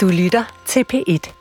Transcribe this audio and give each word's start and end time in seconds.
Du 0.00 0.08
lytter 0.08 0.62
til 0.66 0.84
P1. 0.94 1.32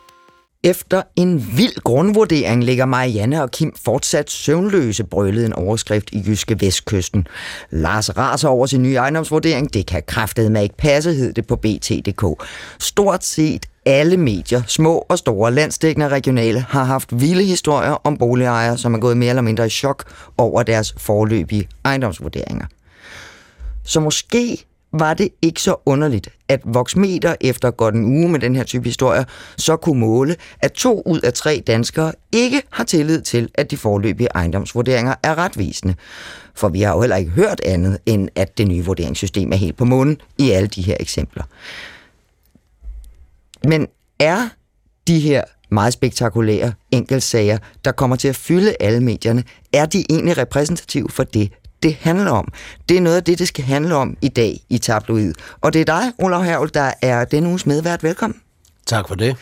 Efter 0.63 1.01
en 1.15 1.47
vild 1.57 1.83
grundvurdering 1.83 2.63
ligger 2.63 2.85
Marianne 2.85 3.43
og 3.43 3.51
Kim 3.51 3.73
fortsat 3.85 4.31
søvnløse, 4.31 5.03
brølede 5.03 5.45
en 5.45 5.53
overskrift 5.53 6.09
i 6.11 6.23
Jyske 6.27 6.61
Vestkysten. 6.61 7.27
Lars 7.69 8.17
raser 8.17 8.49
over 8.49 8.65
sin 8.65 8.81
nye 8.81 8.95
ejendomsvurdering. 8.95 9.73
Det 9.73 9.85
kan 9.85 10.03
kraftet 10.07 10.51
med 10.51 10.63
ikke 10.63 10.77
passe, 10.77 11.13
hed 11.13 11.33
det 11.33 11.47
på 11.47 11.55
BT.dk. 11.55 12.43
Stort 12.79 13.25
set 13.25 13.65
alle 13.85 14.17
medier, 14.17 14.61
små 14.67 15.05
og 15.09 15.17
store, 15.17 15.51
landstækkende 15.51 16.05
og 16.05 16.11
regionale, 16.11 16.59
har 16.59 16.83
haft 16.83 17.21
vilde 17.21 17.43
historier 17.43 18.07
om 18.07 18.17
boligejere, 18.17 18.77
som 18.77 18.93
er 18.93 18.99
gået 18.99 19.17
mere 19.17 19.29
eller 19.29 19.41
mindre 19.41 19.65
i 19.65 19.69
chok 19.69 20.03
over 20.37 20.63
deres 20.63 20.95
forløbige 20.97 21.69
ejendomsvurderinger. 21.85 22.65
Så 23.83 23.99
måske 23.99 24.65
var 24.91 25.13
det 25.13 25.29
ikke 25.41 25.61
så 25.61 25.75
underligt, 25.85 26.29
at 26.47 26.61
Voxmeter 26.65 27.35
efter 27.41 27.71
godt 27.71 27.95
en 27.95 28.05
uge 28.05 28.29
med 28.29 28.39
den 28.39 28.55
her 28.55 28.63
type 28.63 28.85
historier, 28.85 29.23
så 29.57 29.75
kunne 29.75 29.99
måle, 29.99 30.35
at 30.59 30.71
to 30.71 31.01
ud 31.05 31.19
af 31.19 31.33
tre 31.33 31.63
danskere 31.67 32.13
ikke 32.31 32.61
har 32.69 32.83
tillid 32.83 33.21
til, 33.21 33.49
at 33.55 33.71
de 33.71 33.77
forløbige 33.77 34.29
ejendomsvurderinger 34.35 35.15
er 35.23 35.37
retvisende. 35.37 35.95
For 36.55 36.69
vi 36.69 36.81
har 36.81 36.93
jo 36.93 37.01
heller 37.01 37.15
ikke 37.15 37.31
hørt 37.31 37.61
andet, 37.65 37.97
end 38.05 38.29
at 38.35 38.57
det 38.57 38.67
nye 38.67 38.85
vurderingssystem 38.85 39.51
er 39.51 39.55
helt 39.55 39.77
på 39.77 39.85
månen 39.85 40.21
i 40.37 40.51
alle 40.51 40.67
de 40.67 40.81
her 40.81 40.95
eksempler. 40.99 41.43
Men 43.67 43.87
er 44.19 44.49
de 45.07 45.19
her 45.19 45.43
meget 45.71 45.93
spektakulære 45.93 46.73
enkeltsager, 46.91 47.57
der 47.85 47.91
kommer 47.91 48.15
til 48.15 48.27
at 48.27 48.35
fylde 48.35 48.75
alle 48.79 48.99
medierne, 48.99 49.43
er 49.73 49.85
de 49.85 50.03
egentlig 50.09 50.37
repræsentative 50.37 51.09
for 51.09 51.23
det, 51.23 51.53
det 51.83 51.97
handler 51.99 52.31
om. 52.31 52.47
Det 52.89 52.97
er 52.97 53.01
noget 53.01 53.15
af 53.17 53.23
det, 53.23 53.39
det 53.39 53.47
skal 53.47 53.63
handle 53.63 53.95
om 53.95 54.17
i 54.21 54.27
dag 54.27 54.59
i 54.69 54.77
Tabloid. 54.77 55.33
Og 55.61 55.73
det 55.73 55.81
er 55.81 55.85
dig, 55.85 56.11
Olav 56.17 56.43
Hervel, 56.43 56.71
der 56.73 56.91
er 57.01 57.25
denne 57.25 57.49
uges 57.49 57.65
medvært. 57.65 58.03
Velkommen. 58.03 58.41
Tak 58.85 59.07
for 59.07 59.15
det. 59.15 59.35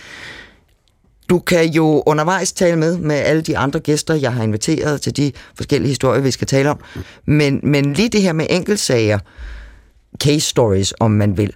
Du 1.30 1.40
kan 1.40 1.70
jo 1.70 2.04
undervejs 2.06 2.52
tale 2.52 2.76
med 2.76 2.98
med 2.98 3.16
alle 3.16 3.42
de 3.42 3.58
andre 3.58 3.80
gæster, 3.80 4.14
jeg 4.14 4.34
har 4.34 4.44
inviteret 4.44 5.02
til 5.02 5.18
de 5.18 5.32
forskellige 5.56 5.90
historier, 5.90 6.22
vi 6.22 6.32
skal 6.32 6.48
tale 6.48 6.70
om. 6.70 6.80
Men, 7.26 7.60
men 7.64 7.94
lige 7.94 8.10
det 8.10 8.22
her 8.22 8.34
med 8.34 8.48
enkeltsager, 8.50 9.20
case 10.24 10.40
stories, 10.40 10.94
om 11.00 11.12
man 11.12 11.38
vil, 11.38 11.54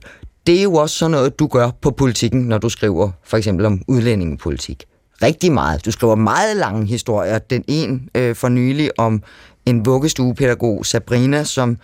det 0.48 0.59
er 0.59 0.64
jo 0.64 0.73
også 0.73 0.95
sådan 0.95 1.11
noget, 1.11 1.39
du 1.39 1.48
gør 1.48 1.70
på 1.81 1.92
politikken, 1.92 2.42
når 2.42 2.58
du 2.58 2.70
skriver 2.70 3.11
for 3.23 3.38
eksempel 3.38 3.66
om 3.66 3.81
udlændingepolitik. 3.88 4.83
Rigtig 5.23 5.52
meget. 5.52 5.86
Du 5.86 5.92
skriver 5.92 6.16
meget 6.16 6.58
lange 6.58 6.86
historier. 6.88 7.39
Den 7.39 7.64
en 7.67 8.09
øh, 8.16 8.36
for 8.36 8.50
nylig 8.50 9.00
om 9.00 9.23
en 9.66 9.86
vuggestuepædagog, 9.86 10.86
Sabrina, 10.86 11.44
som 11.44 11.78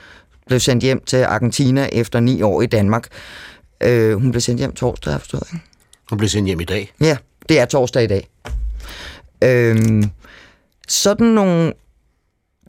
blev 0.48 0.60
sendt 0.60 0.84
hjem 0.84 1.04
til 1.06 1.18
Argentina 1.18 1.90
efter 1.92 2.20
ni 2.20 2.42
år 2.42 2.62
i 2.62 2.66
Danmark. 2.66 3.08
Øh, 3.84 4.18
hun 4.22 4.32
blev 4.32 4.42
sendt 4.42 4.60
hjem 4.60 4.74
torsdag, 4.74 5.12
jeg 5.12 5.20
forstået, 5.20 5.44
ikke? 5.54 5.66
Hun 6.10 6.18
blev 6.18 6.30
sendt 6.30 6.48
hjem 6.48 6.60
i 6.60 6.64
dag. 6.64 6.94
Ja, 7.02 7.18
det 7.50 7.60
er 7.60 7.66
torsdag 7.66 8.04
i 8.04 8.08
dag. 8.08 8.28
Øh, 9.44 10.04
sådan 10.88 11.28
nogle 11.28 11.74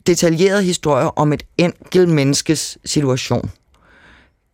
detaljerede 0.07 0.63
historier 0.63 1.19
om 1.19 1.33
et 1.33 1.43
enkelt 1.57 2.09
menneskes 2.09 2.77
situation. 2.85 3.51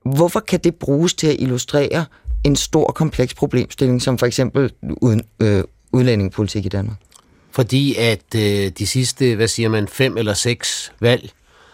Hvorfor 0.06 0.40
kan 0.40 0.60
det 0.64 0.76
bruges 0.76 1.14
til 1.14 1.28
at 1.28 1.36
illustrere 1.40 2.06
en 2.44 2.56
stor 2.56 2.92
kompleks 2.92 3.34
problemstilling, 3.34 4.02
som 4.02 4.18
for 4.18 4.26
eksempel 4.26 4.72
uden, 5.02 5.22
øh, 5.40 5.64
udlændingepolitik 5.92 6.66
i 6.66 6.70
Danmark? 6.70 6.98
Fordi 7.56 7.96
at 7.96 8.36
øh, 8.36 8.72
de 8.78 8.88
sidste, 8.88 9.36
hvad 9.36 9.48
siger 9.48 9.70
man, 9.70 9.88
fem 9.88 10.18
eller 10.18 10.34
seks 10.34 10.92
valg 11.00 11.32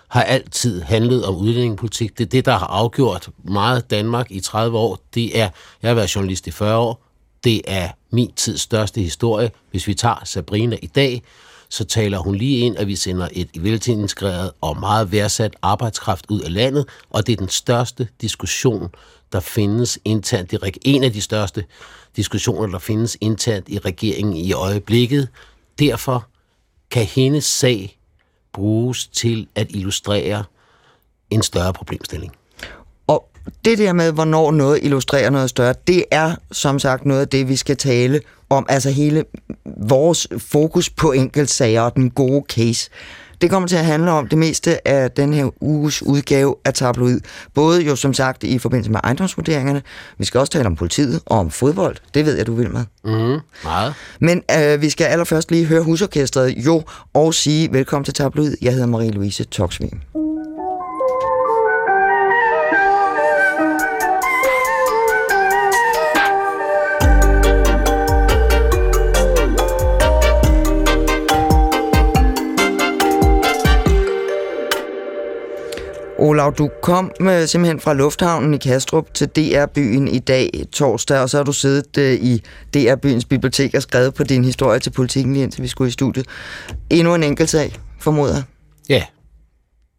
har 0.08 0.24
altid 0.24 0.82
handlet 0.82 1.26
om 1.26 1.36
udlændingepolitik. 1.36 2.18
Det 2.18 2.26
er 2.26 2.30
det, 2.30 2.46
der 2.46 2.58
har 2.58 2.68
afgjort 2.68 3.30
meget 3.44 3.92
Danmark 3.92 4.32
i 4.32 4.40
30 4.40 4.78
år. 4.78 5.00
Det 5.14 5.40
er, 5.40 5.50
jeg 5.82 5.90
har 5.90 5.94
været 5.94 6.16
journalist 6.16 6.48
i 6.48 6.52
40 6.52 6.78
år, 6.78 7.04
det 7.44 7.62
er 7.68 7.90
min 8.12 8.32
tids 8.36 8.62
største 8.62 9.02
historie. 9.02 9.52
Hvis 9.72 9.88
vi 9.88 9.94
tager 9.94 10.22
Sabrina 10.24 10.78
i 10.82 10.88
dag, 10.88 11.22
så 11.70 11.84
taler 11.84 12.18
hun 12.18 12.36
lige 12.36 12.58
ind, 12.58 12.78
at 12.78 12.88
vi 12.88 12.96
sender 12.96 13.28
et 13.32 13.50
velintegreret 13.60 14.52
og 14.62 14.80
meget 14.80 15.12
værdsat 15.12 15.54
arbejdskraft 15.62 16.26
ud 16.30 16.40
af 16.42 16.54
landet, 16.54 16.86
og 17.10 17.28
det 17.28 17.34
er 17.34 17.38
den 17.38 17.50
største 17.50 18.08
diskussion, 18.22 18.90
der 19.34 19.40
findes 19.40 20.00
internt 20.06 20.54
i 20.54 20.58
en 20.82 21.04
af 21.04 21.14
de 21.14 21.22
største 21.22 21.64
diskussioner, 22.16 22.68
der 22.68 22.80
findes 22.80 23.18
internt 23.22 23.70
i 23.70 23.78
regeringen 23.78 24.38
i 24.38 24.54
øjeblikket. 24.54 25.28
Derfor 25.82 26.28
kan 26.92 27.06
hendes 27.06 27.46
sag 27.46 28.00
bruges 28.54 29.08
til 29.08 29.48
at 29.56 29.68
illustrere 29.70 30.44
en 31.30 31.44
større 31.44 31.74
problemstilling. 31.74 32.32
Og 33.08 33.30
det 33.66 33.78
der 33.78 33.94
med, 33.94 34.12
hvornår 34.12 34.52
noget 34.52 34.80
illustrerer 34.84 35.30
noget 35.30 35.50
større, 35.50 35.74
det 35.88 36.06
er 36.12 36.36
som 36.52 36.80
sagt 36.80 37.06
noget 37.06 37.22
af 37.22 37.28
det, 37.28 37.50
vi 37.50 37.56
skal 37.56 37.78
tale 37.78 38.22
om. 38.50 38.66
Altså 38.70 38.90
hele 38.90 39.26
vores 39.66 40.28
fokus 40.38 40.90
på 40.90 41.12
enkeltsager 41.12 41.82
og 41.82 41.96
den 41.96 42.10
gode 42.12 42.46
case. 42.50 42.90
Det 43.42 43.50
kommer 43.50 43.68
til 43.68 43.76
at 43.76 43.86
handle 43.86 44.12
om 44.12 44.28
det 44.28 44.38
meste 44.38 44.88
af 44.88 45.12
den 45.12 45.34
her 45.34 45.50
uges 45.62 46.04
udgave 46.04 46.56
af 46.66 46.74
Tabloid. 46.74 47.20
Både 47.54 47.82
jo 47.82 47.96
som 47.96 48.14
sagt 48.14 48.44
i 48.44 48.60
forbindelse 48.60 48.92
med 48.92 49.00
ejendomsvurderingerne. 49.04 49.82
Vi 50.18 50.26
skal 50.26 50.40
også 50.40 50.52
tale 50.52 50.66
om 50.66 50.76
politiet 50.76 51.22
og 51.26 51.40
om 51.40 51.52
fodbold. 51.52 51.96
Det 52.14 52.26
ved 52.26 52.38
jeg, 52.38 52.48
du 52.48 52.54
vil 52.54 52.72
med. 52.72 52.86
Mm, 53.04 53.40
meget. 53.64 53.94
Men 54.20 54.44
øh, 54.60 54.82
vi 54.82 54.90
skal 54.90 55.06
allerførst 55.06 55.52
lige 55.52 55.66
høre 55.66 55.84
husorkestret 55.84 56.54
jo 56.58 56.84
og 57.14 57.34
sige 57.34 57.74
velkommen 57.74 58.06
til 58.06 58.14
Tabloid. 58.14 58.56
Jeg 58.62 58.74
hedder 58.74 58.88
Marie-Louise 58.88 59.44
Toksvig. 59.44 59.92
Olav, 76.22 76.54
du 76.58 76.70
kom 76.82 77.12
med, 77.20 77.48
simpelthen 77.48 77.80
fra 77.80 77.94
Lufthavnen 77.94 78.54
i 78.54 78.58
Kastrup 78.58 79.14
til 79.14 79.28
DR-byen 79.28 80.08
i 80.08 80.20
dag, 80.20 80.66
torsdag, 80.72 81.20
og 81.20 81.30
så 81.30 81.38
har 81.38 81.44
du 81.44 81.54
siddet 81.54 81.98
uh, 81.98 82.26
i 82.26 82.44
DR-byens 82.74 83.26
bibliotek 83.26 83.74
og 83.74 83.82
skrevet 83.82 84.14
på 84.14 84.24
din 84.24 84.46
historie 84.46 84.80
til 84.80 84.90
politikken 84.90 85.34
lige 85.34 85.44
indtil 85.44 85.64
vi 85.64 85.68
skulle 85.68 85.88
i 85.88 85.92
studiet. 85.92 86.26
Endnu 86.90 87.16
en 87.16 87.24
enkelt 87.24 87.50
sag, 87.50 87.80
formoder 88.00 88.42
Ja. 88.90 89.04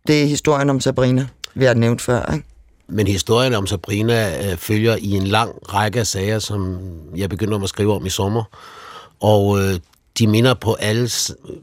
Det 0.07 0.23
er 0.23 0.27
historien 0.27 0.71
om 0.71 0.81
Sabrina, 0.81 1.27
vi 1.55 1.65
har 1.65 1.75
nævnt 1.75 2.01
før, 2.01 2.33
ikke? 2.33 2.47
Men 2.89 3.07
historien 3.07 3.55
om 3.55 3.67
Sabrina 3.67 4.51
øh, 4.51 4.57
følger 4.57 4.97
i 4.97 5.11
en 5.11 5.27
lang 5.27 5.51
række 5.75 6.01
af 6.01 6.07
sager, 6.07 6.39
som 6.39 6.79
jeg 7.17 7.29
begyndte 7.29 7.57
at 7.63 7.69
skrive 7.69 7.95
om 7.95 8.07
i 8.07 8.11
sommer. 8.11 8.45
Og 9.21 9.61
øh, 9.61 9.79
de 10.19 10.27
minder 10.27 10.55
på 10.55 10.75
alle 10.75 11.11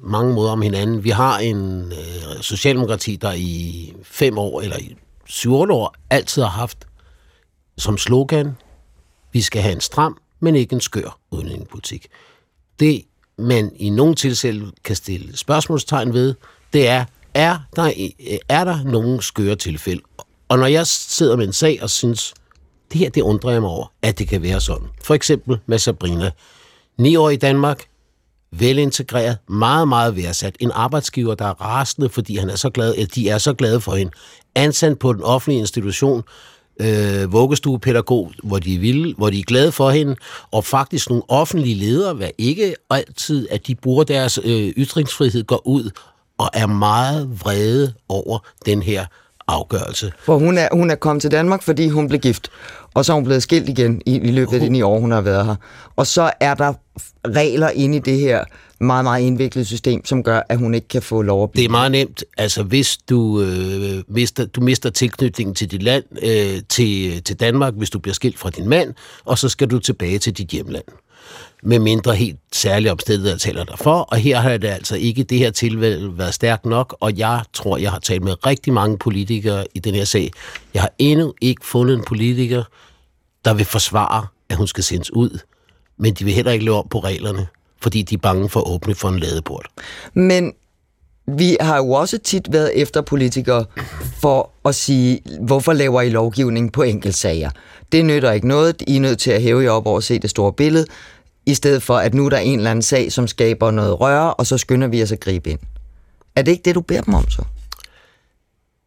mange 0.01 0.33
måder 0.33 0.51
om 0.51 0.61
hinanden. 0.61 1.03
Vi 1.03 1.09
har 1.09 1.39
en 1.39 1.91
øh, 1.91 2.41
socialdemokrati, 2.41 3.15
der 3.15 3.33
i 3.33 3.93
fem 4.03 4.37
år, 4.37 4.61
eller 4.61 4.77
i 4.77 4.95
syv 5.25 5.53
år, 5.53 5.95
altid 6.09 6.41
har 6.41 6.49
haft 6.49 6.87
som 7.77 7.97
slogan, 7.97 8.57
vi 9.31 9.41
skal 9.41 9.61
have 9.61 9.73
en 9.73 9.81
stram, 9.81 10.17
men 10.39 10.55
ikke 10.55 10.73
en 10.73 10.81
skør 10.81 11.19
udlændingepolitik. 11.31 12.07
Det, 12.79 13.03
man 13.37 13.71
i 13.75 13.89
nogle 13.89 14.15
tilfælde 14.15 14.71
kan 14.83 14.95
stille 14.95 15.37
spørgsmålstegn 15.37 16.13
ved, 16.13 16.35
det 16.73 16.87
er, 16.87 17.05
er 17.33 17.57
der, 17.75 17.85
øh, 17.85 18.37
er 18.49 18.63
der 18.63 18.83
nogen 18.83 19.21
skøre 19.21 19.55
tilfælde? 19.55 20.01
Og 20.47 20.59
når 20.59 20.65
jeg 20.65 20.87
sidder 20.87 21.35
med 21.35 21.47
en 21.47 21.53
sag 21.53 21.79
og 21.81 21.89
synes, 21.89 22.33
det 22.91 22.99
her, 22.99 23.09
det 23.09 23.21
undrer 23.21 23.51
jeg 23.51 23.61
mig 23.61 23.69
over, 23.69 23.93
at 24.01 24.19
det 24.19 24.27
kan 24.27 24.41
være 24.41 24.61
sådan. 24.61 24.87
For 25.03 25.13
eksempel 25.13 25.59
med 25.65 25.79
Sabrina. 25.79 26.31
Ni 26.97 27.15
år 27.15 27.29
i 27.29 27.35
Danmark, 27.35 27.88
velintegreret, 28.51 29.37
meget, 29.49 29.87
meget 29.87 30.15
værdsat. 30.15 30.55
En 30.59 30.71
arbejdsgiver, 30.73 31.35
der 31.35 31.45
er 31.45 31.61
rasende, 31.61 32.09
fordi 32.09 32.37
han 32.37 32.49
er 32.49 32.55
så 32.55 32.69
glad, 32.69 32.93
eller 32.93 33.07
de 33.15 33.29
er 33.29 33.37
så 33.37 33.53
glade 33.53 33.81
for 33.81 33.95
hende. 33.95 34.11
Ansat 34.55 34.99
på 34.99 35.13
den 35.13 35.23
offentlige 35.23 35.59
institution, 35.59 36.23
øh, 36.81 37.33
vuggestuepædagog, 37.33 38.31
hvor 38.43 38.59
de, 38.59 38.77
vil, 38.77 39.15
hvor 39.17 39.29
de 39.29 39.39
er 39.39 39.43
glade 39.43 39.71
for 39.71 39.89
hende, 39.89 40.15
og 40.51 40.65
faktisk 40.65 41.09
nogle 41.09 41.23
offentlige 41.27 41.75
ledere, 41.75 42.13
hvad 42.13 42.29
ikke 42.37 42.75
altid, 42.89 43.47
at 43.51 43.67
de 43.67 43.75
bruger 43.75 44.03
deres 44.03 44.39
øh, 44.43 44.67
ytringsfrihed, 44.67 45.43
går 45.43 45.67
ud 45.67 45.91
og 46.37 46.49
er 46.53 46.67
meget 46.67 47.41
vrede 47.43 47.93
over 48.09 48.39
den 48.65 48.81
her 48.81 49.05
afgørelse. 49.47 50.11
For 50.25 50.37
hun 50.37 50.57
er, 50.57 50.67
hun 50.71 50.91
er 50.91 50.95
kommet 50.95 51.21
til 51.21 51.31
Danmark, 51.31 51.63
fordi 51.63 51.89
hun 51.89 52.07
blev 52.07 52.19
gift, 52.19 52.49
og 52.93 53.05
så 53.05 53.13
er 53.13 53.15
hun 53.15 53.23
blevet 53.23 53.43
skilt 53.43 53.69
igen 53.69 54.01
i, 54.05 54.15
i 54.15 54.31
løbet 54.31 54.53
af 54.53 54.59
de 54.59 54.69
ni 54.69 54.81
år, 54.81 54.99
hun 54.99 55.11
har 55.11 55.21
været 55.21 55.45
her. 55.45 55.55
Og 55.95 56.07
så 56.07 56.31
er 56.39 56.53
der 56.53 56.73
regler 57.27 57.69
inde 57.69 57.97
i 57.97 57.99
det 57.99 58.19
her 58.19 58.43
meget, 58.79 59.03
meget 59.03 59.23
indviklet 59.23 59.67
system, 59.67 60.05
som 60.05 60.23
gør, 60.23 60.41
at 60.49 60.57
hun 60.57 60.73
ikke 60.73 60.87
kan 60.87 61.01
få 61.01 61.21
lov 61.21 61.43
at 61.43 61.51
blive. 61.51 61.61
Det 61.61 61.67
er 61.67 61.71
meget 61.71 61.91
nemt. 61.91 62.23
Altså, 62.37 62.63
hvis 62.63 62.97
du, 62.97 63.41
øh, 63.41 64.03
mister, 64.07 64.45
du 64.45 64.61
mister 64.61 64.89
tilknytningen 64.89 65.55
til 65.55 65.71
dit 65.71 65.83
land, 65.83 66.03
øh, 66.21 66.61
til, 66.69 67.23
til 67.23 67.39
Danmark, 67.39 67.73
hvis 67.73 67.89
du 67.89 67.99
bliver 67.99 68.13
skilt 68.13 68.39
fra 68.39 68.49
din 68.49 68.69
mand, 68.69 68.93
og 69.25 69.37
så 69.37 69.49
skal 69.49 69.67
du 69.67 69.79
tilbage 69.79 70.19
til 70.19 70.33
dit 70.33 70.47
hjemland 70.47 70.85
med 71.63 71.79
mindre 71.79 72.15
helt 72.15 72.39
særlige 72.53 72.91
omstændigheder 72.91 73.37
taler 73.37 73.63
derfor, 73.63 73.99
og 73.99 74.17
her 74.17 74.39
har 74.39 74.57
det 74.57 74.67
altså 74.67 74.95
ikke 74.95 75.23
det 75.23 75.37
her 75.37 75.51
tilfælde 75.51 76.17
været 76.17 76.33
stærkt 76.33 76.65
nok, 76.65 76.97
og 76.99 77.17
jeg 77.17 77.41
tror, 77.53 77.77
jeg 77.77 77.91
har 77.91 77.99
talt 77.99 78.23
med 78.23 78.45
rigtig 78.45 78.73
mange 78.73 78.97
politikere 78.97 79.65
i 79.75 79.79
den 79.79 79.95
her 79.95 80.05
sag. 80.05 80.31
Jeg 80.73 80.81
har 80.81 80.91
endnu 80.99 81.33
ikke 81.41 81.65
fundet 81.65 81.97
en 81.97 82.03
politiker, 82.03 82.63
der 83.45 83.53
vil 83.53 83.65
forsvare 83.65 84.27
at 84.49 84.55
hun 84.55 84.67
skal 84.67 84.83
sendes 84.83 85.13
ud, 85.13 85.39
men 85.97 86.13
de 86.13 86.25
vil 86.25 86.33
heller 86.33 86.51
ikke 86.51 86.65
leve 86.65 86.75
om 86.75 86.87
på 86.91 86.99
reglerne, 86.99 87.47
fordi 87.81 88.01
de 88.01 88.15
er 88.15 88.19
bange 88.19 88.49
for 88.49 88.59
at 88.59 88.67
åbne 88.67 88.95
for 88.95 89.09
en 89.09 89.19
ladeport. 89.19 89.67
Men 90.13 90.53
vi 91.37 91.57
har 91.61 91.77
jo 91.77 91.91
også 91.91 92.17
tit 92.17 92.53
været 92.53 92.81
efter 92.81 93.01
politikere 93.01 93.65
for 94.21 94.51
at 94.65 94.75
sige, 94.75 95.21
hvorfor 95.41 95.73
laver 95.73 96.01
I 96.01 96.09
lovgivning 96.09 96.71
på 96.71 96.83
enkeltsager? 96.83 97.49
Det 97.91 98.05
nytter 98.05 98.31
ikke 98.31 98.47
noget. 98.47 98.83
I 98.87 98.95
er 98.95 98.99
nødt 98.99 99.19
til 99.19 99.31
at 99.31 99.41
hæve 99.41 99.63
jer 99.63 99.71
op 99.71 99.87
over 99.87 99.97
at 99.97 100.03
se 100.03 100.19
det 100.19 100.29
store 100.29 100.53
billede, 100.53 100.85
i 101.45 101.53
stedet 101.53 101.83
for, 101.83 101.97
at 101.97 102.13
nu 102.13 102.25
er 102.25 102.29
der 102.29 102.37
en 102.37 102.59
eller 102.59 102.71
anden 102.71 102.83
sag, 102.83 103.11
som 103.11 103.27
skaber 103.27 103.71
noget 103.71 103.99
røre, 103.99 104.33
og 104.33 104.47
så 104.47 104.57
skynder 104.57 104.87
vi 104.87 105.03
os 105.03 105.11
at 105.11 105.19
gribe 105.19 105.49
ind. 105.49 105.59
Er 106.35 106.41
det 106.41 106.51
ikke 106.51 106.63
det, 106.65 106.75
du 106.75 106.81
beder 106.81 107.01
dem 107.01 107.13
om 107.13 107.29
så? 107.29 107.43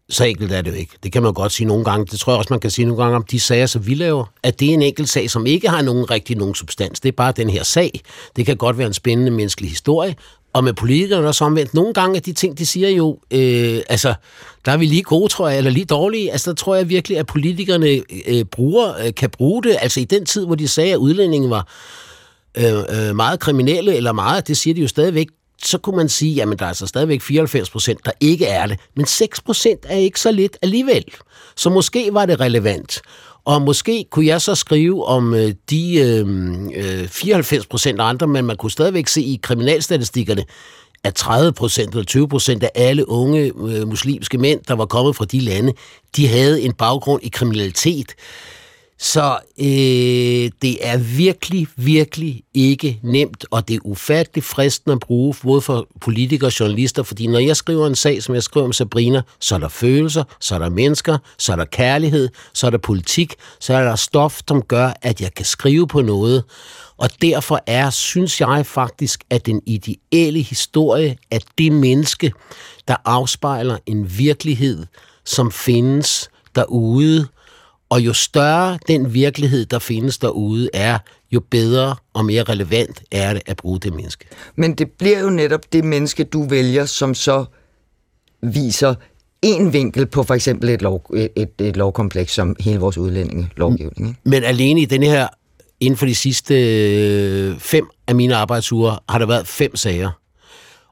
Så 0.09 0.25
enkelt 0.25 0.53
er 0.53 0.63
det 0.63 0.71
jo 0.71 0.77
ikke. 0.77 0.93
Det 1.03 1.13
kan 1.13 1.23
man 1.23 1.33
godt 1.33 1.53
sige 1.53 1.67
nogle 1.67 1.85
gange. 1.85 2.07
Det 2.07 2.21
tror 2.21 2.33
jeg 2.33 2.39
også, 2.39 2.53
man 2.53 2.61
kan 2.61 2.71
sige 2.71 2.87
nogle 2.87 3.03
gange 3.03 3.17
om 3.17 3.23
de 3.23 3.41
sager, 3.41 3.67
som 3.67 3.87
vi 3.87 3.95
laver. 3.95 4.25
At 4.43 4.61
det 4.61 4.71
er 4.71 4.75
en 4.75 4.83
enkelt 4.83 5.09
sag, 5.09 5.31
som 5.31 5.47
ikke 5.47 5.69
har 5.69 5.83
nogen 5.83 6.11
rigtig 6.11 6.37
nogen 6.37 6.55
substans. 6.55 7.01
Det 7.01 7.09
er 7.09 7.13
bare 7.13 7.33
den 7.37 7.51
her 7.51 7.63
sag. 7.63 8.01
Det 8.37 8.47
kan 8.47 8.57
godt 8.57 8.79
være 8.79 8.87
en 8.87 8.93
spændende 8.93 9.31
menneskelig 9.31 9.71
historie, 9.71 10.17
og 10.53 10.65
med 10.65 10.73
politikerne 10.73 11.27
også 11.27 11.45
omvendt, 11.45 11.75
nogle 11.75 11.95
gange 11.95 12.17
er 12.17 12.21
de 12.21 12.33
ting, 12.33 12.59
de 12.59 12.67
siger 12.67 12.89
jo, 12.89 13.19
øh, 13.31 13.81
altså, 13.89 14.15
der 14.65 14.73
er 14.73 14.77
vi 14.77 14.87
lige 14.87 15.03
gode, 15.03 15.29
tror 15.29 15.49
jeg, 15.49 15.59
eller 15.59 15.71
lige 15.71 15.85
dårlige. 15.85 16.33
Altså, 16.33 16.51
der 16.51 16.57
tror 16.57 16.75
jeg 16.75 16.89
virkelig, 16.89 17.19
at 17.19 17.27
politikerne 17.27 17.87
øh, 17.87 18.03
øh 18.27 18.45
bruger, 18.45 18.95
øh, 19.07 19.15
kan 19.15 19.31
bruge 19.31 19.63
det. 19.63 19.77
Altså, 19.81 20.01
i 20.01 20.05
den 20.05 20.27
tid, 20.27 20.47
hvor 20.47 20.55
de 20.55 20.69
sagde, 20.69 20.93
at 20.93 20.97
udlændingen 20.97 21.51
var 21.51 21.69
øh, 22.59 23.09
øh, 23.09 23.17
meget 23.17 23.41
kriminelle, 23.41 23.97
eller 23.97 24.13
meget, 24.13 24.49
det 24.49 24.57
siger 24.57 24.75
de 24.75 24.81
jo 24.81 24.89
stadigvæk, 24.89 25.27
så 25.65 25.79
kunne 25.79 25.97
man 25.97 26.09
sige, 26.09 26.35
jamen 26.35 26.59
der 26.59 26.65
er 26.65 26.69
altså 26.69 26.87
stadigvæk 26.87 27.23
94 27.23 27.71
procent, 27.71 28.05
der 28.05 28.13
ikke 28.21 28.47
er 28.47 28.67
det. 28.67 28.79
Men 28.97 29.07
6 29.07 29.41
procent 29.41 29.87
er 29.89 29.97
ikke 29.97 30.21
så 30.21 30.33
lidt 30.33 30.57
alligevel. 30.63 31.05
Så 31.57 31.71
måske 31.71 32.09
var 32.13 32.27
det 32.27 32.41
relevant. 32.41 33.03
Og 33.45 33.63
måske 33.63 34.05
kunne 34.11 34.27
jeg 34.27 34.41
så 34.41 34.55
skrive 34.55 35.07
om 35.07 35.35
øh, 35.35 35.55
de 35.71 35.95
øh, 35.95 37.09
94 37.09 37.65
øh, 37.65 37.69
procent 37.69 38.01
andre, 38.01 38.27
men 38.27 38.45
man 38.45 38.57
kunne 38.57 38.71
stadigvæk 38.71 39.09
se 39.09 39.23
i 39.23 39.41
kriminalstatistikkerne, 39.43 40.45
at 41.05 41.15
30 41.15 41.53
procent 41.53 41.91
eller 41.91 42.05
20 42.05 42.29
procent 42.29 42.63
af 42.63 42.71
alle 42.75 43.09
unge 43.09 43.53
øh, 43.57 43.89
muslimske 43.89 44.39
mænd, 44.39 44.61
der 44.69 44.75
var 44.75 44.87
kommet 44.87 45.17
fra 45.17 45.25
de 45.25 45.41
lande, 45.41 45.73
de 46.17 46.29
havde 46.29 46.63
en 46.63 46.73
baggrund 46.73 47.23
i 47.23 47.29
kriminalitet. 47.29 48.15
Så 49.05 49.39
øh, 49.59 50.51
det 50.63 50.89
er 50.89 50.97
virkelig, 50.97 51.67
virkelig 51.77 52.43
ikke 52.55 53.01
nemt, 53.03 53.45
og 53.51 53.69
det 53.69 53.77
er 53.77 53.81
ufatteligt 53.85 54.47
fristende 54.47 54.93
at 54.93 55.01
bruge, 55.01 55.35
både 55.43 55.61
for 55.61 55.87
politikere 56.01 56.49
og 56.49 56.61
journalister, 56.61 57.03
fordi 57.03 57.27
når 57.27 57.39
jeg 57.39 57.57
skriver 57.57 57.87
en 57.87 57.95
sag, 57.95 58.23
som 58.23 58.35
jeg 58.35 58.43
skriver 58.43 58.67
om 58.67 58.73
Sabrina, 58.73 59.23
så 59.41 59.55
er 59.55 59.59
der 59.59 59.69
følelser, 59.69 60.25
så 60.41 60.55
er 60.55 60.59
der 60.59 60.71
mennesker, 60.71 61.19
så 61.39 61.53
er 61.53 61.57
der 61.57 61.65
kærlighed, 61.65 62.29
så 62.53 62.67
er 62.67 62.71
der 62.71 62.79
politik, 62.79 63.35
så 63.61 63.75
er 63.75 63.85
der 63.85 63.97
stof, 63.97 64.41
som 64.49 64.63
gør, 64.63 64.93
at 65.03 65.21
jeg 65.21 65.35
kan 65.35 65.45
skrive 65.45 65.87
på 65.87 66.03
noget. 66.03 66.45
Og 66.97 67.11
derfor 67.23 67.61
er, 67.67 67.91
synes 67.91 68.41
jeg 68.41 68.67
faktisk, 68.67 69.25
at 69.31 69.47
den 69.47 69.61
ideelle 69.67 70.43
historie 70.43 71.17
er 71.31 71.39
det 71.59 71.73
menneske, 71.73 72.33
der 72.89 72.97
afspejler 73.05 73.79
en 73.87 74.19
virkelighed, 74.19 74.87
som 75.25 75.53
findes 75.53 76.31
derude, 76.55 77.29
og 77.93 78.00
jo 78.00 78.12
større 78.12 78.79
den 78.89 79.15
virkelighed, 79.15 79.67
der 79.67 79.79
findes 79.79 80.19
derude, 80.19 80.71
er, 80.73 80.99
jo 81.33 81.41
bedre 81.50 81.97
og 82.12 82.25
mere 82.25 82.43
relevant 82.43 83.03
er 83.11 83.33
det 83.33 83.43
at 83.47 83.56
bruge 83.56 83.81
det 83.81 83.94
menneske. 83.94 84.25
Men 84.56 84.75
det 84.75 84.91
bliver 84.91 85.21
jo 85.21 85.31
netop 85.31 85.61
det 85.73 85.85
menneske, 85.85 86.25
du 86.25 86.49
vælger, 86.49 86.87
som 86.87 87.15
så 87.15 87.44
viser 88.43 88.94
en 89.43 89.73
vinkel 89.73 90.06
på 90.06 90.23
for 90.23 90.35
eksempel 90.35 90.69
et, 90.69 90.83
lov, 90.83 91.15
et, 91.15 91.49
et, 91.59 91.77
lovkompleks 91.77 92.35
som 92.35 92.56
hele 92.61 92.79
vores 92.79 92.99
udlændingelovgivning. 92.99 94.09
Ikke? 94.09 94.21
Men 94.25 94.44
alene 94.44 94.81
i 94.81 94.85
denne 94.85 95.06
her, 95.06 95.29
inden 95.81 95.97
for 95.97 96.06
de 96.06 96.15
sidste 96.15 96.55
øh, 96.55 97.59
fem 97.59 97.87
af 98.06 98.15
mine 98.15 98.37
arbejdsuger, 98.37 99.05
har 99.09 99.19
der 99.19 99.27
været 99.27 99.47
fem 99.47 99.77
sager. 99.77 100.11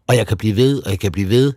Og 0.06 0.16
jeg 0.16 0.26
kan 0.26 0.36
blive 0.36 0.56
ved, 0.56 0.82
og 0.82 0.90
jeg 0.90 0.98
kan 0.98 1.12
blive 1.12 1.28
ved 1.28 1.52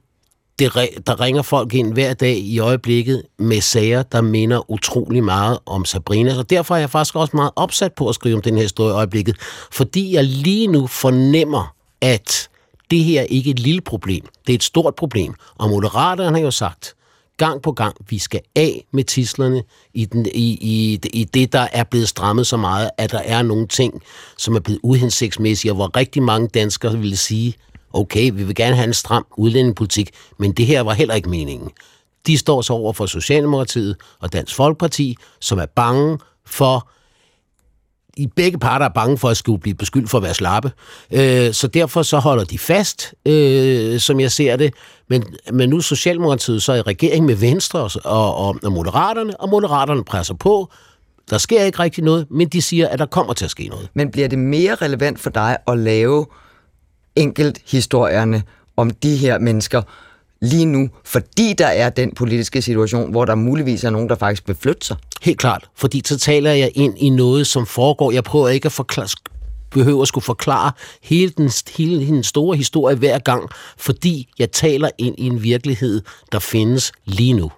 det, 0.60 0.74
der 1.08 1.20
ringer 1.20 1.42
folk 1.42 1.74
ind 1.74 1.94
hver 1.94 2.14
dag 2.14 2.38
i 2.38 2.60
øjeblikket 2.60 3.24
med 3.40 3.62
sager, 3.62 4.04
der 4.04 4.22
minder 4.22 4.72
utrolig 4.72 5.24
meget 5.24 5.60
om 5.66 5.86
Sabrina. 5.86 6.38
Og 6.38 6.50
derfor 6.50 6.76
er 6.76 6.80
jeg 6.80 6.90
faktisk 6.90 7.16
også 7.16 7.36
meget 7.36 7.52
opsat 7.56 7.94
på 7.94 8.10
at 8.10 8.16
skrive 8.16 8.36
om 8.36 8.42
den 8.42 8.56
her 8.56 8.62
historie 8.62 8.90
i 8.90 8.96
øjeblikket, 8.96 9.36
fordi 9.72 10.14
jeg 10.16 10.24
lige 10.24 10.68
nu 10.68 10.88
fornemmer, 10.88 11.76
at 12.02 12.50
det 12.92 13.04
her 13.04 13.22
ikke 13.22 13.50
er 13.50 13.54
et 13.54 13.60
lille 13.60 13.82
problem. 13.82 14.26
Det 14.48 14.54
er 14.54 14.58
et 14.58 14.64
stort 14.64 14.96
problem. 14.96 15.34
Og 15.56 15.70
Moderaterne 15.70 16.38
har 16.38 16.44
jo 16.44 16.52
sagt, 16.52 16.96
gang 17.38 17.62
på 17.62 17.72
gang, 17.72 17.96
vi 18.10 18.18
skal 18.18 18.42
af 18.56 18.86
med 18.92 19.04
tislerne 19.04 19.64
i, 19.94 20.06
den, 20.06 20.26
i, 20.26 20.58
i, 20.62 21.00
i 21.14 21.24
det, 21.24 21.54
der 21.54 21.68
er 21.72 21.84
blevet 21.84 22.10
strammet 22.10 22.48
så 22.48 22.58
meget, 22.58 22.90
at 22.98 23.12
der 23.12 23.20
er 23.20 23.42
nogle 23.42 23.68
ting, 23.68 24.02
som 24.38 24.56
er 24.56 24.60
blevet 24.60 24.80
uhensigtsmæssige, 24.84 25.72
og 25.72 25.76
hvor 25.76 25.98
rigtig 25.98 26.24
mange 26.24 26.48
danskere 26.48 26.98
ville 26.98 27.18
sige, 27.18 27.54
okay, 27.94 28.31
vi 28.34 28.44
vil 28.44 28.56
gerne 28.56 28.75
have 28.75 28.88
en 28.88 28.94
stram 28.94 29.25
udlændingepolitik, 29.38 30.10
men 30.40 30.51
det 30.51 30.66
her 30.66 30.81
var 30.81 30.94
heller 30.94 31.16
ikke 31.16 31.30
meningen. 31.30 31.69
De 32.28 32.38
står 32.38 32.62
så 32.62 32.74
over 32.74 32.94
for 32.94 33.06
Socialdemokratiet 33.06 33.95
og 34.19 34.34
Dansk 34.34 34.56
Folkeparti, 34.56 35.18
som 35.40 35.60
er 35.60 35.66
bange 35.66 36.19
for, 36.45 36.90
i 38.18 38.28
begge 38.28 38.60
parter 38.60 38.86
er 38.86 38.90
bange 38.90 39.18
for 39.18 39.30
at 39.30 39.38
skulle 39.38 39.62
blive 39.62 39.75
beskyldt 39.75 40.10
for 40.10 40.18
at 40.18 40.24
være 40.24 40.34
slappe. 40.34 40.72
Øh, 41.12 41.54
så 41.54 41.68
derfor 41.68 42.01
så 42.01 42.19
holder 42.19 42.44
de 42.44 42.60
fast, 42.60 43.13
øh, 43.25 44.00
som 44.00 44.19
jeg 44.19 44.31
ser 44.31 44.56
det. 44.56 44.74
Men, 45.10 45.24
men 45.54 45.69
nu 45.69 45.78
er 45.78 45.81
Socialdemokratiet 45.81 46.63
så 46.63 46.74
i 46.74 46.81
regering 46.81 47.25
med 47.25 47.36
Venstre 47.36 47.80
og, 47.80 48.36
og, 48.36 48.57
og 48.63 48.72
Moderaterne, 48.72 49.42
og 49.42 49.50
Moderaterne 49.50 50.04
presser 50.04 50.34
på. 50.34 50.72
Der 51.30 51.38
sker 51.38 51.63
ikke 51.63 51.80
rigtig 51.80 52.04
noget, 52.04 52.28
men 52.31 52.48
de 52.48 52.62
siger, 52.62 52.88
at 52.88 53.00
der 53.00 53.06
kommer 53.06 53.34
til 53.34 53.45
at 53.45 53.51
ske 53.51 53.68
noget. 53.68 53.90
Men 53.94 54.12
bliver 54.12 54.28
det 54.28 54.40
mere 54.40 54.75
relevant 54.75 55.19
for 55.19 55.30
dig 55.30 55.57
at 55.68 55.80
lave 55.80 56.25
enkelt 57.15 57.60
historierne 57.65 58.44
om 58.77 58.89
de 58.89 59.18
her 59.18 59.39
mennesker 59.39 59.81
lige 60.42 60.65
nu, 60.65 60.89
fordi 61.06 61.54
der 61.57 61.68
er 61.68 61.89
den 61.89 62.12
politiske 62.15 62.62
situation, 62.62 63.12
hvor 63.12 63.25
der 63.25 63.36
muligvis 63.36 63.83
er 63.83 63.89
nogen, 63.89 64.10
der 64.10 64.15
faktisk 64.15 64.48
vil 64.48 64.56
flytte 64.56 64.86
sig? 64.86 64.98
Helt 65.21 65.39
klart, 65.39 65.69
fordi 65.75 66.01
så 66.06 66.19
taler 66.19 66.51
jeg 66.51 66.71
ind 66.75 66.98
i 66.98 67.10
noget, 67.10 67.48
som 67.48 67.65
foregår. 67.65 68.12
Jeg 68.12 68.24
prøver 68.24 68.50
ikke 68.50 68.65
at 68.65 68.71
forklare, 68.71 69.07
behøver 69.71 70.01
at 70.01 70.07
skulle 70.07 70.24
forklare 70.24 70.71
hele 71.04 71.30
den, 71.38 71.51
hele 71.77 72.07
den 72.07 72.24
store 72.24 72.57
historie 72.57 72.95
hver 72.95 73.19
gang, 73.19 73.50
fordi 73.77 74.30
jeg 74.39 74.51
taler 74.51 74.89
ind 74.98 75.16
i 75.18 75.25
en 75.25 75.44
virkelighed, 75.44 76.01
der 76.31 76.39
findes 76.39 76.92
lige 77.06 77.33
nu. 77.33 77.51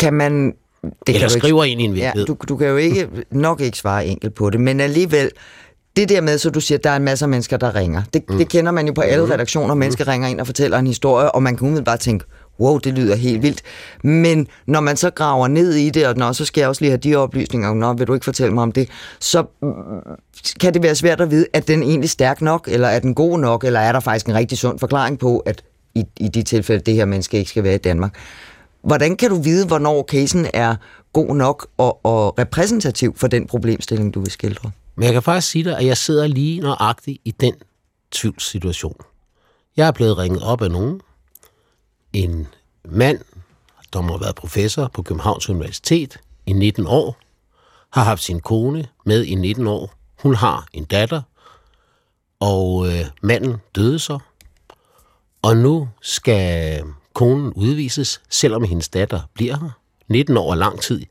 Kan 0.00 0.14
man... 0.14 0.52
Det 0.82 1.14
Eller 1.14 1.20
kan 1.20 1.30
skriver 1.30 1.64
ikke, 1.64 1.72
ind 1.72 1.80
i 1.80 1.84
en 1.84 1.94
virkelighed. 1.94 2.26
Ja, 2.28 2.34
du, 2.34 2.36
du 2.48 2.56
kan 2.56 2.68
jo 2.68 2.76
ikke 2.76 3.08
nok 3.30 3.60
ikke 3.60 3.78
svare 3.78 4.06
enkelt 4.06 4.34
på 4.34 4.50
det, 4.50 4.60
men 4.60 4.80
alligevel 4.80 5.30
det 5.96 6.08
der 6.08 6.20
med, 6.20 6.38
så 6.38 6.50
du 6.50 6.60
siger, 6.60 6.78
at 6.78 6.84
der 6.84 6.90
er 6.90 6.96
en 6.96 7.04
masse 7.04 7.26
mennesker, 7.26 7.56
der 7.56 7.74
ringer. 7.74 8.02
Det, 8.14 8.22
mm. 8.28 8.38
det 8.38 8.48
kender 8.48 8.72
man 8.72 8.86
jo 8.86 8.92
på 8.92 9.00
alle 9.00 9.24
mm. 9.24 9.30
redaktioner. 9.30 9.74
Mennesker 9.74 10.04
mm. 10.04 10.10
ringer 10.10 10.28
ind 10.28 10.40
og 10.40 10.46
fortæller 10.46 10.78
en 10.78 10.86
historie, 10.86 11.30
og 11.30 11.42
man 11.42 11.56
kan 11.56 11.66
umiddelbart 11.66 12.00
tænke, 12.00 12.24
wow, 12.60 12.78
det 12.78 12.92
lyder 12.92 13.16
helt 13.16 13.42
vildt. 13.42 13.62
Men 14.04 14.48
når 14.66 14.80
man 14.80 14.96
så 14.96 15.10
graver 15.10 15.48
ned 15.48 15.74
i 15.74 15.90
det, 15.90 16.06
og 16.06 16.16
når 16.16 16.32
så 16.32 16.44
skal 16.44 16.60
jeg 16.60 16.68
også 16.68 16.82
lige 16.82 16.90
have 16.90 16.98
de 16.98 17.16
oplysninger, 17.16 17.74
nå, 17.74 17.92
vil 17.92 18.06
du 18.06 18.14
ikke 18.14 18.24
fortælle 18.24 18.54
mig 18.54 18.62
om 18.62 18.72
det, 18.72 18.88
så 19.20 19.44
mm, 19.62 19.72
kan 20.60 20.74
det 20.74 20.82
være 20.82 20.94
svært 20.94 21.20
at 21.20 21.30
vide, 21.30 21.46
at 21.52 21.68
den 21.68 21.82
egentlig 21.82 22.10
stærk 22.10 22.40
nok, 22.40 22.68
eller 22.72 22.88
er 22.88 22.98
den 22.98 23.14
god 23.14 23.38
nok, 23.38 23.64
eller 23.64 23.80
er 23.80 23.92
der 23.92 24.00
faktisk 24.00 24.26
en 24.26 24.34
rigtig 24.34 24.58
sund 24.58 24.78
forklaring 24.78 25.18
på, 25.18 25.38
at 25.38 25.62
i, 25.94 26.04
i 26.20 26.28
de 26.28 26.42
tilfælde, 26.42 26.82
det 26.84 26.94
her 26.94 27.04
menneske 27.04 27.38
ikke 27.38 27.50
skal 27.50 27.64
være 27.64 27.74
i 27.74 27.78
Danmark. 27.78 28.14
Hvordan 28.82 29.16
kan 29.16 29.30
du 29.30 29.36
vide, 29.42 29.66
hvornår 29.66 30.04
casen 30.10 30.46
er 30.54 30.76
god 31.12 31.36
nok 31.36 31.66
og, 31.78 32.06
og 32.06 32.38
repræsentativ 32.38 33.16
for 33.16 33.26
den 33.26 33.46
problemstilling, 33.46 34.14
du 34.14 34.20
vil 34.20 34.30
skildre? 34.30 34.70
Men 34.94 35.04
jeg 35.04 35.12
kan 35.12 35.22
faktisk 35.22 35.50
sige 35.50 35.64
dig, 35.64 35.78
at 35.78 35.86
jeg 35.86 35.96
sidder 35.96 36.26
lige 36.26 36.60
nøjagtigt 36.60 37.18
i 37.24 37.30
den 37.30 37.54
tvivlssituation. 38.10 38.96
Jeg 39.76 39.86
er 39.86 39.92
blevet 39.92 40.18
ringet 40.18 40.42
op 40.42 40.62
af 40.62 40.70
nogen. 40.70 41.00
En 42.12 42.48
mand, 42.84 43.20
der 43.92 44.00
må 44.00 44.08
have 44.08 44.20
været 44.20 44.34
professor 44.34 44.90
på 44.94 45.02
Københavns 45.02 45.48
Universitet 45.48 46.20
i 46.46 46.52
19 46.52 46.86
år, 46.86 47.16
har 47.92 48.04
haft 48.04 48.22
sin 48.22 48.40
kone 48.40 48.88
med 49.06 49.24
i 49.24 49.34
19 49.34 49.66
år. 49.66 49.94
Hun 50.22 50.34
har 50.34 50.66
en 50.72 50.84
datter, 50.84 51.22
og 52.40 52.88
øh, 52.88 53.04
manden 53.22 53.56
døde 53.74 53.98
så. 53.98 54.18
Og 55.42 55.56
nu 55.56 55.88
skal 56.00 56.82
konen 57.12 57.52
udvises, 57.52 58.22
selvom 58.30 58.64
hendes 58.64 58.88
datter 58.88 59.20
bliver 59.34 59.56
her. 59.56 59.70
19 60.08 60.36
år 60.36 60.52
er 60.52 60.56
lang 60.56 60.80
tid. 60.80 61.02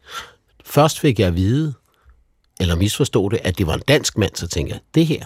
Først 0.66 1.00
fik 1.00 1.20
jeg 1.20 1.28
at 1.28 1.36
vide, 1.36 1.74
eller 2.62 2.76
misforstå 2.76 3.30
det, 3.30 3.40
at 3.44 3.58
det 3.58 3.68
var 3.68 3.74
en 3.74 3.82
dansk 3.88 4.18
mand, 4.18 4.36
så 4.36 4.48
tænker 4.48 4.74
jeg, 4.74 4.82
det 4.96 5.06
her, 5.06 5.26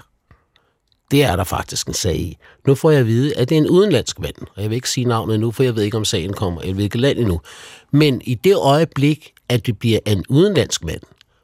det 1.12 1.24
er 1.24 1.36
der 1.36 1.44
faktisk 1.44 1.88
en 1.88 1.94
sag 1.94 2.16
i. 2.16 2.38
Nu 2.68 2.76
får 2.76 2.92
jeg 2.92 3.00
at 3.00 3.08
vide, 3.08 3.38
at 3.38 3.50
det 3.50 3.56
er 3.56 3.62
en 3.62 3.70
udenlandsk 3.70 4.20
mand, 4.20 4.36
og 4.56 4.62
jeg 4.62 4.70
vil 4.70 4.76
ikke 4.76 4.90
sige 4.90 5.06
navnet 5.06 5.40
nu, 5.40 5.52
for 5.52 5.64
jeg 5.64 5.76
ved 5.76 5.84
ikke, 5.84 5.98
om 5.98 6.06
sagen 6.06 6.34
kommer, 6.34 6.62
eller 6.62 6.74
ved 6.74 6.90
land 6.90 7.18
endnu. 7.18 7.42
Men 7.92 8.22
i 8.26 8.34
det 8.34 8.56
øjeblik, 8.56 9.34
at 9.50 9.66
det 9.66 9.80
bliver 9.80 10.00
en 10.06 10.26
udenlandsk 10.30 10.84
mand 10.84 11.02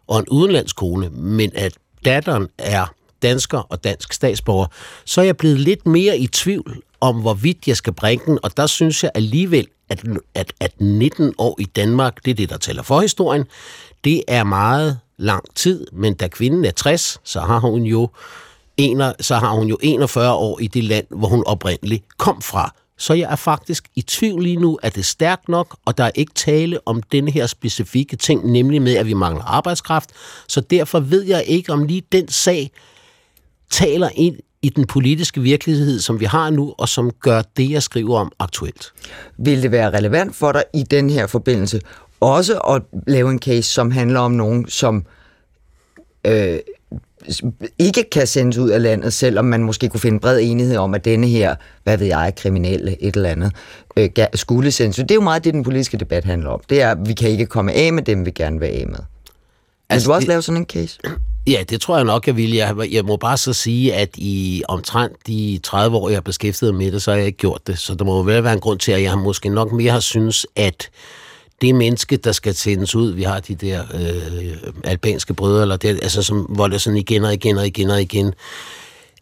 og 0.07 0.19
en 0.19 0.25
udenlandsk 0.29 0.75
kone, 0.75 1.09
men 1.09 1.51
at 1.55 1.73
datteren 2.05 2.47
er 2.57 2.93
dansker 3.21 3.59
og 3.59 3.83
dansk 3.83 4.13
statsborger, 4.13 4.67
så 5.05 5.21
er 5.21 5.25
jeg 5.25 5.37
blevet 5.37 5.59
lidt 5.59 5.87
mere 5.87 6.17
i 6.17 6.27
tvivl 6.27 6.81
om, 7.01 7.21
hvorvidt 7.21 7.67
jeg 7.67 7.77
skal 7.77 7.93
bringe 7.93 8.25
den, 8.25 8.39
og 8.43 8.57
der 8.57 8.67
synes 8.67 9.03
jeg 9.03 9.11
alligevel, 9.15 9.67
at, 9.89 10.03
at, 10.35 10.53
at 10.59 10.81
19 10.81 11.33
år 11.37 11.55
i 11.59 11.63
Danmark, 11.63 12.25
det 12.25 12.31
er 12.31 12.35
det, 12.35 12.49
der 12.49 12.57
tæller 12.57 12.83
for 12.83 13.01
historien, 13.01 13.45
det 14.03 14.23
er 14.27 14.43
meget 14.43 14.99
lang 15.21 15.55
tid, 15.55 15.87
men 15.91 16.13
da 16.13 16.27
kvinden 16.27 16.65
er 16.65 16.71
60, 16.71 17.19
så 17.23 17.39
har 17.39 17.59
hun 17.59 17.83
jo, 17.83 18.09
en, 18.77 19.01
så 19.19 19.35
har 19.35 19.51
hun 19.51 19.67
jo 19.67 19.77
41 19.81 20.33
år 20.33 20.59
i 20.59 20.67
det 20.67 20.83
land, 20.83 21.05
hvor 21.09 21.27
hun 21.27 21.43
oprindeligt 21.45 22.03
kom 22.17 22.41
fra. 22.41 22.73
Så 22.97 23.13
jeg 23.13 23.31
er 23.31 23.35
faktisk 23.35 23.87
i 23.95 24.01
tvivl 24.01 24.43
lige 24.43 24.55
nu, 24.55 24.79
at 24.83 24.95
det 24.95 25.01
er 25.01 25.05
stærkt 25.05 25.49
nok, 25.49 25.77
og 25.85 25.97
der 25.97 26.03
er 26.03 26.11
ikke 26.15 26.33
tale 26.33 26.79
om 26.85 27.03
denne 27.03 27.31
her 27.31 27.47
specifikke 27.47 28.15
ting, 28.15 28.51
nemlig 28.51 28.81
med, 28.81 28.95
at 28.95 29.05
vi 29.05 29.13
mangler 29.13 29.43
arbejdskraft. 29.43 30.09
Så 30.47 30.61
derfor 30.61 30.99
ved 30.99 31.23
jeg 31.23 31.43
ikke, 31.47 31.73
om 31.73 31.83
lige 31.83 32.03
den 32.11 32.27
sag 32.27 32.71
taler 33.69 34.09
ind 34.15 34.35
i 34.61 34.69
den 34.69 34.87
politiske 34.87 35.41
virkelighed, 35.41 35.99
som 35.99 36.19
vi 36.19 36.25
har 36.25 36.49
nu, 36.49 36.75
og 36.77 36.89
som 36.89 37.11
gør 37.11 37.41
det, 37.57 37.71
jeg 37.71 37.83
skriver 37.83 38.19
om, 38.19 38.31
aktuelt. 38.39 38.93
Vil 39.37 39.63
det 39.63 39.71
være 39.71 39.97
relevant 39.97 40.35
for 40.35 40.51
dig 40.51 40.63
i 40.73 40.83
den 40.83 41.09
her 41.09 41.27
forbindelse 41.27 41.81
også 42.21 42.59
at 42.59 42.81
lave 43.07 43.31
en 43.31 43.39
case, 43.39 43.69
som 43.69 43.91
handler 43.91 44.19
om 44.19 44.31
nogen, 44.31 44.69
som 44.69 45.05
øh, 46.27 46.59
ikke 47.79 48.09
kan 48.11 48.27
sendes 48.27 48.57
ud 48.57 48.69
af 48.69 48.81
landet, 48.81 49.13
selvom 49.13 49.45
man 49.45 49.63
måske 49.63 49.89
kunne 49.89 49.99
finde 49.99 50.19
bred 50.19 50.39
enighed 50.41 50.77
om, 50.77 50.93
at 50.93 51.05
denne 51.05 51.27
her, 51.27 51.55
hvad 51.83 51.97
ved 51.97 52.07
jeg, 52.07 52.33
kriminelle, 52.37 53.03
et 53.03 53.15
eller 53.15 53.29
andet, 53.29 53.51
øh, 53.97 54.09
skulle 54.33 54.71
sendes 54.71 54.99
ud. 54.99 55.03
Det 55.03 55.11
er 55.11 55.15
jo 55.15 55.21
meget 55.21 55.43
det, 55.43 55.53
den 55.53 55.63
politiske 55.63 55.97
debat 55.97 56.25
handler 56.25 56.49
om. 56.49 56.61
Det 56.69 56.81
er, 56.81 56.91
at 56.91 56.97
vi 57.05 57.13
kan 57.13 57.29
ikke 57.29 57.45
komme 57.45 57.73
af 57.73 57.93
med 57.93 58.03
dem, 58.03 58.25
vi 58.25 58.31
gerne 58.31 58.59
vil 58.59 58.67
af 58.67 58.85
med. 58.87 58.99
Altså, 59.89 60.07
vil 60.07 60.11
du 60.11 60.15
også 60.15 60.25
det, 60.25 60.27
lave 60.27 60.41
sådan 60.41 60.61
en 60.61 60.65
case? 60.65 60.99
Ja, 61.47 61.63
det 61.69 61.81
tror 61.81 61.95
jeg 61.95 62.05
nok, 62.05 62.27
jeg 62.27 62.37
vil. 62.37 62.53
Jeg, 62.53 62.75
jeg 62.91 63.05
må 63.05 63.17
bare 63.17 63.37
så 63.37 63.53
sige, 63.53 63.93
at 63.93 64.09
i 64.17 64.63
omtrent 64.67 65.27
de 65.27 65.59
30 65.63 65.97
år, 65.97 66.09
jeg 66.09 66.15
har 66.15 66.21
beskæftiget 66.21 66.75
med 66.75 66.91
det, 66.91 67.01
så 67.01 67.11
har 67.11 67.17
jeg 67.17 67.25
ikke 67.25 67.37
gjort 67.37 67.67
det. 67.67 67.79
Så 67.79 67.95
der 67.95 68.05
må 68.05 68.17
jo 68.17 68.21
være 68.21 68.53
en 68.53 68.59
grund 68.59 68.79
til, 68.79 68.91
at 68.91 69.01
jeg 69.01 69.17
måske 69.17 69.49
nok 69.49 69.71
mere 69.71 69.91
har 69.91 69.99
synes, 69.99 70.47
at 70.55 70.89
det 71.61 71.75
menneske, 71.75 72.17
der 72.17 72.31
skal 72.31 72.55
sendes 72.55 72.95
ud, 72.95 73.11
vi 73.11 73.23
har 73.23 73.39
de 73.39 73.55
der 73.55 73.83
øh, 73.93 74.57
albanske 74.83 75.33
brødre, 75.33 75.61
eller 75.61 75.77
det, 75.77 75.89
altså, 75.89 76.23
som 76.23 76.45
volder 76.49 76.77
sådan 76.77 76.97
igen 76.97 77.23
og 77.23 77.33
igen 77.33 77.57
og 77.57 77.67
igen 77.67 77.89
og 77.89 78.01
igen, 78.01 78.33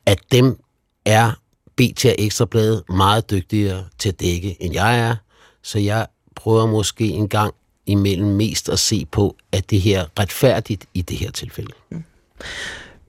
at 0.06 0.20
dem 0.32 0.60
er 1.06 1.32
BT 1.76 2.06
Ekstrabladet 2.06 2.84
meget 2.90 3.30
dygtigere 3.32 3.86
til 3.98 4.10
at 4.10 4.20
dække, 4.20 4.58
end 4.60 4.74
jeg 4.74 5.00
er. 5.00 5.16
Så 5.64 5.80
jeg 5.80 6.08
prøver 6.36 6.66
måske 6.66 7.08
en 7.08 7.30
gang 7.30 7.54
imellem 7.86 8.28
mest 8.28 8.70
at 8.70 8.80
se 8.80 9.06
på, 9.12 9.36
at 9.52 9.70
det 9.70 9.82
her 9.82 10.06
retfærdigt 10.20 10.86
i 10.94 11.02
det 11.02 11.18
her 11.18 11.32
tilfælde. 11.32 11.72
Mm. 11.90 12.04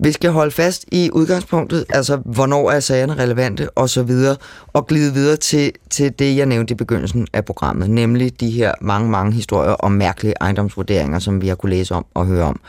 Vi 0.03 0.13
skal 0.13 0.31
holde 0.31 0.51
fast 0.51 0.85
i 0.93 1.11
udgangspunktet, 1.13 1.85
altså 1.89 2.17
hvornår 2.17 2.71
er 2.71 2.81
sagerne 2.81 3.15
relevante 3.15 3.71
og 3.71 3.91
så 3.91 4.03
videre, 4.03 4.37
og 4.67 4.87
glide 4.87 5.13
videre 5.13 5.37
til, 5.37 5.73
til 5.91 6.13
det, 6.19 6.37
jeg 6.37 6.47
nævnte 6.47 6.73
i 6.73 6.75
begyndelsen 6.75 7.27
af 7.33 7.45
programmet, 7.45 7.91
nemlig 7.91 8.41
de 8.41 8.51
her 8.51 8.73
mange, 8.81 9.11
mange 9.11 9.33
historier 9.33 9.71
om 9.71 9.93
mærkelige 9.93 10.35
ejendomsvurderinger, 10.41 11.19
som 11.19 11.43
vi 11.43 11.49
har 11.49 11.55
kunne 11.55 11.71
læse 11.71 11.95
om 11.95 12.07
og 12.15 12.27
høre 12.27 12.45
om. 12.45 12.61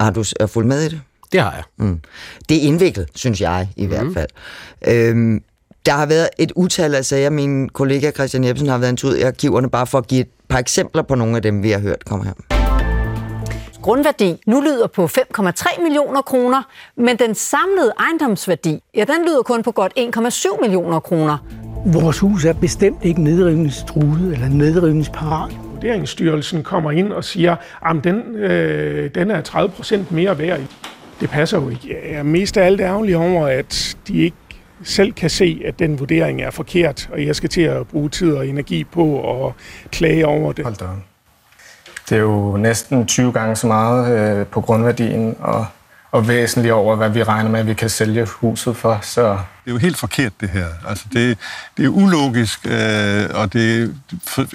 Har 0.00 0.10
du 0.10 0.24
fulgt 0.46 0.68
med 0.68 0.82
i 0.82 0.88
det? 0.88 1.00
Det 1.32 1.40
har 1.40 1.52
jeg. 1.52 1.64
Mm. 1.76 2.00
Det 2.48 2.56
er 2.56 2.60
indviklet, 2.60 3.08
synes 3.14 3.40
jeg 3.40 3.68
i 3.76 3.82
mm. 3.82 3.88
hvert 3.88 4.06
fald. 4.14 4.28
Øhm, 4.86 5.42
der 5.86 5.92
har 5.92 6.06
været 6.06 6.28
et 6.38 6.52
utal 6.56 6.94
af 6.94 7.04
sager. 7.04 7.30
Min 7.30 7.68
kollega 7.68 8.10
Christian 8.10 8.44
Jebsen 8.44 8.68
har 8.68 8.78
været 8.78 8.90
en 8.90 8.96
tur 8.96 9.14
i 9.14 9.22
arkiverne, 9.22 9.70
bare 9.70 9.86
for 9.86 9.98
at 9.98 10.06
give 10.06 10.20
et 10.20 10.28
par 10.48 10.58
eksempler 10.58 11.02
på 11.02 11.14
nogle 11.14 11.36
af 11.36 11.42
dem, 11.42 11.62
vi 11.62 11.70
har 11.70 11.80
hørt 11.80 12.04
komme 12.04 12.24
her 12.24 12.53
grundværdi 13.84 14.36
nu 14.46 14.60
lyder 14.60 14.86
på 14.86 15.04
5,3 15.04 15.82
millioner 15.82 16.22
kroner, 16.22 16.62
men 16.96 17.16
den 17.16 17.34
samlede 17.34 17.92
ejendomsværdi, 17.98 18.80
ja, 18.94 19.00
den 19.00 19.26
lyder 19.26 19.42
kun 19.42 19.62
på 19.62 19.72
godt 19.72 19.92
1,7 19.98 20.60
millioner 20.60 21.00
kroner. 21.00 21.38
Vores 21.86 22.18
hus 22.18 22.44
er 22.44 22.52
bestemt 22.52 22.98
ikke 23.02 23.22
nedrivningstruet 23.22 24.32
eller 24.32 24.48
nedrivningsparat. 24.48 25.52
Vurderingsstyrelsen 25.72 26.62
kommer 26.62 26.90
ind 26.90 27.12
og 27.12 27.24
siger, 27.24 27.56
at 27.86 27.96
den, 28.04 28.36
øh, 28.36 29.10
den 29.14 29.30
er 29.30 29.40
30 29.40 29.70
procent 29.70 30.12
mere 30.12 30.38
værd. 30.38 30.60
Det 31.20 31.30
passer 31.30 31.60
jo 31.60 31.68
ikke. 31.68 31.88
Jeg 31.88 32.18
er 32.18 32.22
mest 32.22 32.56
af 32.56 32.66
alt 32.66 32.80
ærgerlig 32.80 33.16
over, 33.16 33.46
at 33.46 33.96
de 34.08 34.18
ikke 34.18 34.36
selv 34.84 35.12
kan 35.12 35.30
se, 35.30 35.62
at 35.64 35.78
den 35.78 35.98
vurdering 35.98 36.42
er 36.42 36.50
forkert, 36.50 37.08
og 37.12 37.26
jeg 37.26 37.36
skal 37.36 37.48
til 37.48 37.62
at 37.62 37.88
bruge 37.88 38.08
tid 38.08 38.32
og 38.32 38.48
energi 38.48 38.84
på 38.84 39.36
at 39.46 39.52
klage 39.90 40.26
over 40.26 40.52
det. 40.52 40.64
Hold 40.64 40.76
da. 40.76 40.86
Det 42.14 42.20
er 42.20 42.24
jo 42.24 42.56
næsten 42.56 43.06
20 43.06 43.32
gange 43.32 43.56
så 43.56 43.66
meget 43.66 44.18
øh, 44.18 44.46
på 44.46 44.60
grundværdien, 44.60 45.36
og, 45.40 45.66
og 46.10 46.28
væsentligt 46.28 46.72
over, 46.72 46.96
hvad 46.96 47.10
vi 47.10 47.22
regner 47.22 47.50
med, 47.50 47.60
at 47.60 47.66
vi 47.66 47.74
kan 47.74 47.88
sælge 47.88 48.26
huset 48.26 48.76
for. 48.76 48.98
Så 49.02 49.22
det 49.30 49.38
er 49.66 49.70
jo 49.70 49.76
helt 49.76 49.96
forkert, 49.96 50.32
det 50.40 50.48
her. 50.48 50.66
Altså, 50.88 51.04
det, 51.12 51.38
det 51.76 51.84
er 51.84 51.88
ulogisk, 51.88 52.66
øh, 52.66 53.24
og 53.34 53.52
det 53.52 53.82
er 53.82 53.88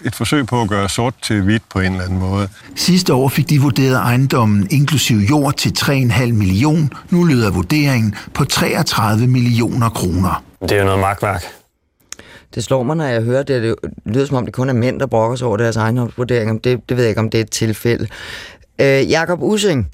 et 0.05 0.15
forsøg 0.15 0.45
på 0.45 0.61
at 0.61 0.69
gøre 0.69 0.89
sort 0.89 1.13
til 1.21 1.41
hvidt 1.41 1.63
på 1.69 1.79
en 1.79 1.91
eller 1.91 2.03
anden 2.03 2.19
måde. 2.19 2.49
Sidste 2.75 3.13
år 3.13 3.29
fik 3.29 3.49
de 3.49 3.61
vurderet 3.61 3.95
ejendommen 3.95 4.67
inklusiv 4.71 5.17
jord 5.17 5.53
til 5.53 5.73
3,5 5.79 6.31
million. 6.31 6.89
Nu 7.09 7.23
lyder 7.23 7.51
vurderingen 7.51 8.15
på 8.33 8.45
33 8.45 9.27
millioner 9.27 9.89
kroner. 9.89 10.43
Det 10.61 10.71
er 10.71 10.79
jo 10.79 10.85
noget 10.85 10.99
magtværk. 10.99 11.58
Det 12.55 12.63
slår 12.63 12.83
mig, 12.83 12.95
når 12.95 13.05
jeg 13.05 13.21
hører 13.21 13.43
det. 13.43 13.63
Det 13.63 13.75
lyder 14.05 14.25
som 14.25 14.37
om, 14.37 14.45
det 14.45 14.53
kun 14.53 14.69
er 14.69 14.73
mænd, 14.73 14.99
der 14.99 15.05
brokker 15.05 15.35
sig 15.35 15.47
over 15.47 15.57
deres 15.57 15.77
ejendomsvurderinger. 15.77 16.53
Det, 16.53 16.89
det 16.89 16.97
ved 16.97 17.03
jeg 17.03 17.09
ikke, 17.09 17.21
om 17.21 17.29
det 17.29 17.37
er 17.37 17.41
et 17.41 17.51
tilfælde. 17.51 18.07
Øh, 18.81 19.09
Jakob 19.09 19.41
Using, 19.41 19.91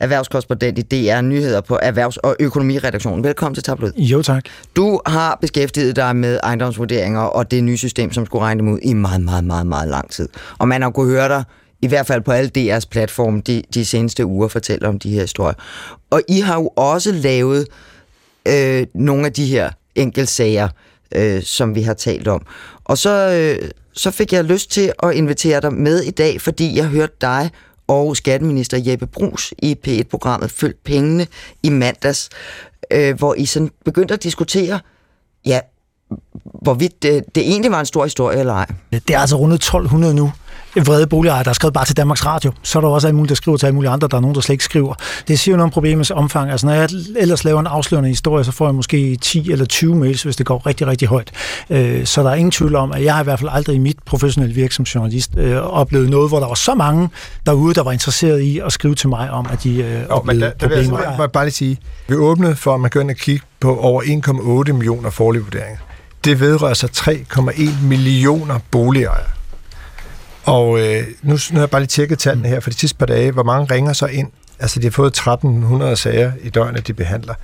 erhvervskorrespondent 0.00 0.78
i 0.78 0.82
DR 0.82 1.20
Nyheder 1.20 1.60
på 1.60 1.78
Erhvervs- 1.82 2.16
og 2.22 2.36
Økonomiredaktionen. 2.40 3.24
Velkommen 3.24 3.54
til 3.54 3.64
Tablet. 3.64 3.92
Jo, 3.96 4.22
tak. 4.22 4.44
Du 4.76 5.00
har 5.06 5.38
beskæftiget 5.40 5.96
dig 5.96 6.16
med 6.16 6.40
ejendomsvurderinger 6.42 7.20
og 7.20 7.50
det 7.50 7.64
nye 7.64 7.76
system, 7.76 8.12
som 8.12 8.26
skulle 8.26 8.44
regne 8.44 8.58
dem 8.58 8.68
ud 8.68 8.78
i 8.82 8.92
meget, 8.92 9.20
meget, 9.20 9.44
meget, 9.44 9.66
meget 9.66 9.88
lang 9.88 10.10
tid. 10.10 10.28
Og 10.58 10.68
man 10.68 10.82
har 10.82 10.90
kunnet 10.90 11.12
høre 11.12 11.28
dig 11.28 11.44
i 11.82 11.86
hvert 11.86 12.06
fald 12.06 12.22
på 12.22 12.32
alle 12.32 12.50
DR's 12.58 12.88
platforme 12.90 13.40
de, 13.40 13.62
de 13.74 13.84
seneste 13.84 14.26
uger 14.26 14.48
fortælle 14.48 14.88
om 14.88 14.98
de 14.98 15.10
her 15.10 15.20
historier. 15.20 15.54
Og 16.10 16.22
I 16.28 16.40
har 16.40 16.54
jo 16.54 16.68
også 16.76 17.12
lavet 17.12 17.66
øh, 18.48 18.86
nogle 18.94 19.26
af 19.26 19.32
de 19.32 19.46
her 19.46 19.70
enkeltsager, 19.94 20.68
øh, 21.14 21.42
som 21.42 21.74
vi 21.74 21.82
har 21.82 21.94
talt 21.94 22.28
om. 22.28 22.42
Og 22.84 22.98
så, 22.98 23.10
øh, 23.10 23.70
så 23.92 24.10
fik 24.10 24.32
jeg 24.32 24.44
lyst 24.44 24.70
til 24.70 24.92
at 25.02 25.14
invitere 25.14 25.60
dig 25.60 25.72
med 25.72 26.00
i 26.02 26.10
dag, 26.10 26.40
fordi 26.40 26.76
jeg 26.76 26.86
hørte 26.86 27.16
dig 27.20 27.50
og 27.88 28.16
skatteminister 28.16 28.78
Jeppe 28.86 29.06
Brugs 29.06 29.54
i 29.58 29.76
P1-programmet 29.86 30.50
Følg 30.50 30.76
pengene 30.84 31.26
i 31.62 31.68
mandags, 31.70 32.28
øh, 32.90 33.18
hvor 33.18 33.34
I 33.34 33.46
sådan 33.46 33.70
begyndte 33.84 34.14
at 34.14 34.22
diskutere, 34.22 34.80
ja, 35.46 35.60
hvorvidt 36.44 37.02
det, 37.02 37.24
det 37.34 37.42
egentlig 37.42 37.70
var 37.70 37.80
en 37.80 37.86
stor 37.86 38.04
historie 38.04 38.38
eller 38.38 38.52
ej. 38.52 38.66
Det 38.90 39.10
er 39.10 39.18
altså 39.18 39.36
rundet 39.36 39.56
1200 39.56 40.14
nu 40.14 40.32
vrede 40.76 41.06
boligejere, 41.06 41.44
der 41.44 41.50
er 41.50 41.54
skrevet 41.54 41.74
bare 41.74 41.84
til 41.84 41.96
Danmarks 41.96 42.26
Radio. 42.26 42.52
Så 42.62 42.78
er 42.78 42.80
der 42.80 42.88
også 42.88 43.06
alle 43.06 43.16
mulige, 43.16 43.28
der 43.28 43.34
skriver 43.34 43.58
til 43.58 43.66
alle 43.66 43.74
mulige 43.74 43.90
andre. 43.90 44.08
Der 44.08 44.16
er 44.16 44.20
nogen, 44.20 44.34
der 44.34 44.40
slet 44.40 44.54
ikke 44.54 44.64
skriver. 44.64 44.94
Det 45.28 45.38
siger 45.38 45.52
jo 45.52 45.56
noget 45.56 45.64
om 45.64 45.70
problemets 45.70 46.10
omfang. 46.10 46.50
Altså, 46.50 46.66
når 46.66 46.74
jeg 46.74 46.88
ellers 47.16 47.44
laver 47.44 47.60
en 47.60 47.66
afslørende 47.66 48.08
historie, 48.08 48.44
så 48.44 48.52
får 48.52 48.66
jeg 48.66 48.74
måske 48.74 49.16
10 49.16 49.52
eller 49.52 49.64
20 49.64 49.94
mails, 49.94 50.22
hvis 50.22 50.36
det 50.36 50.46
går 50.46 50.66
rigtig, 50.66 50.86
rigtig 50.86 51.08
højt. 51.08 51.30
Øh, 51.70 52.06
så 52.06 52.22
der 52.22 52.30
er 52.30 52.34
ingen 52.34 52.50
tvivl 52.50 52.74
om, 52.74 52.92
at 52.92 53.04
jeg 53.04 53.14
har 53.14 53.20
i 53.20 53.24
hvert 53.24 53.38
fald 53.38 53.50
aldrig 53.52 53.76
i 53.76 53.78
mit 53.78 53.96
professionelle 54.06 54.54
virke 54.54 54.74
som 54.74 54.82
journalist 54.82 55.30
øh, 55.36 55.56
oplevet 55.56 56.10
noget, 56.10 56.30
hvor 56.30 56.40
der 56.40 56.46
var 56.46 56.54
så 56.54 56.74
mange 56.74 57.08
derude, 57.46 57.74
der 57.74 57.82
var 57.82 57.92
interesseret 57.92 58.40
i 58.40 58.58
at 58.58 58.72
skrive 58.72 58.94
til 58.94 59.08
mig 59.08 59.30
om, 59.30 59.46
at 59.52 59.62
de 59.62 59.82
øh, 59.82 60.06
oplevede 60.08 60.40
men 60.40 60.40
der, 60.40 60.50
der 60.50 60.68
problemer. 60.68 61.02
Jeg, 61.02 61.16
jeg 61.20 61.32
bare 61.32 61.44
lige 61.44 61.54
sige, 61.54 61.78
vi 62.08 62.14
åbnede 62.14 62.56
for, 62.56 62.74
at 62.74 62.80
man 62.80 62.90
kan 62.90 63.14
kigge 63.14 63.46
på 63.60 63.76
over 63.76 64.02
1,8 64.66 64.72
millioner 64.72 65.10
forlige 65.10 65.42
vurderinger. 65.42 65.78
Det 66.24 66.40
vedrører 66.40 66.74
sig 66.74 66.90
3,1 66.96 67.84
millioner 67.84 68.58
boligejere. 68.70 69.37
Og 70.44 70.80
øh, 70.80 71.04
nu, 71.22 71.32
nu 71.32 71.54
har 71.54 71.60
jeg 71.60 71.70
bare 71.70 71.80
lige 71.80 71.88
tjekket 71.88 72.18
tallene 72.18 72.48
her 72.48 72.60
for 72.60 72.70
de 72.70 72.76
sidste 72.76 72.98
par 72.98 73.06
dage. 73.06 73.32
Hvor 73.32 73.42
mange 73.42 73.74
ringer 73.74 73.92
så 73.92 74.06
ind? 74.06 74.28
Altså, 74.58 74.80
de 74.80 74.86
har 74.86 74.90
fået 74.90 75.08
1300 75.08 75.96
sager 75.96 76.32
i 76.42 76.48
døgnet, 76.48 76.86
de 76.86 76.92
behandler. 76.92 77.34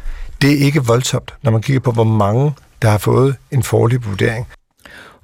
Det 0.43 0.53
er 0.53 0.65
ikke 0.65 0.85
voldsomt, 0.85 1.35
når 1.43 1.51
man 1.51 1.63
kigger 1.63 1.81
på, 1.81 1.93
hvor 1.93 2.05
mange, 2.05 2.53
der 2.83 2.89
har 2.89 2.99
fået 2.99 3.37
en 3.51 3.63
forlig 3.63 4.07
vurdering. 4.07 4.47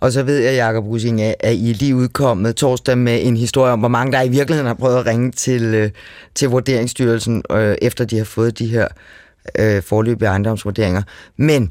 Og 0.01 0.13
så 0.13 0.23
ved 0.23 0.39
jeg, 0.39 0.55
Jacob 0.55 0.85
Rusing, 0.85 1.21
at 1.23 1.55
I 1.55 1.73
lige 1.73 1.97
udkommet 1.97 2.57
torsdag 2.57 2.99
med 2.99 3.27
en 3.27 3.37
historie 3.37 3.73
om, 3.73 3.79
hvor 3.79 3.89
mange 3.89 4.13
der 4.13 4.23
i 4.23 4.29
virkeligheden 4.29 4.67
har 4.67 4.75
prøvet 4.75 4.99
at 4.99 5.07
ringe 5.07 5.31
til, 5.31 5.63
øh, 5.63 5.91
til 6.35 6.49
Vurderingsstyrelsen, 6.49 7.43
øh, 7.53 7.77
efter 7.83 8.05
de 8.05 8.19
har 8.19 8.25
fået 8.25 8.59
de 8.59 8.67
her 8.67 8.89
øh, 9.59 9.83
forløbige 9.83 10.29
ejendomsvurderinger. 10.29 11.03
Men 11.37 11.71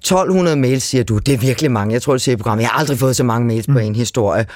1200 0.00 0.56
mails, 0.56 0.82
siger 0.82 1.04
du, 1.04 1.18
det 1.18 1.34
er 1.34 1.38
virkelig 1.38 1.70
mange. 1.70 1.92
Jeg 1.92 2.02
tror, 2.02 2.12
du 2.12 2.18
siger 2.18 2.34
i 2.34 2.36
programmet, 2.36 2.62
jeg 2.62 2.70
har 2.70 2.78
aldrig 2.78 2.98
fået 2.98 3.16
så 3.16 3.24
mange 3.24 3.46
mails 3.46 3.68
mm. 3.68 3.74
på 3.74 3.80
en 3.80 3.94
historie. 3.94 4.46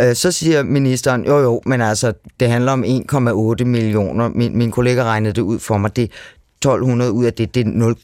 Øh, 0.00 0.14
så 0.14 0.32
siger 0.32 0.62
ministeren, 0.62 1.24
jo 1.24 1.38
jo, 1.38 1.62
men 1.66 1.80
altså, 1.80 2.12
det 2.40 2.48
handler 2.48 2.72
om 2.72 2.84
1,8 2.84 3.64
millioner. 3.64 4.28
Min, 4.28 4.58
min 4.58 4.70
kollega 4.70 5.04
regnede 5.04 5.32
det 5.32 5.42
ud 5.42 5.58
for 5.58 5.78
mig. 5.78 5.96
Det, 5.96 6.10
1200 6.64 7.12
ud 7.12 7.24
af 7.24 7.32
det, 7.32 7.54
det 7.54 7.66
er 7.66 7.94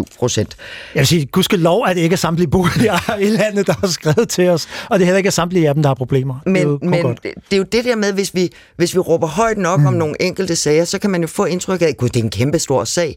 0,07 0.00 0.18
procent. 0.18 0.56
Jeg 0.94 1.00
vil 1.00 1.06
sige, 1.06 1.26
gudske 1.26 1.56
lov, 1.56 1.86
at 1.86 1.96
det 1.96 2.02
ikke 2.02 2.14
er 2.14 2.16
samtlige 2.16 2.50
boligere 2.50 2.98
i 3.26 3.28
landet, 3.28 3.66
der 3.66 3.72
har 3.80 3.86
skrevet 3.86 4.28
til 4.28 4.48
os, 4.48 4.68
og 4.90 4.98
det 4.98 5.04
er 5.04 5.06
heller 5.06 5.18
ikke 5.18 5.30
samtlige 5.30 5.68
af 5.68 5.74
dem, 5.74 5.82
der 5.82 5.90
har 5.90 5.94
problemer. 5.94 6.34
Men, 6.46 6.54
det, 6.54 6.82
er 6.82 6.88
men 6.88 7.02
godt. 7.02 7.22
det 7.22 7.52
er 7.52 7.56
jo 7.56 7.62
det 7.62 7.84
der 7.84 7.96
med, 7.96 8.12
hvis 8.12 8.34
vi, 8.34 8.50
hvis 8.76 8.94
vi 8.94 8.98
råber 8.98 9.26
højt 9.26 9.58
nok 9.58 9.80
mm. 9.80 9.86
om 9.86 9.94
nogle 9.94 10.22
enkelte 10.22 10.56
sager, 10.56 10.84
så 10.84 10.98
kan 10.98 11.10
man 11.10 11.20
jo 11.20 11.26
få 11.26 11.44
indtryk 11.44 11.82
af, 11.82 11.86
at 11.86 12.00
det 12.00 12.16
er 12.16 12.22
en 12.22 12.30
kæmpe 12.30 12.58
stor 12.58 12.84
sag. 12.84 13.16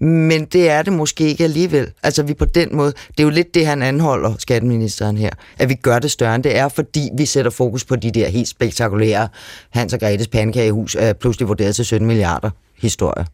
Men 0.00 0.44
det 0.44 0.70
er 0.70 0.82
det 0.82 0.92
måske 0.92 1.24
ikke 1.24 1.44
alligevel. 1.44 1.90
Altså 2.02 2.22
vi 2.22 2.34
på 2.34 2.44
den 2.44 2.76
måde, 2.76 2.92
det 3.08 3.20
er 3.20 3.22
jo 3.22 3.30
lidt 3.30 3.54
det, 3.54 3.66
han 3.66 3.82
anholder, 3.82 4.34
skatteministeren 4.38 5.18
her, 5.18 5.30
at 5.58 5.68
vi 5.68 5.74
gør 5.74 5.98
det 5.98 6.10
større 6.10 6.34
end 6.34 6.42
det 6.42 6.56
er, 6.56 6.68
fordi 6.68 7.08
vi 7.16 7.26
sætter 7.26 7.50
fokus 7.50 7.84
på 7.84 7.96
de 7.96 8.10
der 8.10 8.28
helt 8.28 8.48
spektakulære 8.48 9.28
Hans 9.70 9.92
og 9.92 10.00
Gretes 10.00 10.28
pandekagehus, 10.28 10.94
er 10.94 11.12
pludselig 11.12 11.48
vurderet 11.48 11.74
til 11.74 11.84
17 11.84 12.06
milliarder 12.06 12.50
historier. 12.78 13.24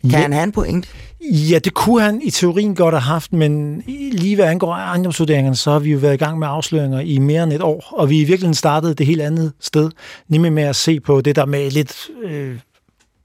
Kan 0.00 0.10
ja. 0.10 0.18
han 0.18 0.32
have 0.32 0.44
en 0.44 0.52
point? 0.52 0.88
Ja, 1.20 1.58
det 1.58 1.74
kunne 1.74 2.02
han 2.02 2.20
i 2.24 2.30
teorien 2.30 2.74
godt 2.74 2.94
have 2.94 3.00
haft, 3.00 3.32
men 3.32 3.82
lige 4.12 4.34
hvad 4.34 4.44
angår 4.44 4.72
ejendomsvurderingerne, 4.72 5.56
så 5.56 5.70
har 5.70 5.78
vi 5.78 5.92
jo 5.92 5.98
været 5.98 6.14
i 6.14 6.16
gang 6.16 6.38
med 6.38 6.48
afsløringer 6.50 7.00
i 7.00 7.18
mere 7.18 7.42
end 7.42 7.52
et 7.52 7.62
år, 7.62 7.92
og 7.92 8.10
vi 8.10 8.16
i 8.20 8.24
virkeligheden 8.24 8.54
startede 8.54 8.94
det 8.94 9.06
helt 9.06 9.22
andet 9.22 9.52
sted, 9.60 9.90
nemlig 10.28 10.52
med 10.52 10.62
at 10.62 10.76
se 10.76 11.00
på 11.00 11.20
det, 11.20 11.36
der 11.36 11.46
med 11.46 11.70
lidt 11.70 12.08
øh, 12.24 12.58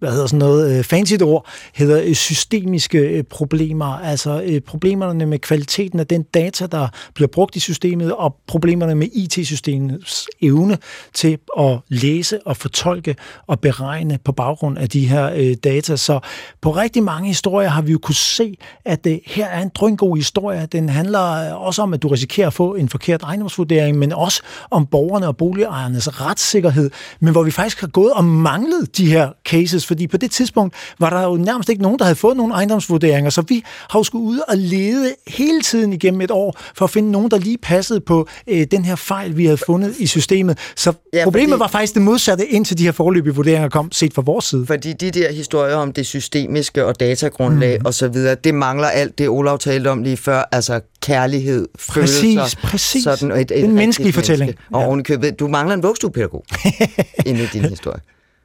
hvad 0.01 0.11
hedder 0.11 0.27
sådan 0.27 0.39
noget, 0.39 0.77
øh, 0.77 0.83
fancy 0.83 1.13
ord, 1.21 1.47
hedder 1.73 2.01
øh, 2.03 2.15
systemiske 2.15 2.97
øh, 2.97 3.23
problemer, 3.23 3.85
altså 3.85 4.61
problemerne 4.65 5.25
med 5.25 5.39
kvaliteten 5.39 5.99
af 5.99 6.07
den 6.07 6.23
data, 6.23 6.65
der 6.65 6.87
bliver 7.13 7.27
brugt 7.27 7.55
i 7.55 7.59
systemet, 7.59 8.13
og 8.13 8.35
problemerne 8.47 8.95
med 8.95 9.07
IT-systemets 9.13 10.27
evne 10.41 10.77
til 11.13 11.37
at 11.59 11.79
læse 11.89 12.47
og 12.47 12.57
fortolke 12.57 13.15
og 13.47 13.59
beregne 13.59 14.19
på 14.25 14.31
baggrund 14.31 14.77
af 14.77 14.89
de 14.89 15.07
her 15.07 15.55
data. 15.63 15.95
Så 15.95 16.19
på 16.61 16.71
rigtig 16.71 17.03
mange 17.03 17.27
historier 17.27 17.69
har 17.69 17.81
vi 17.81 17.91
jo 17.91 17.99
kunne 17.99 18.15
se, 18.15 18.57
at 18.85 19.03
det 19.03 19.19
her 19.25 19.47
er 19.47 19.61
en 19.61 19.71
drøngod 19.75 20.17
historie. 20.17 20.67
Den 20.71 20.89
handler 20.89 21.19
også 21.53 21.81
om, 21.81 21.93
at 21.93 22.01
du 22.01 22.07
risikerer 22.07 22.47
at 22.47 22.53
få 22.53 22.75
en 22.75 22.89
forkert 22.89 23.23
ejendomsvurdering, 23.23 23.97
men 23.97 24.13
også 24.13 24.41
om 24.71 24.85
borgerne 24.85 25.27
og 25.27 25.37
boligejernes 25.37 26.21
retssikkerhed, 26.21 26.91
men 27.19 27.31
hvor 27.31 27.43
vi 27.43 27.51
faktisk 27.51 27.81
har 27.81 27.87
gået 27.87 28.13
og 28.13 28.25
manglet 28.25 28.97
de 28.97 29.05
her 29.05 29.29
cases, 29.45 29.85
fordi 29.91 30.07
på 30.07 30.17
det 30.17 30.31
tidspunkt 30.31 30.75
var 30.99 31.09
der 31.09 31.23
jo 31.23 31.35
nærmest 31.35 31.69
ikke 31.69 31.81
nogen, 31.81 31.99
der 31.99 32.05
havde 32.05 32.15
fået 32.15 32.37
nogle 32.37 32.53
ejendomsvurderinger, 32.53 33.29
så 33.29 33.41
vi 33.47 33.63
har 33.89 33.99
jo 33.99 34.03
skulle 34.03 34.25
ud 34.25 34.39
og 34.47 34.57
lede 34.57 35.13
hele 35.27 35.61
tiden 35.61 35.93
igennem 35.93 36.21
et 36.21 36.31
år 36.31 36.57
for 36.75 36.85
at 36.85 36.91
finde 36.91 37.11
nogen, 37.11 37.31
der 37.31 37.37
lige 37.37 37.57
passede 37.57 37.99
på 37.99 38.27
øh, 38.47 38.67
den 38.71 38.85
her 38.85 38.95
fejl, 38.95 39.37
vi 39.37 39.45
havde 39.45 39.57
fundet 39.57 39.95
i 39.99 40.07
systemet. 40.07 40.57
Så 40.75 40.93
ja, 41.13 41.23
problemet 41.23 41.49
fordi, 41.49 41.59
var 41.59 41.67
faktisk 41.67 41.93
det 41.93 42.01
modsatte, 42.01 42.47
indtil 42.47 42.77
de 42.77 42.83
her 42.83 42.91
forløbige 42.91 43.35
vurderinger 43.35 43.69
kom, 43.69 43.91
set 43.91 44.13
fra 44.13 44.21
vores 44.21 44.45
side. 44.45 44.65
Fordi 44.65 44.93
de 44.93 45.11
der 45.11 45.31
historier 45.31 45.75
om 45.75 45.93
det 45.93 46.05
systemiske 46.05 46.85
og 46.85 46.99
datagrundlag 46.99 47.79
mm. 47.79 47.85
osv., 47.85 48.15
det 48.43 48.55
mangler 48.55 48.87
alt 48.87 49.17
det, 49.17 49.29
Olav 49.29 49.59
talte 49.59 49.87
om 49.87 50.03
lige 50.03 50.17
før, 50.17 50.43
altså 50.51 50.79
kærlighed, 51.01 51.67
følelser. 51.79 52.41
Præcis, 52.41 52.55
præcis. 52.55 53.03
Sådan, 53.03 53.31
et, 53.31 53.51
et, 53.51 53.63
en 53.63 53.75
menneskelig 53.75 54.13
fortælling. 54.13 54.47
Menneske. 54.47 54.63
Og 54.71 54.81
ja. 54.81 54.87
ovenikøbet, 54.87 55.39
du 55.39 55.47
mangler 55.47 55.75
en 55.75 55.83
vugstuepædagog 55.83 56.45
inde 57.25 57.43
i 57.43 57.47
din 57.53 57.65
historie. 57.65 57.99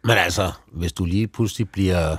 Men 0.07 0.17
altså, 0.17 0.53
hvis 0.73 0.93
du 0.93 1.05
lige 1.05 1.27
pludselig 1.27 1.69
bliver 1.71 2.17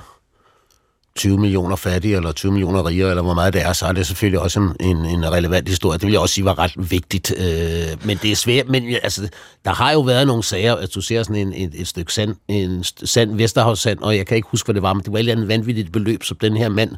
20 1.18 1.38
millioner 1.38 1.76
fattige, 1.76 2.16
eller 2.16 2.32
20 2.32 2.52
millioner 2.52 2.86
rigere, 2.86 3.10
eller 3.10 3.24
hvor 3.24 3.34
meget 3.34 3.54
det 3.54 3.62
er, 3.62 3.74
så 3.74 3.86
er 3.86 3.92
det 3.92 4.08
selvfølgelig 4.08 4.40
også 4.40 4.60
en, 4.60 4.76
en, 4.80 5.06
en 5.06 5.32
relevant 5.32 5.70
historie. 5.70 5.98
Det 5.98 6.06
vil 6.06 6.12
jeg 6.12 6.22
også 6.22 6.36
sige 6.36 6.46
var 6.46 6.60
ret 6.60 6.74
vigtigt. 6.78 7.34
Øh, 7.38 8.06
men 8.06 8.18
det 8.18 8.32
er 8.32 8.36
svært. 8.36 8.68
Men 8.68 8.96
altså, 9.04 9.30
der 9.66 9.74
har 9.74 9.92
jo 9.92 10.00
været 10.00 10.28
nogle 10.28 10.44
sager, 10.44 10.76
at 10.76 10.96
du 10.96 11.02
ser 11.02 11.24
sådan 11.24 11.36
en, 11.36 11.54
et, 11.54 11.82
et 11.82 11.88
stykke 11.88 12.14
sand, 12.14 12.36
en 12.48 12.84
sand, 12.84 13.36
Vesterhavssand, 13.36 14.00
og 14.00 14.18
jeg 14.18 14.28
kan 14.28 14.38
ikke 14.38 14.48
huske, 14.52 14.68
hvad 14.68 14.74
det 14.74 14.82
var, 14.84 14.94
men 14.94 15.04
det 15.04 15.12
var 15.12 15.18
et 15.18 15.20
eller 15.20 15.34
andet 15.34 15.48
vanvittigt 15.48 15.92
beløb, 15.92 16.24
som 16.24 16.38
den 16.38 16.58
her 16.58 16.70
mand 16.70 16.92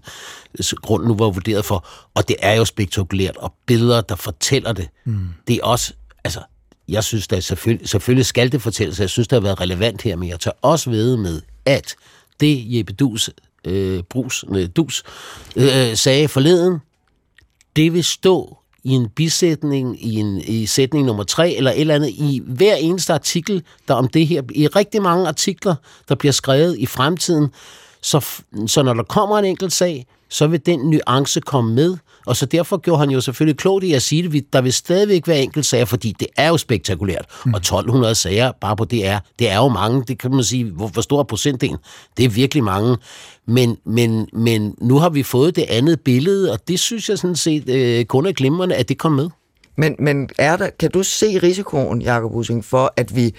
grund 0.76 1.06
nu 1.06 1.16
var 1.16 1.30
vurderet 1.30 1.66
for. 1.66 1.88
Og 2.16 2.28
det 2.28 2.36
er 2.40 2.54
jo 2.54 2.66
spektakulært, 2.66 3.38
og 3.38 3.54
billeder, 3.66 4.02
der 4.02 4.16
fortæller 4.16 4.74
det, 4.74 4.88
mm. 5.06 5.28
det 5.48 5.56
er 5.56 5.64
også, 5.64 5.94
altså, 6.24 6.40
jeg 6.92 7.04
synes 7.04 7.28
da 7.28 7.40
selvfølgelig, 7.40 7.90
selvfølgelig 7.90 8.26
skal 8.26 8.52
det 8.52 8.62
fortælles, 8.62 9.00
jeg 9.00 9.10
synes, 9.10 9.28
det 9.28 9.36
har 9.36 9.42
været 9.42 9.62
relevant 9.62 10.02
her, 10.02 10.16
men 10.16 10.30
jeg 10.30 10.40
tør 10.40 10.52
også 10.62 10.90
ved 10.90 11.18
med, 11.18 11.42
at 11.66 11.96
det 12.40 12.78
Jeppe 12.78 12.94
Dus, 12.94 13.30
øh, 13.66 14.04
Brus, 14.10 14.46
øh, 14.56 14.68
Dus 14.76 15.04
øh, 15.56 15.96
sagde 15.96 16.28
forleden, 16.28 16.80
det 17.76 17.94
vil 17.94 18.04
stå 18.04 18.58
i 18.84 18.90
en 18.90 19.10
bisætning, 19.10 20.06
i, 20.06 20.16
en, 20.16 20.38
i 20.38 20.66
sætning 20.66 21.06
nummer 21.06 21.24
tre, 21.24 21.54
eller 21.54 21.72
et 21.72 21.82
eller 21.82 21.96
andet, 21.96 22.10
i 22.10 22.42
hver 22.46 22.76
eneste 22.76 23.14
artikel, 23.14 23.64
der 23.88 23.94
om 23.94 24.08
det 24.08 24.28
her, 24.28 24.42
i 24.56 24.68
rigtig 24.68 25.02
mange 25.02 25.28
artikler, 25.28 25.76
der 26.10 26.16
bliver 26.16 26.32
skrevet 26.32 26.78
i 26.78 26.86
fremtiden, 26.86 27.48
så, 28.02 28.26
så 28.68 28.84
når 28.84 28.94
der 28.94 29.04
kommer 29.04 29.40
en 29.40 29.46
enkelt 29.46 29.74
sag, 29.74 30.06
så 30.30 30.48
vil 30.48 30.66
den 30.66 30.80
nuance 30.80 31.42
komme 31.42 31.76
med, 31.76 31.98
og 32.30 32.36
så 32.36 32.46
derfor 32.46 32.78
gjorde 32.78 33.00
han 33.00 33.10
jo 33.10 33.22
selvfølgelig 33.22 33.58
klogt 33.58 33.84
i 33.84 33.94
at 33.94 34.02
sige 34.02 34.30
det, 34.30 34.54
der 34.54 34.62
vil 34.62 34.74
stadigvæk 34.74 35.28
være 35.28 35.42
enkelt 35.42 35.66
sager, 35.66 35.86
fordi 35.86 36.16
det 36.20 36.28
er 36.38 36.48
jo 36.48 36.58
spektakulært. 36.58 37.26
Mm. 37.46 37.54
Og 37.54 37.58
1200 37.58 38.16
sager 38.16 38.52
bare 38.62 38.76
på 38.76 38.86
DR, 38.86 39.18
det 39.40 39.50
er 39.50 39.56
jo 39.56 39.68
mange, 39.68 40.04
det 40.08 40.20
kan 40.20 40.32
man 40.32 40.44
sige, 40.44 40.64
hvor, 40.64 40.88
hvor 40.88 41.02
stor 41.02 41.24
procentdelen, 41.24 41.78
det 42.18 42.26
er 42.26 42.30
virkelig 42.30 42.64
mange. 42.64 42.98
Men, 43.46 43.78
men, 43.86 44.28
men 44.34 44.76
nu 44.82 44.98
har 44.98 45.10
vi 45.10 45.24
fået 45.24 45.56
det 45.56 45.66
andet 45.70 46.02
billede, 46.02 46.52
og 46.52 46.68
det 46.68 46.80
synes 46.80 47.10
jeg 47.10 47.18
sådan 47.18 47.36
set 47.36 47.70
øh, 47.70 48.06
kun 48.06 48.26
er 48.26 48.32
glimrende, 48.32 48.76
at 48.76 48.90
det 48.90 48.98
kom 48.98 49.12
med. 49.12 49.30
Men, 49.78 49.96
men 50.00 50.30
er 50.38 50.56
der, 50.56 50.70
kan 50.80 50.92
du 50.92 51.04
se 51.04 51.40
risikoen, 51.44 52.02
Jacob 52.02 52.32
Husing, 52.32 52.66
for 52.66 52.94
at 52.98 53.16
vi 53.16 53.34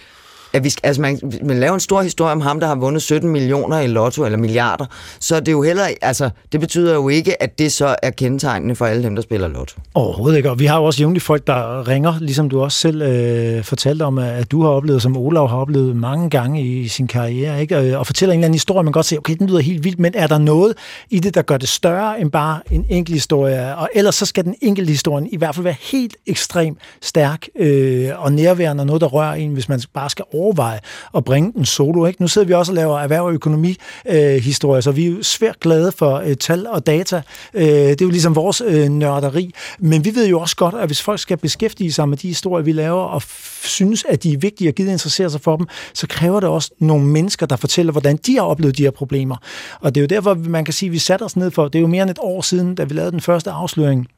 at 0.52 0.64
vi 0.64 0.70
skal, 0.70 0.86
altså 0.86 1.02
man, 1.02 1.20
man 1.42 1.60
laver 1.60 1.74
en 1.74 1.80
stor 1.80 2.02
historie 2.02 2.32
om 2.32 2.40
ham, 2.40 2.60
der 2.60 2.66
har 2.66 2.74
vundet 2.74 3.02
17 3.02 3.30
millioner 3.30 3.80
i 3.80 3.86
lotto, 3.86 4.24
eller 4.24 4.38
milliarder, 4.38 4.86
så 5.20 5.40
det 5.40 5.48
er 5.48 5.52
jo 5.52 5.62
heller, 5.62 5.84
altså, 6.02 6.30
det 6.52 6.60
betyder 6.60 6.94
jo 6.94 7.08
ikke, 7.08 7.42
at 7.42 7.58
det 7.58 7.72
så 7.72 7.96
er 8.02 8.10
kendetegnende 8.10 8.74
for 8.74 8.86
alle 8.86 9.02
dem, 9.02 9.14
der 9.14 9.22
spiller 9.22 9.48
lotto. 9.48 9.80
Overhovedet 9.94 10.36
ikke, 10.36 10.50
og 10.50 10.58
vi 10.58 10.66
har 10.66 10.78
jo 10.78 10.84
også 10.84 11.00
jævnligt 11.00 11.24
folk, 11.24 11.46
der 11.46 11.88
ringer, 11.88 12.14
ligesom 12.20 12.50
du 12.50 12.60
også 12.62 12.78
selv 12.78 13.02
øh, 13.02 13.64
fortalte 13.64 14.02
om, 14.02 14.18
at 14.18 14.50
du 14.50 14.62
har 14.62 14.68
oplevet, 14.68 15.02
som 15.02 15.16
Olav 15.16 15.48
har 15.48 15.56
oplevet 15.56 15.96
mange 15.96 16.30
gange 16.30 16.62
i 16.62 16.88
sin 16.88 17.06
karriere, 17.06 17.60
ikke? 17.60 17.76
Øh, 17.76 17.98
og 17.98 18.06
fortæller 18.06 18.32
en 18.32 18.38
eller 18.38 18.46
anden 18.46 18.54
historie, 18.54 18.84
man 18.84 18.92
kan 18.92 18.98
godt 18.98 19.06
se, 19.06 19.18
okay, 19.18 19.36
den 19.38 19.46
lyder 19.46 19.60
helt 19.60 19.84
vildt, 19.84 19.98
men 19.98 20.12
er 20.16 20.26
der 20.26 20.38
noget 20.38 20.74
i 21.10 21.18
det, 21.18 21.34
der 21.34 21.42
gør 21.42 21.56
det 21.56 21.68
større 21.68 22.20
end 22.20 22.30
bare 22.30 22.60
en 22.70 22.86
enkelt 22.88 23.14
historie, 23.14 23.76
og 23.76 23.88
ellers 23.94 24.14
så 24.14 24.26
skal 24.26 24.44
den 24.44 24.54
enkelte 24.60 24.90
historie 24.90 25.28
i 25.28 25.36
hvert 25.36 25.54
fald 25.54 25.64
være 25.64 25.76
helt 25.80 26.16
ekstremt 26.26 26.78
stærk 27.02 27.48
øh, 27.58 28.08
og 28.18 28.32
nærværende, 28.32 28.82
og 28.82 28.86
noget, 28.86 29.00
der 29.00 29.06
rører 29.06 29.34
en, 29.34 29.52
hvis 29.52 29.68
man 29.68 29.80
bare 29.94 30.10
skal 30.10 30.24
overveje 30.40 30.78
at 31.16 31.24
bringe 31.24 31.52
den 31.52 31.64
solo. 31.64 32.06
Ikke? 32.06 32.22
Nu 32.22 32.28
sidder 32.28 32.46
vi 32.46 32.54
også 32.54 32.72
og 32.72 32.76
laver 32.76 32.98
erhverv- 32.98 33.24
og 33.24 33.32
økonomihistorier, 33.32 34.76
øh, 34.76 34.82
så 34.82 34.90
vi 34.92 35.06
er 35.06 35.10
jo 35.10 35.22
svært 35.22 35.60
glade 35.60 35.92
for 35.92 36.16
øh, 36.16 36.36
tal 36.36 36.66
og 36.66 36.86
data. 36.86 37.22
Øh, 37.54 37.64
det 37.64 38.00
er 38.00 38.04
jo 38.04 38.10
ligesom 38.10 38.36
vores 38.36 38.62
øh, 38.66 38.88
nørderi. 38.88 39.54
Men 39.78 40.04
vi 40.04 40.14
ved 40.14 40.28
jo 40.28 40.40
også 40.40 40.56
godt, 40.56 40.74
at 40.74 40.86
hvis 40.86 41.02
folk 41.02 41.20
skal 41.20 41.36
beskæftige 41.36 41.92
sig 41.92 42.08
med 42.08 42.16
de 42.16 42.28
historier, 42.28 42.64
vi 42.64 42.72
laver, 42.72 43.02
og 43.02 43.22
synes, 43.62 44.04
at 44.08 44.22
de 44.22 44.32
er 44.32 44.38
vigtige 44.38 44.70
og 44.70 44.74
gider 44.74 44.92
interessere 44.92 45.30
sig 45.30 45.40
for 45.40 45.56
dem, 45.56 45.66
så 45.94 46.06
kræver 46.06 46.40
det 46.40 46.48
også 46.48 46.70
nogle 46.78 47.06
mennesker, 47.06 47.46
der 47.46 47.56
fortæller, 47.56 47.92
hvordan 47.92 48.16
de 48.16 48.36
har 48.36 48.42
oplevet 48.42 48.78
de 48.78 48.82
her 48.82 48.90
problemer. 48.90 49.36
Og 49.80 49.94
det 49.94 50.00
er 50.00 50.02
jo 50.02 50.06
derfor, 50.06 50.34
man 50.34 50.64
kan 50.64 50.74
sige, 50.74 50.88
at 50.88 50.92
vi 50.92 50.98
satte 50.98 51.22
os 51.22 51.36
ned 51.36 51.50
for, 51.50 51.68
det 51.68 51.78
er 51.78 51.80
jo 51.80 51.86
mere 51.86 52.02
end 52.02 52.10
et 52.10 52.18
år 52.20 52.40
siden, 52.40 52.74
da 52.74 52.84
vi 52.84 52.94
lavede 52.94 53.12
den 53.12 53.20
første 53.20 53.50
afsløring 53.50 54.08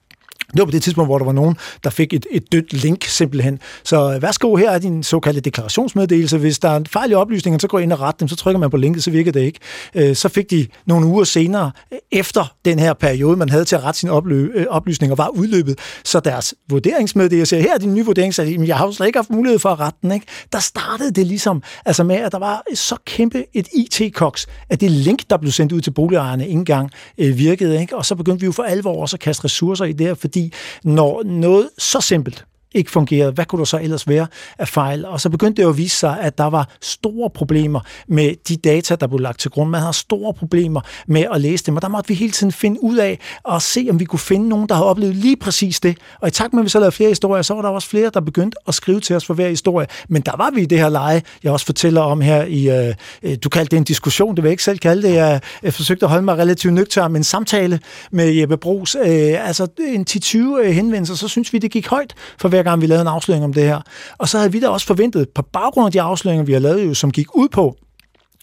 det 0.52 0.58
var 0.58 0.64
på 0.64 0.70
det 0.70 0.82
tidspunkt, 0.82 1.08
hvor 1.08 1.18
der 1.18 1.24
var 1.24 1.32
nogen, 1.32 1.56
der 1.84 1.90
fik 1.90 2.12
et, 2.12 2.26
et 2.30 2.52
dødt 2.52 2.72
link 2.72 3.04
simpelthen. 3.04 3.58
Så 3.84 4.14
øh, 4.14 4.22
værsgo, 4.22 4.56
her 4.56 4.70
er 4.70 4.78
din 4.78 5.02
såkaldte 5.02 5.40
deklarationsmeddelelse. 5.40 6.38
Hvis 6.38 6.58
der 6.58 6.68
er 6.68 6.76
en 6.76 6.86
fejl 6.86 7.10
i 7.10 7.14
oplysningen, 7.14 7.60
så 7.60 7.68
går 7.68 7.78
ind 7.78 7.92
og 7.92 8.00
ret 8.00 8.20
dem, 8.20 8.28
så 8.28 8.36
trykker 8.36 8.58
man 8.58 8.70
på 8.70 8.76
linket, 8.76 9.04
så 9.04 9.10
virker 9.10 9.32
det 9.32 9.40
ikke. 9.40 9.58
Øh, 9.94 10.16
så 10.16 10.28
fik 10.28 10.50
de 10.50 10.66
nogle 10.86 11.06
uger 11.06 11.24
senere, 11.24 11.70
efter 12.12 12.54
den 12.64 12.78
her 12.78 12.92
periode, 12.92 13.36
man 13.36 13.48
havde 13.48 13.64
til 13.64 13.76
at 13.76 13.84
rette 13.84 14.00
sine 14.00 14.12
oplø- 14.12 14.58
øh, 14.58 14.66
oplysninger, 14.68 15.16
var 15.16 15.28
udløbet. 15.28 15.78
Så 16.04 16.20
deres 16.20 16.54
vurderingsmeddelelse, 16.68 17.60
her 17.60 17.74
er 17.74 17.78
din 17.78 17.94
nye 17.94 18.04
vurdering, 18.04 18.34
så 18.34 18.42
jeg 18.42 18.76
har 18.76 18.86
jo 18.86 18.92
slet 18.92 19.06
ikke 19.06 19.18
haft 19.18 19.30
mulighed 19.30 19.58
for 19.58 19.68
at 19.68 19.80
rette 19.80 19.98
den. 20.02 20.12
Ikke? 20.12 20.26
Der 20.52 20.58
startede 20.58 21.10
det 21.12 21.26
ligesom 21.26 21.62
altså 21.84 22.04
med, 22.04 22.16
at 22.16 22.32
der 22.32 22.38
var 22.38 22.62
så 22.74 22.96
kæmpe 23.06 23.44
et 23.54 23.68
IT-koks, 23.74 24.46
at 24.70 24.80
det 24.80 24.90
link, 24.90 25.22
der 25.30 25.36
blev 25.36 25.52
sendt 25.52 25.72
ud 25.72 25.80
til 25.80 25.90
boligejerne, 25.90 26.44
ikke 26.44 26.58
engang 26.58 26.90
øh, 27.18 27.38
virkede. 27.38 27.80
Ikke? 27.80 27.96
Og 27.96 28.06
så 28.06 28.14
begyndte 28.14 28.40
vi 28.40 28.46
jo 28.46 28.52
for 28.52 28.62
alvor 28.62 29.00
også 29.00 29.16
at 29.16 29.20
kaste 29.20 29.44
ressourcer 29.44 29.84
i 29.84 29.92
det 29.92 30.18
fordi 30.18 30.41
når 30.84 31.22
noget 31.22 31.70
så 31.78 32.00
simpelt 32.00 32.44
ikke 32.74 32.90
fungerede, 32.90 33.32
hvad 33.32 33.44
kunne 33.44 33.58
der 33.58 33.64
så 33.64 33.78
ellers 33.78 34.08
være 34.08 34.26
af 34.58 34.68
fejl? 34.68 35.04
Og 35.04 35.20
så 35.20 35.30
begyndte 35.30 35.56
det 35.56 35.62
jo 35.62 35.68
at 35.68 35.76
vise 35.76 35.96
sig, 35.96 36.20
at 36.20 36.38
der 36.38 36.44
var 36.44 36.68
store 36.80 37.30
problemer 37.30 37.80
med 38.08 38.34
de 38.48 38.56
data, 38.56 38.94
der 38.94 39.06
blev 39.06 39.20
lagt 39.20 39.40
til 39.40 39.50
grund. 39.50 39.70
Man 39.70 39.80
havde 39.80 39.92
store 39.92 40.34
problemer 40.34 40.80
med 41.06 41.24
at 41.34 41.40
læse 41.40 41.64
dem, 41.64 41.76
og 41.76 41.82
der 41.82 41.88
måtte 41.88 42.08
vi 42.08 42.14
hele 42.14 42.32
tiden 42.32 42.52
finde 42.52 42.82
ud 42.82 42.96
af 42.96 43.18
og 43.42 43.62
se, 43.62 43.86
om 43.90 44.00
vi 44.00 44.04
kunne 44.04 44.18
finde 44.18 44.48
nogen, 44.48 44.68
der 44.68 44.74
havde 44.74 44.86
oplevet 44.86 45.16
lige 45.16 45.36
præcis 45.36 45.80
det. 45.80 45.98
Og 46.20 46.28
i 46.28 46.30
takt 46.30 46.52
med, 46.52 46.60
at 46.60 46.64
vi 46.64 46.70
så 46.70 46.78
lavede 46.78 46.92
flere 46.92 47.08
historier, 47.08 47.42
så 47.42 47.54
var 47.54 47.62
der 47.62 47.68
også 47.68 47.88
flere, 47.88 48.10
der 48.14 48.20
begyndte 48.20 48.56
at 48.68 48.74
skrive 48.74 49.00
til 49.00 49.16
os 49.16 49.24
for 49.24 49.34
hver 49.34 49.48
historie. 49.48 49.86
Men 50.08 50.22
der 50.22 50.36
var 50.36 50.50
vi 50.50 50.62
i 50.62 50.64
det 50.64 50.78
her 50.78 50.88
leje, 50.88 51.22
jeg 51.42 51.52
også 51.52 51.66
fortæller 51.66 52.00
om 52.00 52.20
her 52.20 52.44
i, 52.44 52.70
øh, 52.70 52.94
øh 53.22 53.36
du 53.44 53.48
kaldte 53.48 53.70
det 53.70 53.76
en 53.76 53.84
diskussion, 53.84 54.36
det 54.36 54.42
vil 54.42 54.48
jeg 54.48 54.52
ikke 54.52 54.62
selv 54.62 54.78
kalde 54.78 55.02
det. 55.02 55.14
Jeg, 55.14 55.40
jeg 55.62 55.74
forsøgte 55.74 56.06
at 56.06 56.10
holde 56.10 56.24
mig 56.24 56.38
relativt 56.38 56.74
nøgtern, 56.74 57.12
men 57.12 57.20
en 57.20 57.24
samtale 57.24 57.80
med 58.12 58.32
Jeppe 58.32 58.56
Brugs, 58.56 58.94
øh, 58.94 59.48
altså 59.48 59.66
en 59.78 60.06
10-20 60.10 60.60
øh, 60.60 60.70
henvendelser, 60.70 61.14
så 61.14 61.28
synes 61.28 61.52
vi, 61.52 61.58
det 61.58 61.70
gik 61.70 61.88
højt 61.88 62.14
for 62.38 62.48
hver 62.48 62.61
gang 62.62 62.80
vi 62.80 62.86
lavede 62.86 63.02
en 63.02 63.08
afsløring 63.08 63.44
om 63.44 63.52
det 63.52 63.62
her. 63.62 63.80
Og 64.18 64.28
så 64.28 64.38
havde 64.38 64.52
vi 64.52 64.60
da 64.60 64.68
også 64.68 64.86
forventet, 64.86 65.28
på 65.28 65.42
baggrund 65.42 65.86
af 65.86 65.92
de 65.92 66.02
afsløringer, 66.02 66.44
vi 66.44 66.52
har 66.52 66.60
lavet, 66.60 66.86
jo, 66.86 66.94
som 66.94 67.10
gik 67.10 67.36
ud 67.36 67.48
på, 67.48 67.76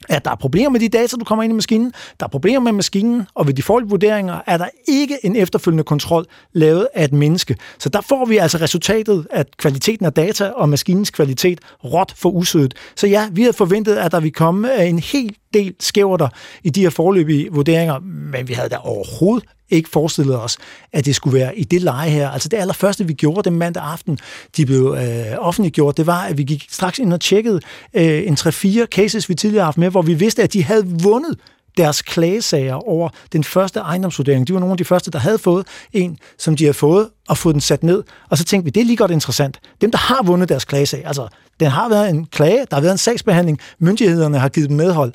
at 0.10 0.26
der 0.26 0.32
er 0.32 0.36
problemer 0.36 0.70
med 0.70 0.80
de 0.80 0.90
data, 0.90 1.18
du 1.18 1.26
kommer 1.26 1.44
ind 1.44 1.54
i 1.54 1.56
maskinen, 1.56 1.94
der 2.20 2.26
er 2.26 2.30
problemer 2.30 2.60
med 2.60 2.72
maskinen, 2.72 3.28
og 3.36 3.48
ved 3.48 3.54
de 3.54 3.64
forlige 3.64 3.90
vurderinger 3.90 4.40
er 4.48 4.58
der 4.58 4.68
ikke 4.88 5.18
en 5.24 5.36
efterfølgende 5.36 5.84
kontrol 5.84 6.26
lavet 6.54 6.88
af 6.94 7.04
et 7.04 7.14
menneske. 7.14 7.56
Så 7.80 7.90
der 7.90 8.02
får 8.02 8.26
vi 8.26 8.38
altså 8.38 8.58
resultatet, 8.58 9.28
at 9.30 9.58
kvaliteten 9.58 10.06
af 10.06 10.14
data 10.14 10.50
og 10.50 10.70
maskinens 10.70 11.10
kvalitet 11.10 11.60
råt 11.84 12.14
for 12.18 12.30
usødet. 12.30 12.74
Så 12.96 13.08
ja, 13.08 13.28
vi 13.32 13.42
havde 13.42 13.54
forventet, 13.54 13.96
at 13.96 14.12
der 14.12 14.20
ville 14.20 14.34
komme 14.34 14.82
øh, 14.82 14.90
en 14.90 15.00
helt 15.00 15.38
del 15.54 15.76
skæver 15.80 16.30
i 16.64 16.70
de 16.70 16.82
her 16.82 16.90
forløbige 16.90 17.52
vurderinger, 17.52 18.00
men 18.34 18.48
vi 18.48 18.54
havde 18.54 18.70
da 18.70 18.78
overhovedet 18.78 19.50
ikke 19.70 19.90
forestillet 19.90 20.42
os, 20.42 20.58
at 20.94 21.06
det 21.06 21.16
skulle 21.16 21.40
være 21.40 21.58
i 21.58 21.64
det 21.64 21.82
leje 21.82 22.10
her. 22.10 22.30
Altså 22.30 22.50
det 22.50 22.58
allerførste, 22.58 23.08
vi 23.08 23.14
gjorde 23.14 23.50
den 23.50 23.60
mandag 23.60 23.84
aften, 23.84 24.20
de 24.58 24.66
blev 24.66 24.98
øh, 25.00 25.38
offentliggjort, 25.38 25.98
det 25.98 26.08
var, 26.08 26.22
at 26.22 26.38
vi 26.38 26.44
gik 26.44 26.66
straks 26.70 27.00
ind 27.00 27.14
og 27.14 27.22
tjekkede 27.22 27.60
øh, 27.94 28.28
en 28.28 28.34
3-4 28.40 28.86
cases, 28.86 29.30
vi 29.30 29.36
tidligere 29.36 29.62
har 29.62 29.66
haft 29.66 29.78
med, 29.78 29.90
hvor 29.90 30.02
vi 30.02 30.14
vidste, 30.14 30.44
at 30.44 30.54
de 30.54 30.64
havde 30.64 30.86
vundet 30.88 31.38
deres 31.78 32.02
klagesager 32.02 32.74
over 32.74 33.10
den 33.34 33.44
første 33.44 33.80
ejendomsvurdering. 33.80 34.48
De 34.48 34.54
var 34.54 34.60
nogle 34.60 34.72
af 34.74 34.78
de 34.78 34.86
første, 34.86 35.12
der 35.12 35.20
havde 35.20 35.38
fået 35.38 35.68
en, 35.94 36.18
som 36.38 36.56
de 36.56 36.64
havde 36.64 36.74
fået, 36.74 37.10
og 37.28 37.38
fået 37.38 37.54
den 37.54 37.62
sat 37.62 37.84
ned. 37.84 38.04
Og 38.30 38.38
så 38.38 38.44
tænkte 38.44 38.66
vi, 38.66 38.70
det 38.70 38.82
er 38.82 38.86
lige 38.86 38.98
godt 38.98 39.12
interessant. 39.12 39.60
Dem, 39.82 39.92
der 39.92 39.98
har 39.98 40.24
vundet 40.24 40.50
deres 40.50 40.66
klagesag, 40.66 41.04
altså 41.06 41.28
den 41.60 41.68
har 41.68 41.90
været 41.90 42.10
en 42.10 42.26
klage, 42.26 42.66
der 42.70 42.76
har 42.76 42.82
været 42.82 42.92
en 42.92 42.98
sagsbehandling, 42.98 43.60
myndighederne 43.80 44.40
har 44.40 44.50
givet 44.50 44.70
dem 44.70 44.78
medhold. 44.78 45.14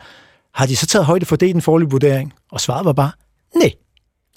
Har 0.54 0.66
de 0.66 0.76
så 0.76 0.86
taget 0.86 1.04
højde 1.06 1.26
for 1.26 1.36
det 1.36 1.48
i 1.48 1.52
den 1.52 1.62
forløbige 1.62 1.90
vurdering? 1.90 2.32
Og 2.52 2.60
svaret 2.60 2.84
var 2.84 2.92
bare, 2.92 3.10
nej. 3.56 3.72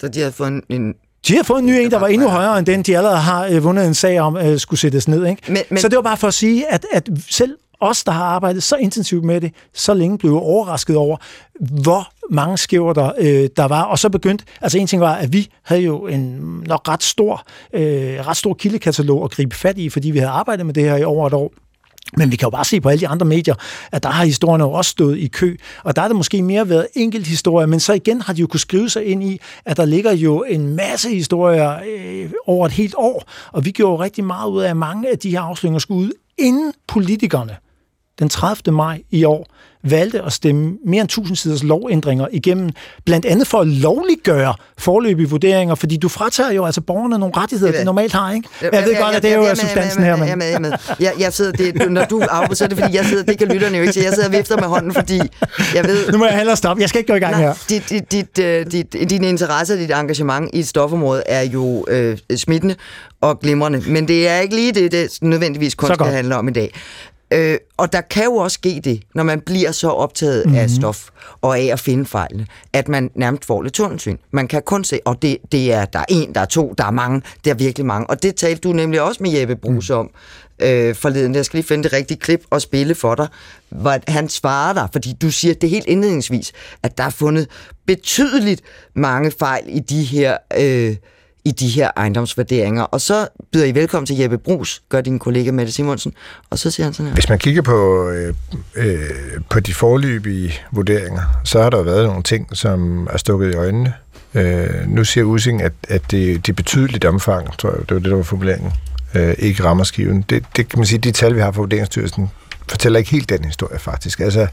Så 0.00 0.08
de 0.08 0.20
har 0.20 0.30
fået 0.30 0.48
en, 0.48 0.62
en 0.68 0.94
de 1.28 1.36
har 1.36 1.42
fået 1.42 1.58
en 1.58 1.66
ny 1.66 1.70
en, 1.70 1.90
der 1.90 1.98
var 1.98 2.06
endnu 2.06 2.28
højere 2.28 2.58
end 2.58 2.66
den, 2.66 2.82
de 2.82 2.96
allerede 2.96 3.18
har 3.18 3.46
øh, 3.46 3.64
vundet 3.64 3.86
en 3.86 3.94
sag 3.94 4.20
om, 4.20 4.36
øh, 4.36 4.58
skulle 4.58 4.80
sættes 4.80 5.08
ned. 5.08 5.26
Ikke? 5.26 5.42
Men, 5.48 5.62
men... 5.70 5.78
Så 5.78 5.88
det 5.88 5.96
var 5.96 6.02
bare 6.02 6.16
for 6.16 6.28
at 6.28 6.34
sige, 6.34 6.72
at, 6.72 6.86
at 6.92 7.08
selv 7.30 7.56
os, 7.80 8.04
der 8.04 8.12
har 8.12 8.24
arbejdet 8.24 8.62
så 8.62 8.76
intensivt 8.76 9.24
med 9.24 9.40
det, 9.40 9.52
så 9.74 9.94
længe 9.94 10.18
blev 10.18 10.34
overrasket 10.34 10.96
over, 10.96 11.16
hvor 11.82 12.12
mange 12.30 12.58
skæver 12.58 12.92
der, 12.92 13.12
øh, 13.18 13.48
der 13.56 13.64
var. 13.64 13.82
Og 13.82 13.98
så 13.98 14.08
begyndte, 14.08 14.44
altså 14.60 14.78
en 14.78 14.86
ting 14.86 15.02
var, 15.02 15.14
at 15.14 15.32
vi 15.32 15.48
havde 15.62 15.82
jo 15.82 16.06
en 16.06 16.40
nok 16.66 16.88
ret 16.88 17.02
stor, 17.02 17.46
øh, 17.72 18.26
ret 18.26 18.36
stor 18.36 18.54
kildekatalog 18.54 19.24
at 19.24 19.30
gribe 19.30 19.56
fat 19.56 19.78
i, 19.78 19.88
fordi 19.88 20.10
vi 20.10 20.18
havde 20.18 20.30
arbejdet 20.30 20.66
med 20.66 20.74
det 20.74 20.82
her 20.82 20.96
i 20.96 21.04
over 21.04 21.26
et 21.26 21.34
år. 21.34 21.52
Men 22.16 22.30
vi 22.30 22.36
kan 22.36 22.46
jo 22.46 22.50
bare 22.50 22.64
se 22.64 22.80
på 22.80 22.88
alle 22.88 23.00
de 23.00 23.08
andre 23.08 23.26
medier, 23.26 23.54
at 23.92 24.02
der 24.02 24.08
har 24.08 24.24
historierne 24.24 24.64
jo 24.64 24.70
også 24.70 24.90
stået 24.90 25.18
i 25.18 25.26
kø, 25.26 25.56
og 25.84 25.96
der 25.96 26.02
har 26.02 26.08
det 26.08 26.16
måske 26.16 26.42
mere 26.42 26.68
været 26.68 26.86
enkelt 26.94 27.26
historie, 27.26 27.66
men 27.66 27.80
så 27.80 27.92
igen 27.92 28.20
har 28.20 28.32
de 28.32 28.40
jo 28.40 28.46
kunne 28.46 28.60
skrive 28.60 28.90
sig 28.90 29.04
ind 29.04 29.22
i, 29.22 29.40
at 29.64 29.76
der 29.76 29.84
ligger 29.84 30.12
jo 30.12 30.44
en 30.48 30.76
masse 30.76 31.08
historier 31.08 31.78
øh, 31.88 32.30
over 32.46 32.66
et 32.66 32.72
helt 32.72 32.94
år, 32.98 33.24
og 33.52 33.64
vi 33.64 33.70
gjorde 33.70 34.02
rigtig 34.02 34.24
meget 34.24 34.50
ud 34.50 34.62
af, 34.62 34.70
at 34.70 34.76
mange 34.76 35.10
af 35.10 35.18
de 35.18 35.30
her 35.30 35.40
afsløringer 35.40 35.78
skulle 35.78 36.00
ud, 36.00 36.12
inden 36.38 36.72
politikerne 36.86 37.56
den 38.18 38.28
30. 38.28 38.74
maj 38.74 39.02
i 39.10 39.24
år 39.24 39.46
valgte 39.82 40.22
at 40.22 40.32
stemme 40.32 40.76
mere 40.86 41.00
end 41.00 41.08
1000 41.08 41.36
siders 41.36 41.62
lovændringer 41.62 42.26
igennem, 42.32 42.70
blandt 43.04 43.26
andet 43.26 43.46
for 43.46 43.60
at 43.60 43.66
lovliggøre 43.66 44.54
forløbige 44.78 45.28
vurderinger, 45.28 45.74
fordi 45.74 45.96
du 45.96 46.08
fratager 46.08 46.52
jo 46.52 46.64
altså 46.64 46.80
borgerne 46.80 47.18
nogle 47.18 47.36
rettigheder, 47.36 47.78
de 47.78 47.84
normalt 47.84 48.12
har, 48.12 48.32
ikke? 48.32 48.48
Jeg, 48.62 48.70
jeg 48.72 48.84
ved 48.84 48.96
godt, 48.96 49.16
at 49.16 49.22
det 49.22 49.32
er 49.32 49.36
jo 49.36 49.54
substansen 49.54 50.02
her, 50.02 50.16
men... 50.16 50.64
Jeg, 50.64 50.78
jeg, 51.00 51.12
jeg 51.18 51.32
sidder, 51.32 51.52
det, 51.52 51.90
når 51.90 52.04
du 52.04 52.20
afbryder, 52.20 52.54
så 52.54 52.64
er 52.64 52.68
det, 52.68 52.78
fordi 52.78 52.96
jeg 52.96 53.04
sidder, 53.04 53.22
det 53.22 53.38
kan 53.38 53.48
lytterne 53.48 53.76
jo 53.76 53.82
ikke 53.82 53.92
til, 53.92 54.02
jeg 54.02 54.12
sidder 54.12 54.28
og 54.28 54.34
vifter 54.34 54.56
med 54.56 54.68
hånden, 54.68 54.94
fordi 54.94 55.20
jeg 55.74 55.84
ved... 55.84 56.12
Nu 56.12 56.18
må 56.18 56.24
jeg 56.24 56.36
hellere 56.36 56.56
stoppe, 56.56 56.80
jeg 56.80 56.88
skal 56.88 56.98
ikke 56.98 57.12
gå 57.12 57.16
i 57.16 57.20
gang 57.20 57.32
nej, 57.32 57.40
her. 57.40 57.54
Dit, 57.68 57.90
dit, 57.90 58.12
dit, 58.12 58.38
øh, 58.38 58.66
dit, 58.72 59.10
din 59.10 59.24
interesse 59.24 59.74
og 59.74 59.78
dit 59.78 59.90
engagement 59.90 60.50
i 60.52 60.58
et 60.58 60.68
stofområde 60.68 61.22
er 61.26 61.42
jo 61.42 61.86
øh, 61.88 62.18
smittende 62.36 62.74
og 63.20 63.40
glimrende, 63.40 63.82
men 63.86 64.08
det 64.08 64.28
er 64.28 64.38
ikke 64.38 64.54
lige 64.54 64.72
det, 64.72 64.92
det 64.92 65.18
nødvendigvis 65.22 65.74
kun 65.74 65.94
skal 65.94 66.06
handle 66.06 66.36
om 66.36 66.48
i 66.48 66.52
dag. 66.52 66.74
Øh, 67.30 67.58
og 67.76 67.92
der 67.92 68.00
kan 68.00 68.24
jo 68.24 68.36
også 68.36 68.54
ske 68.54 68.80
det, 68.84 69.02
når 69.14 69.22
man 69.22 69.40
bliver 69.40 69.72
så 69.72 69.88
optaget 69.88 70.46
mm-hmm. 70.46 70.58
af 70.58 70.68
mhm. 70.68 70.76
stof 70.76 71.08
og 71.40 71.58
af 71.58 71.64
at 71.64 71.80
finde 71.80 72.06
fejlene, 72.06 72.46
at 72.72 72.88
man 72.88 73.10
nærmest 73.14 73.44
får 73.44 73.62
lidt 73.62 73.74
tunnelsyn. 73.74 74.16
Man 74.30 74.48
kan 74.48 74.62
kun 74.62 74.84
se, 74.84 75.00
og 75.04 75.22
det, 75.22 75.38
det 75.52 75.72
er, 75.72 75.84
der 75.84 75.98
er 75.98 76.04
en, 76.08 76.34
der 76.34 76.40
er 76.40 76.44
to, 76.44 76.74
der 76.78 76.84
er 76.84 76.90
mange, 76.90 77.22
der 77.44 77.50
er 77.50 77.54
virkelig 77.54 77.86
mange. 77.86 78.10
Og 78.10 78.22
det 78.22 78.36
talte 78.36 78.60
du 78.60 78.72
nemlig 78.72 79.00
også 79.00 79.22
med 79.22 79.30
Jeppe 79.30 79.56
Brugs 79.56 79.90
om 79.90 80.10
øh, 80.58 80.94
forleden. 80.94 81.34
Jeg 81.34 81.44
skal 81.44 81.56
lige 81.56 81.66
finde 81.66 81.84
det 81.84 81.92
rigtige 81.92 82.18
klip 82.18 82.44
og 82.50 82.62
spille 82.62 82.94
for 82.94 83.14
dig, 83.14 83.28
hvor 83.68 84.10
han 84.10 84.28
svarer 84.28 84.72
dig, 84.72 84.88
fordi 84.92 85.12
du 85.22 85.30
siger 85.30 85.54
det 85.54 85.70
helt 85.70 85.86
indledningsvis, 85.86 86.52
at 86.82 86.98
der 86.98 87.04
er 87.04 87.10
fundet 87.10 87.48
betydeligt 87.86 88.62
mange 88.94 89.32
fejl 89.38 89.64
i 89.66 89.78
de 89.78 90.04
her... 90.04 90.36
Øh, 90.58 90.96
i 91.48 91.50
de 91.50 91.68
her 91.68 91.90
ejendomsvurderinger. 91.96 92.82
Og 92.82 93.00
så 93.00 93.28
byder 93.52 93.64
I 93.64 93.74
velkommen 93.74 94.06
til 94.06 94.16
Jeppe 94.16 94.38
Brus, 94.38 94.82
gør 94.88 95.00
din 95.00 95.18
kollega 95.18 95.50
Mette 95.50 95.72
Simonsen, 95.72 96.12
og 96.50 96.58
så 96.58 96.70
siger 96.70 96.84
han 96.84 96.92
sådan 96.92 97.06
her. 97.06 97.14
Hvis 97.14 97.28
man 97.28 97.38
kigger 97.38 97.62
på, 97.62 98.08
øh, 98.08 98.34
øh, 98.76 99.00
på 99.50 99.60
de 99.60 99.74
forløbige 99.74 100.54
vurderinger, 100.72 101.22
så 101.44 101.62
har 101.62 101.70
der 101.70 101.82
været 101.82 102.06
nogle 102.06 102.22
ting, 102.22 102.56
som 102.56 103.08
er 103.12 103.16
stukket 103.16 103.54
i 103.54 103.56
øjnene. 103.56 103.92
Øh, 104.34 104.68
nu 104.88 105.04
siger 105.04 105.24
Using, 105.24 105.62
at, 105.62 105.72
at 105.88 106.10
det, 106.10 106.46
det 106.46 106.56
betydeligt 106.56 107.04
omfang, 107.04 107.58
tror 107.58 107.70
jeg, 107.70 107.78
det 107.80 107.90
var 107.90 107.98
det, 108.00 108.10
der 108.10 108.16
var 108.16 108.22
formuleringen, 108.22 108.72
øh, 109.14 109.34
ikke 109.38 109.64
rammer 109.64 109.84
skiven. 109.84 110.24
Det, 110.30 110.44
det 110.56 110.68
kan 110.68 110.78
man 110.78 110.86
sige, 110.86 110.98
de 110.98 111.10
tal, 111.10 111.34
vi 111.34 111.40
har 111.40 111.52
fra 111.52 111.60
Vurderingsstyrelsen, 111.60 112.30
fortæller 112.70 112.98
ikke 112.98 113.10
helt 113.10 113.28
den 113.28 113.44
historie 113.44 113.78
faktisk. 113.78 114.20
Altså, 114.20 114.46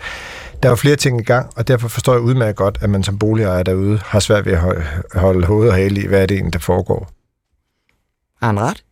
der 0.63 0.69
er 0.69 0.71
jo 0.71 0.75
flere 0.75 0.95
ting 0.95 1.21
i 1.21 1.23
gang, 1.23 1.49
og 1.55 1.67
derfor 1.67 1.87
forstår 1.87 2.13
jeg 2.13 2.21
udmærket 2.21 2.55
godt, 2.55 2.77
at 2.81 2.89
man 2.89 3.03
som 3.03 3.19
boligejer 3.19 3.63
derude 3.63 3.99
har 4.05 4.19
svært 4.19 4.45
ved 4.45 4.53
at 4.53 4.61
holde 5.13 5.47
hovedet 5.47 5.71
og 5.71 5.77
hale 5.77 6.03
i, 6.03 6.07
hvad 6.07 6.21
er 6.21 6.25
det 6.25 6.35
egentlig, 6.35 6.53
der 6.53 6.59
foregår. 6.59 7.11
Har 8.41 8.47
han 8.47 8.59
ret? 8.59 8.83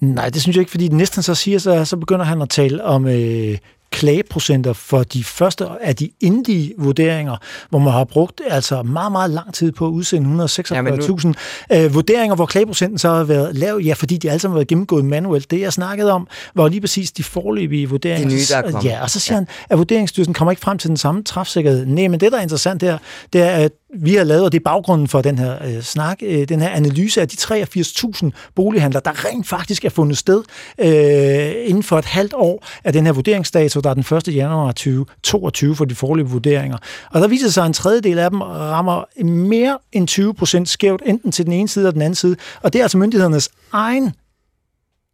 Nej, 0.00 0.28
det 0.28 0.42
synes 0.42 0.56
jeg 0.56 0.60
ikke, 0.60 0.70
fordi 0.70 0.88
næsten 0.88 1.22
så 1.22 1.34
siger, 1.34 1.58
så, 1.58 1.84
så 1.84 1.96
begynder 1.96 2.24
han 2.24 2.42
at 2.42 2.50
tale 2.50 2.84
om 2.84 3.06
øh, 3.06 3.58
klageprocenter 3.96 4.72
for 4.72 5.02
de 5.02 5.24
første 5.24 5.66
af 5.80 5.96
de 5.96 6.10
endelige 6.20 6.74
vurderinger, 6.78 7.36
hvor 7.70 7.78
man 7.78 7.92
har 7.92 8.04
brugt 8.04 8.40
altså 8.50 8.82
meget, 8.82 9.12
meget 9.12 9.30
lang 9.30 9.54
tid 9.54 9.72
på 9.72 9.86
at 9.86 9.90
udsende 9.90 10.44
146.000 10.44 10.74
ja, 10.74 10.82
nu... 10.82 11.34
øh, 11.72 11.94
vurderinger, 11.94 12.36
hvor 12.36 12.46
klageprocenten 12.46 12.98
så 12.98 13.08
har 13.08 13.24
været 13.24 13.56
lav, 13.56 13.80
ja, 13.84 13.92
fordi 13.92 14.16
de 14.16 14.30
alle 14.30 14.40
sammen 14.40 14.54
har 14.54 14.58
været 14.58 14.68
gennemgået 14.68 15.04
manuelt. 15.04 15.50
Det, 15.50 15.60
jeg 15.60 15.72
snakkede 15.72 16.12
om, 16.12 16.28
var 16.54 16.68
lige 16.68 16.80
præcis 16.80 17.12
de 17.12 17.24
forløbige 17.24 17.88
vurderinger. 17.88 18.28
De 18.28 18.34
nye, 18.34 18.42
der 18.50 18.78
er 18.78 18.82
Ja, 18.84 19.02
og 19.02 19.10
så 19.10 19.20
siger 19.20 19.34
ja. 19.34 19.38
han, 19.38 19.48
at 19.70 19.78
vurderingsstyrelsen 19.78 20.34
kommer 20.34 20.52
ikke 20.52 20.62
frem 20.62 20.78
til 20.78 20.88
den 20.88 20.96
samme 20.96 21.24
træfsikkerhed. 21.24 21.86
Nej, 21.86 22.08
men 22.08 22.20
det, 22.20 22.32
der 22.32 22.38
er 22.38 22.42
interessant 22.42 22.82
her, 22.82 22.98
det 23.32 23.42
er, 23.42 23.50
at 23.50 23.72
vi 23.98 24.14
har 24.14 24.24
lavet, 24.24 24.44
og 24.44 24.52
det 24.52 24.58
er 24.58 24.64
baggrunden 24.64 25.08
for 25.08 25.22
den 25.22 25.38
her 25.38 25.56
øh, 25.66 25.82
snak, 25.82 26.18
øh, 26.22 26.48
den 26.48 26.60
her 26.60 26.68
analyse 26.68 27.20
af 27.20 27.28
de 27.28 27.36
83.000 27.36 28.30
bolighandler, 28.54 29.00
der 29.00 29.24
rent 29.24 29.46
faktisk 29.48 29.84
er 29.84 29.88
fundet 29.88 30.18
sted 30.18 30.42
øh, 30.78 31.68
inden 31.68 31.82
for 31.82 31.98
et 31.98 32.04
halvt 32.04 32.34
år 32.34 32.66
af 32.84 32.92
den 32.92 33.06
her 33.06 33.12
vurderingsdato, 33.12 33.80
der 33.80 33.90
er 33.90 33.94
den 33.94 34.16
1. 34.16 34.34
januar 34.34 34.72
2022 34.72 35.76
for 35.76 35.84
de 35.84 35.94
forløbige 35.94 36.32
vurderinger. 36.32 36.78
Og 37.10 37.20
der 37.20 37.28
viser 37.28 37.48
sig, 37.48 37.62
at 37.62 37.66
en 37.66 37.72
tredjedel 37.72 38.18
af 38.18 38.30
dem 38.30 38.40
rammer 38.40 39.24
mere 39.24 39.78
end 39.92 40.08
20 40.08 40.34
procent 40.34 40.68
skævt, 40.68 41.02
enten 41.06 41.32
til 41.32 41.44
den 41.44 41.52
ene 41.52 41.68
side 41.68 41.82
eller 41.82 41.92
den 41.92 42.02
anden 42.02 42.14
side. 42.14 42.36
Og 42.62 42.72
det 42.72 42.78
er 42.78 42.82
altså 42.82 42.98
myndighedernes 42.98 43.50
egen 43.72 44.12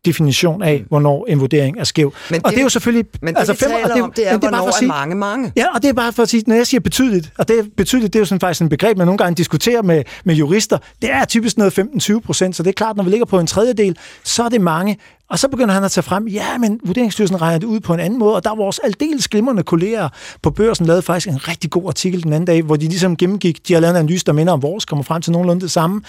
definition 0.05 0.63
af, 0.63 0.85
hvornår 0.89 1.27
en 1.29 1.41
vurdering 1.41 1.79
er 1.79 1.85
skæv. 1.85 2.15
Men 2.31 2.39
det, 2.39 2.47
og 2.47 2.51
det 2.51 2.59
er 2.59 2.63
jo 2.63 2.69
selvfølgelig... 2.69 3.07
Men 3.23 3.35
det, 3.35 3.39
altså, 3.39 3.55
fem, 3.55 3.71
og 3.85 3.91
det, 3.95 4.03
om, 4.03 4.13
det 4.17 4.29
er, 4.29 4.39
det 4.39 4.45
er 4.45 4.51
hvornår 4.51 4.71
sige, 4.71 4.85
er 4.85 4.89
mange, 4.89 5.15
mange. 5.15 5.53
Ja, 5.57 5.75
og 5.75 5.83
det 5.83 5.89
er 5.89 5.93
bare 5.93 6.13
for 6.13 6.23
at 6.23 6.29
sige, 6.29 6.45
når 6.47 6.55
jeg 6.55 6.67
siger 6.67 6.81
betydeligt, 6.81 7.33
og 7.39 7.49
det 7.49 7.59
er 7.59 7.63
betydeligt, 7.77 8.13
det 8.13 8.19
er 8.19 8.21
jo 8.21 8.25
sådan 8.25 8.41
faktisk 8.41 8.63
en 8.63 8.69
begreb, 8.69 8.97
man 8.99 9.07
nogle 9.07 9.19
gange 9.19 9.35
diskuterer 9.35 9.83
med, 9.83 10.05
med 10.25 10.35
jurister, 10.35 10.79
det 11.03 11.13
er 11.13 11.25
typisk 11.25 11.59
noget 11.59 11.79
15-20 11.79 12.21
procent, 12.21 12.57
så 12.57 12.63
det 12.63 12.69
er 12.69 12.73
klart, 12.73 12.97
når 12.97 13.05
vi 13.05 13.11
ligger 13.11 13.27
på 13.27 13.39
en 13.39 13.47
tredjedel, 13.47 13.97
så 14.25 14.43
er 14.43 14.49
det 14.49 14.61
mange. 14.61 14.99
Og 15.33 15.39
så 15.39 15.49
begynder 15.49 15.75
han 15.75 15.85
at 15.85 15.91
tage 15.91 16.03
frem, 16.03 16.29
ja, 16.29 16.59
men 16.59 16.81
Vurderingsstyrelsen 16.85 17.43
regner 17.43 17.59
det 17.59 17.67
ud 17.67 17.81
på 17.81 17.95
en 17.95 18.01
anden 18.01 18.19
måde, 18.19 18.35
og 18.35 18.45
der 18.45 18.51
var 18.51 18.57
vores 18.57 18.79
aldeles 18.79 19.29
glimrende 19.29 19.63
kolleger 19.63 20.09
på 20.43 20.51
børsen 20.51 20.87
lavede 20.87 21.03
faktisk 21.03 21.29
en 21.29 21.49
rigtig 21.49 21.71
god 21.71 21.87
artikel 21.87 22.23
den 22.23 22.33
anden 22.33 22.45
dag, 22.45 22.63
hvor 22.63 22.77
de 22.77 22.89
ligesom 22.89 23.17
gennemgik, 23.17 23.69
de 23.69 23.73
har 23.73 23.81
lavet 23.81 23.93
en 23.93 23.97
analyse, 23.97 24.25
der 24.25 24.33
minder 24.33 24.53
om 24.53 24.63
vores, 24.63 24.85
kommer 24.85 25.03
frem 25.03 25.23
til 25.23 25.33
nogenlunde 25.33 25.61
det 25.61 25.71
samme. 25.71 26.01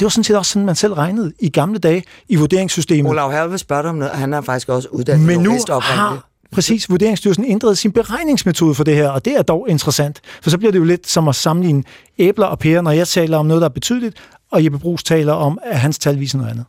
Det 0.00 0.04
var 0.04 0.08
sådan 0.08 0.24
set 0.24 0.36
også 0.36 0.52
sådan, 0.52 0.66
man 0.66 0.74
selv 0.74 0.92
regnede 0.92 1.32
i 1.38 1.48
gamle 1.48 1.78
dage 1.78 2.04
i 2.28 2.36
vurderingssystemet. 2.36 3.10
Olav 3.10 3.32
Herre 3.32 3.50
vil 3.50 3.58
spørge 3.58 3.82
dig 3.82 3.90
om 3.90 3.96
noget, 3.96 4.14
han 4.14 4.34
er 4.34 4.40
faktisk 4.40 4.68
også 4.68 4.88
uddannet 4.88 5.26
Men 5.26 5.40
nu 5.40 5.58
har 5.80 6.26
præcis 6.52 6.90
Vurderingsstyrelsen 6.90 7.44
ændret 7.44 7.78
sin 7.78 7.92
beregningsmetode 7.92 8.74
for 8.74 8.84
det 8.84 8.94
her, 8.94 9.08
og 9.08 9.24
det 9.24 9.36
er 9.36 9.42
dog 9.42 9.66
interessant, 9.68 10.20
for 10.42 10.50
så 10.50 10.58
bliver 10.58 10.72
det 10.72 10.78
jo 10.78 10.84
lidt 10.84 11.08
som 11.08 11.28
at 11.28 11.34
sammenligne 11.34 11.82
æbler 12.18 12.46
og 12.46 12.58
pærer, 12.58 12.80
når 12.80 12.90
jeg 12.90 13.08
taler 13.08 13.38
om 13.38 13.46
noget, 13.46 13.60
der 13.60 13.68
er 13.68 13.72
betydeligt, 13.72 14.16
og 14.50 14.64
Jeppe 14.64 14.78
Brugs 14.78 15.02
taler 15.02 15.32
om, 15.32 15.58
at 15.64 15.80
hans 15.80 15.98
tal 15.98 16.20
viser 16.20 16.38
noget 16.38 16.50
andet. 16.50 16.64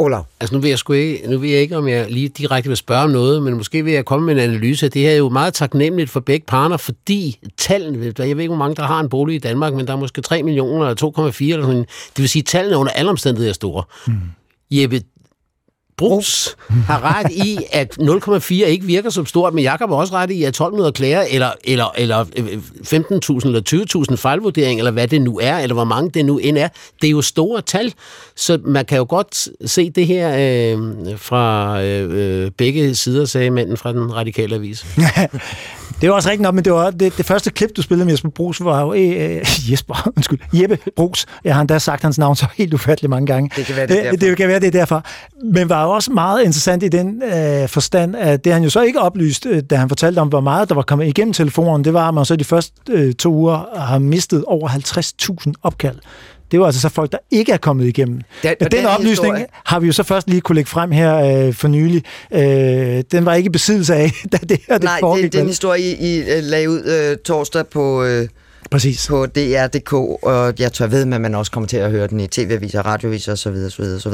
Olav? 0.00 0.26
Altså 0.40 0.54
nu 0.54 0.60
ved 0.60 0.68
jeg 0.68 0.78
sgu 0.78 0.92
ikke, 0.92 1.30
nu 1.30 1.38
ved 1.38 1.48
jeg 1.48 1.60
ikke, 1.60 1.76
om 1.76 1.88
jeg 1.88 2.10
lige 2.10 2.28
direkte 2.28 2.68
vil 2.68 2.76
spørge 2.76 3.02
om 3.02 3.10
noget, 3.10 3.42
men 3.42 3.54
måske 3.54 3.84
vil 3.84 3.92
jeg 3.92 4.04
komme 4.04 4.26
med 4.26 4.34
en 4.34 4.50
analyse. 4.50 4.88
Det 4.88 5.02
her 5.02 5.10
er 5.10 5.16
jo 5.16 5.28
meget 5.28 5.54
taknemmeligt 5.54 6.10
for 6.10 6.20
begge 6.20 6.46
parter, 6.46 6.76
fordi 6.76 7.38
tallene, 7.56 8.12
jeg 8.18 8.36
ved 8.36 8.42
ikke, 8.42 8.54
hvor 8.54 8.56
mange 8.56 8.76
der 8.76 8.82
har 8.82 9.00
en 9.00 9.08
bolig 9.08 9.36
i 9.36 9.38
Danmark, 9.38 9.74
men 9.74 9.86
der 9.86 9.92
er 9.92 9.96
måske 9.96 10.20
3 10.20 10.42
millioner 10.42 10.86
eller 10.86 11.30
2,4 11.30 11.44
eller 11.44 11.66
sådan 11.66 11.80
Det 11.80 12.18
vil 12.18 12.28
sige, 12.28 12.42
at 12.42 12.46
tallene 12.46 12.76
under 12.76 12.92
alle 12.92 13.10
omstændigheder 13.10 13.50
er 13.50 13.54
store. 13.54 13.82
Mm. 14.06 14.14
Jeppe, 14.70 15.00
Brugs 16.00 16.56
har 16.86 17.18
ret 17.18 17.32
i, 17.32 17.58
at 17.72 17.98
0,4 18.00 18.54
ikke 18.54 18.86
virker 18.86 19.10
som 19.10 19.26
stort, 19.26 19.54
men 19.54 19.64
Jakob 19.64 19.90
har 19.90 19.96
også 19.96 20.14
ret 20.14 20.30
i, 20.30 20.42
at 20.42 20.48
1200 20.48 20.92
klager, 20.92 21.24
eller, 21.30 21.50
eller, 21.64 21.92
eller 21.98 22.24
øh, 22.36 22.44
15.000 22.44 23.46
eller 23.46 24.06
20.000 24.10 24.16
fejlvurdering, 24.16 24.78
eller 24.80 24.90
hvad 24.90 25.08
det 25.08 25.22
nu 25.22 25.38
er, 25.42 25.58
eller 25.58 25.74
hvor 25.74 25.84
mange 25.84 26.10
det 26.10 26.24
nu 26.24 26.38
end 26.38 26.58
er, 26.58 26.68
det 27.02 27.06
er 27.06 27.10
jo 27.10 27.22
store 27.22 27.62
tal. 27.62 27.94
Så 28.36 28.58
man 28.64 28.84
kan 28.84 28.98
jo 28.98 29.06
godt 29.08 29.48
se 29.70 29.90
det 29.90 30.06
her 30.06 30.28
øh, 30.30 31.18
fra 31.18 31.82
øh, 31.82 32.44
øh 32.44 32.50
begge 32.50 32.94
sider, 32.94 33.24
sagde 33.24 33.50
manden 33.50 33.76
fra 33.76 33.92
den 33.92 34.14
radikale 34.14 34.54
avis. 34.54 34.86
Det 36.00 36.08
var 36.08 36.14
også 36.14 36.28
rigtigt 36.28 36.42
nok, 36.42 36.54
men 36.54 36.64
det 36.64 36.72
var 36.72 36.90
det, 36.90 37.16
det 37.16 37.26
første 37.26 37.50
klip, 37.50 37.70
du 37.76 37.82
spillede 37.82 38.04
med 38.04 38.12
Jesper 38.12 38.28
Brugs, 38.28 38.64
var 38.64 38.80
jo 38.80 38.94
øh, 38.94 39.46
Jesper, 39.70 40.12
undskyld, 40.16 40.38
Jeppe 40.52 40.78
Brugs. 40.96 41.26
Jeg 41.44 41.54
har 41.54 41.60
endda 41.60 41.78
sagt 41.78 42.02
hans 42.02 42.18
navn 42.18 42.36
så 42.36 42.46
helt 42.54 42.74
ufattelig 42.74 43.10
mange 43.10 43.26
gange. 43.26 43.50
Det 43.56 43.66
kan 43.66 43.76
være, 43.76 43.86
det 43.86 44.06
er 44.06 44.10
det, 44.10 44.20
det 44.20 44.36
kan 44.36 44.48
være, 44.48 44.60
det 44.60 44.66
er 44.66 44.70
derfor. 44.70 45.04
Men 45.52 45.68
var 45.68 45.84
jo 45.84 45.90
også 45.90 46.12
meget 46.12 46.40
interessant 46.40 46.82
i 46.82 46.88
den 46.88 47.22
øh, 47.22 47.68
forstand, 47.68 48.16
at 48.16 48.44
det 48.44 48.52
han 48.52 48.62
jo 48.62 48.70
så 48.70 48.82
ikke 48.82 49.00
oplyst, 49.00 49.46
øh, 49.46 49.62
da 49.62 49.76
han 49.76 49.88
fortalte 49.88 50.18
om, 50.18 50.28
hvor 50.28 50.40
meget 50.40 50.68
der 50.68 50.74
var 50.74 50.82
kommet 50.82 51.06
igennem 51.06 51.32
telefonen, 51.32 51.84
det 51.84 51.94
var, 51.94 52.08
at 52.08 52.14
man 52.14 52.24
så 52.24 52.36
de 52.36 52.44
første 52.44 52.72
øh, 52.90 53.14
to 53.14 53.32
uger 53.32 53.78
har 53.80 53.98
mistet 53.98 54.44
over 54.44 54.68
50.000 54.68 55.52
opkald. 55.62 55.96
Det 56.50 56.60
var 56.60 56.66
altså 56.66 56.80
så 56.80 56.88
folk, 56.88 57.12
der 57.12 57.18
ikke 57.30 57.52
er 57.52 57.56
kommet 57.56 57.86
igennem. 57.86 58.20
Den, 58.42 58.54
den, 58.60 58.70
den 58.70 58.86
oplysning 58.86 59.34
historie... 59.34 59.46
har 59.64 59.80
vi 59.80 59.86
jo 59.86 59.92
så 59.92 60.02
først 60.02 60.28
lige 60.28 60.40
kunne 60.40 60.54
lægge 60.54 60.70
frem 60.70 60.90
her 60.90 61.46
øh, 61.46 61.54
for 61.54 61.68
nylig. 61.68 62.04
Øh, 62.32 62.40
den 63.12 63.24
var 63.24 63.34
ikke 63.34 63.46
i 63.46 63.50
besiddelse 63.50 63.94
af, 63.94 64.12
da 64.32 64.36
det 64.36 64.60
her 64.68 64.74
det 64.74 64.84
Nej, 64.84 65.00
foregik. 65.00 65.34
Nej, 65.34 65.40
den 65.40 65.48
historie, 65.48 65.82
I, 65.82 66.18
I 66.18 66.20
uh, 66.20 66.44
lagde 66.44 66.70
ud 66.70 66.84
øh, 66.84 67.16
torsdag 67.16 67.66
på... 67.66 68.04
Øh 68.04 68.28
Præcis. 68.70 69.06
på 69.08 69.26
DR.dk, 69.26 69.92
og 70.22 70.54
jeg 70.58 70.72
tør 70.72 70.86
ved, 70.86 71.12
at 71.14 71.20
man 71.20 71.34
også 71.34 71.52
kommer 71.52 71.68
til 71.68 71.76
at 71.76 71.90
høre 71.90 72.06
den 72.06 72.20
i 72.20 72.26
tv-aviser, 72.26 72.82
radioaviser 72.82 73.32
osv. 73.32 73.48
osv., 73.66 73.82
osv. 73.82 74.12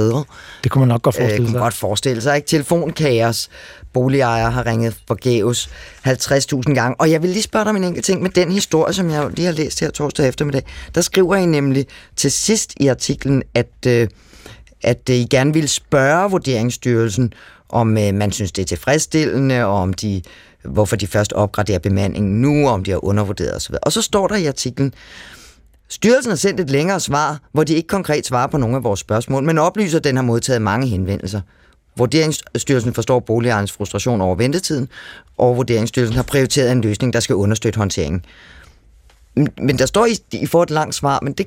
Det 0.65 0.71
kunne 0.71 0.81
man 0.81 0.89
nok 0.89 1.03
godt 1.03 1.15
forestille 1.15 1.37
sig. 1.37 1.43
Øh, 1.43 1.53
kunne 1.53 1.61
godt 1.61 1.75
forestille 1.75 2.23
sig. 2.23 2.37
Ikke? 2.37 2.49
Telefonkaos. 2.49 3.49
Boligejere 3.97 4.51
har 4.51 4.67
ringet 4.67 4.97
forgæves 5.07 5.71
50.000 6.07 6.75
gange. 6.75 7.01
Og 7.01 7.11
jeg 7.11 7.23
vil 7.23 7.31
lige 7.31 7.43
spørge 7.43 7.65
dig 7.65 7.71
om 7.71 7.77
en 7.77 7.85
enkelt 7.85 8.05
ting 8.05 8.23
med 8.23 8.31
den 8.31 8.53
historie, 8.53 8.93
som 8.93 9.11
jeg 9.11 9.31
lige 9.31 9.47
har 9.47 9.53
læst 9.53 9.81
her 9.81 9.91
torsdag 9.91 10.29
eftermiddag. 10.29 10.63
Der 10.95 11.01
skriver 11.01 11.37
I 11.37 11.47
nemlig 11.47 11.87
til 12.17 12.33
sidst 12.33 12.73
i 12.81 12.87
artiklen, 12.87 13.43
at, 13.55 13.87
øh, 13.87 14.09
at 14.83 15.11
øh, 15.11 15.17
I 15.17 15.27
gerne 15.31 15.53
vil 15.53 15.69
spørge 15.69 16.31
Vurderingsstyrelsen, 16.31 17.33
om 17.69 17.99
øh, 17.99 18.15
man 18.15 18.33
synes, 18.33 18.53
det 18.53 18.63
er 18.63 18.67
tilfredsstillende, 18.67 19.65
og 19.65 19.75
om 19.75 19.93
de 19.93 20.23
hvorfor 20.65 20.97
de 20.97 21.07
først 21.07 21.33
opgraderer 21.33 21.79
bemandingen 21.79 22.43
nu, 22.43 22.69
om 22.69 22.85
de 22.85 22.91
har 22.91 23.05
undervurderet 23.05 23.57
osv. 23.57 23.75
Og 23.83 23.93
så 23.93 24.03
står 24.03 24.27
der 24.27 24.37
i 24.37 24.47
artiklen, 24.47 24.95
Styrelsen 25.89 26.31
har 26.31 26.37
sendt 26.37 26.61
et 26.61 26.71
længere 26.71 27.01
svar, 27.01 27.41
hvor 27.53 27.65
de 27.65 27.75
ikke 27.75 27.89
konkret 27.89 28.27
svarer 28.27 28.47
på 28.47 28.59
nogle 28.59 28.77
af 28.77 28.85
vores 28.85 29.01
spørgsmål, 29.01 29.45
men 29.45 29.59
oplyser, 29.59 29.99
at 29.99 30.05
den 30.05 30.17
har 30.17 30.23
modtaget 30.23 30.63
mange 30.63 30.87
henvendelser. 30.87 31.41
Vurderingsstyrelsen 31.97 32.95
forstår 32.95 33.21
boligejernes 33.21 33.73
frustration 33.73 34.21
over 34.21 34.35
ventetiden, 34.35 34.89
og 35.37 35.57
Vurderingsstyrelsen 35.57 36.17
har 36.17 36.23
prioriteret 36.23 36.73
en 36.73 36.81
løsning, 36.81 37.13
der 37.13 37.21
skal 37.21 37.37
understøtte 37.37 37.79
håndteringen. 37.79 38.25
Men 39.37 39.79
der 39.79 39.87
står, 39.87 40.07
I, 40.07 40.17
I 40.33 40.47
får 40.47 40.63
et 40.63 40.71
langt 40.71 40.95
svar, 40.95 41.21
men 41.23 41.33
det 41.33 41.47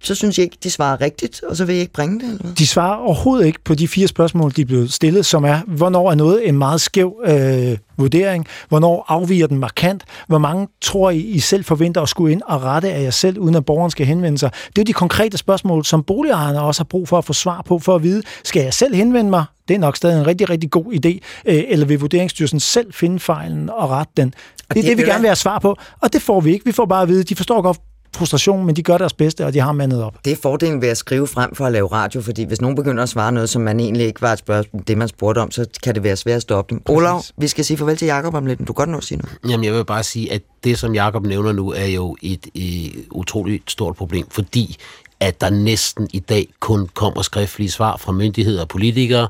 så 0.00 0.14
synes 0.14 0.38
jeg 0.38 0.44
ikke, 0.44 0.56
de 0.62 0.70
svarer 0.70 1.00
rigtigt, 1.00 1.42
og 1.42 1.56
så 1.56 1.64
vil 1.64 1.72
jeg 1.72 1.80
ikke 1.80 1.92
bringe 1.92 2.20
det? 2.20 2.28
Eller 2.28 2.42
hvad? 2.42 2.52
De 2.52 2.66
svarer 2.66 2.96
overhovedet 2.96 3.46
ikke 3.46 3.58
på 3.64 3.74
de 3.74 3.88
fire 3.88 4.08
spørgsmål, 4.08 4.52
de 4.56 4.64
blev 4.64 4.88
stillet, 4.88 5.26
som 5.26 5.44
er, 5.44 5.60
hvornår 5.66 6.10
er 6.10 6.14
noget 6.14 6.48
en 6.48 6.58
meget 6.58 6.80
skæv 6.80 7.20
øh, 7.24 7.78
vurdering? 7.96 8.46
Hvornår 8.68 9.04
afviger 9.08 9.46
den 9.46 9.58
markant? 9.58 10.04
Hvor 10.26 10.38
mange 10.38 10.68
tror 10.80 11.10
I, 11.10 11.18
I 11.18 11.38
selv 11.38 11.64
forventer 11.64 12.02
at 12.02 12.08
skulle 12.08 12.32
ind 12.32 12.42
og 12.46 12.62
rette 12.62 12.92
af 12.92 13.02
jer 13.02 13.10
selv, 13.10 13.38
uden 13.38 13.54
at 13.54 13.64
borgeren 13.64 13.90
skal 13.90 14.06
henvende 14.06 14.38
sig? 14.38 14.50
Det 14.76 14.78
er 14.78 14.84
de 14.84 14.92
konkrete 14.92 15.38
spørgsmål, 15.38 15.84
som 15.84 16.02
boligejerne 16.02 16.60
også 16.60 16.80
har 16.80 16.84
brug 16.84 17.08
for 17.08 17.18
at 17.18 17.24
få 17.24 17.32
svar 17.32 17.62
på, 17.62 17.78
for 17.78 17.94
at 17.94 18.02
vide, 18.02 18.22
skal 18.44 18.62
jeg 18.62 18.74
selv 18.74 18.94
henvende 18.94 19.30
mig? 19.30 19.44
Det 19.68 19.74
er 19.74 19.78
nok 19.78 19.96
stadig 19.96 20.20
en 20.20 20.26
rigtig, 20.26 20.50
rigtig 20.50 20.70
god 20.70 20.84
idé. 20.84 21.18
Øh, 21.46 21.64
eller 21.68 21.86
vil 21.86 22.00
Vurderingsstyrelsen 22.00 22.60
selv 22.60 22.92
finde 22.92 23.20
fejlen 23.20 23.70
og 23.70 23.90
rette 23.90 24.12
den? 24.16 24.28
Det 24.28 24.70
er 24.70 24.74
det, 24.74 24.84
det 24.84 24.96
vi 24.96 25.02
gerne 25.02 25.20
vil 25.20 25.28
have 25.28 25.36
svar 25.36 25.58
på, 25.58 25.76
og 26.00 26.12
det 26.12 26.22
får 26.22 26.40
vi 26.40 26.52
ikke. 26.52 26.64
Vi 26.64 26.72
får 26.72 26.86
bare 26.86 27.02
at 27.02 27.08
vide, 27.08 27.22
de 27.22 27.36
forstår 27.36 27.62
godt 27.62 27.78
frustration, 28.16 28.66
men 28.66 28.76
de 28.76 28.82
gør 28.82 28.98
deres 28.98 29.12
bedste, 29.12 29.46
og 29.46 29.52
de 29.54 29.60
har 29.60 29.72
mandet 29.72 30.02
op. 30.02 30.24
Det 30.24 30.32
er 30.32 30.36
fordelen 30.42 30.82
ved 30.82 30.88
at 30.88 30.96
skrive 30.96 31.26
frem 31.26 31.54
for 31.54 31.66
at 31.66 31.72
lave 31.72 31.86
radio, 31.86 32.20
fordi 32.20 32.44
hvis 32.44 32.60
nogen 32.60 32.76
begynder 32.76 33.02
at 33.02 33.08
svare 33.08 33.32
noget, 33.32 33.48
som 33.50 33.62
man 33.62 33.80
egentlig 33.80 34.06
ikke 34.06 34.22
var 34.22 34.32
et 34.32 34.38
spørgsmål, 34.38 34.82
det 34.88 34.98
man 34.98 35.08
spurgte 35.08 35.38
om, 35.38 35.50
så 35.50 35.66
kan 35.82 35.94
det 35.94 36.02
være 36.02 36.16
svært 36.16 36.36
at 36.36 36.42
stoppe 36.42 36.74
dem. 36.74 36.82
Olav, 36.88 37.22
vi 37.36 37.48
skal 37.48 37.64
sige 37.64 37.76
farvel 37.76 37.96
til 37.96 38.06
Jakob 38.06 38.34
om 38.34 38.46
lidt, 38.46 38.58
du 38.58 38.64
kan 38.64 38.74
godt 38.74 38.88
nå 38.88 38.96
at 38.96 39.04
sige 39.04 39.18
noget. 39.18 39.38
Jamen, 39.48 39.64
jeg 39.64 39.74
vil 39.74 39.84
bare 39.84 40.02
sige, 40.02 40.32
at 40.32 40.42
det, 40.64 40.78
som 40.78 40.94
Jakob 40.94 41.26
nævner 41.26 41.52
nu, 41.52 41.72
er 41.72 41.86
jo 41.86 42.16
et, 42.22 42.46
et 42.54 42.92
utroligt 43.10 43.70
stort 43.70 43.96
problem, 43.96 44.26
fordi 44.30 44.76
at 45.20 45.40
der 45.40 45.50
næsten 45.50 46.08
i 46.12 46.18
dag 46.18 46.48
kun 46.60 46.88
kommer 46.94 47.22
skriftlige 47.22 47.70
svar 47.70 47.96
fra 47.96 48.12
myndigheder 48.12 48.60
og 48.60 48.68
politikere, 48.68 49.28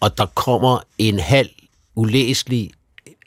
og 0.00 0.18
der 0.18 0.26
kommer 0.26 0.78
en 0.98 1.18
halv 1.18 1.48
ulæselig 1.96 2.70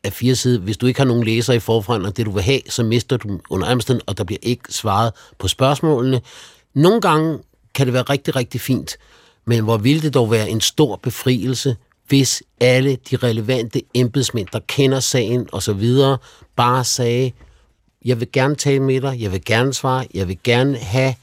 af 0.03 0.13
fire 0.13 0.35
sider. 0.35 0.59
Hvis 0.59 0.77
du 0.77 0.85
ikke 0.85 0.99
har 0.99 1.07
nogen 1.07 1.23
læser 1.23 1.53
i 1.53 1.59
forfront, 1.59 2.05
og 2.05 2.17
det 2.17 2.25
du 2.25 2.31
vil 2.31 2.43
have, 2.43 2.61
så 2.69 2.83
mister 2.83 3.17
du 3.17 3.39
under 3.49 3.71
omstændigheden, 3.71 4.09
og 4.09 4.17
der 4.17 4.23
bliver 4.23 4.39
ikke 4.41 4.63
svaret 4.69 5.13
på 5.37 5.47
spørgsmålene. 5.47 6.21
Nogle 6.73 7.01
gange 7.01 7.39
kan 7.73 7.85
det 7.87 7.93
være 7.93 8.03
rigtig, 8.03 8.35
rigtig 8.35 8.61
fint, 8.61 8.97
men 9.45 9.63
hvor 9.63 9.77
ville 9.77 10.01
det 10.01 10.13
dog 10.13 10.31
være 10.31 10.49
en 10.49 10.61
stor 10.61 10.95
befrielse, 10.95 11.75
hvis 12.07 12.43
alle 12.59 12.97
de 13.09 13.15
relevante 13.15 13.81
embedsmænd, 13.93 14.47
der 14.53 14.59
kender 14.67 14.99
sagen 14.99 15.47
osv., 15.51 15.93
bare 16.55 16.83
sagde, 16.83 17.31
jeg 18.05 18.19
vil 18.19 18.31
gerne 18.31 18.55
tale 18.55 18.79
med 18.79 19.01
dig, 19.01 19.21
jeg 19.21 19.31
vil 19.31 19.45
gerne 19.45 19.73
svare, 19.73 20.07
jeg 20.13 20.27
vil 20.27 20.37
gerne 20.43 20.77
have, 20.77 21.15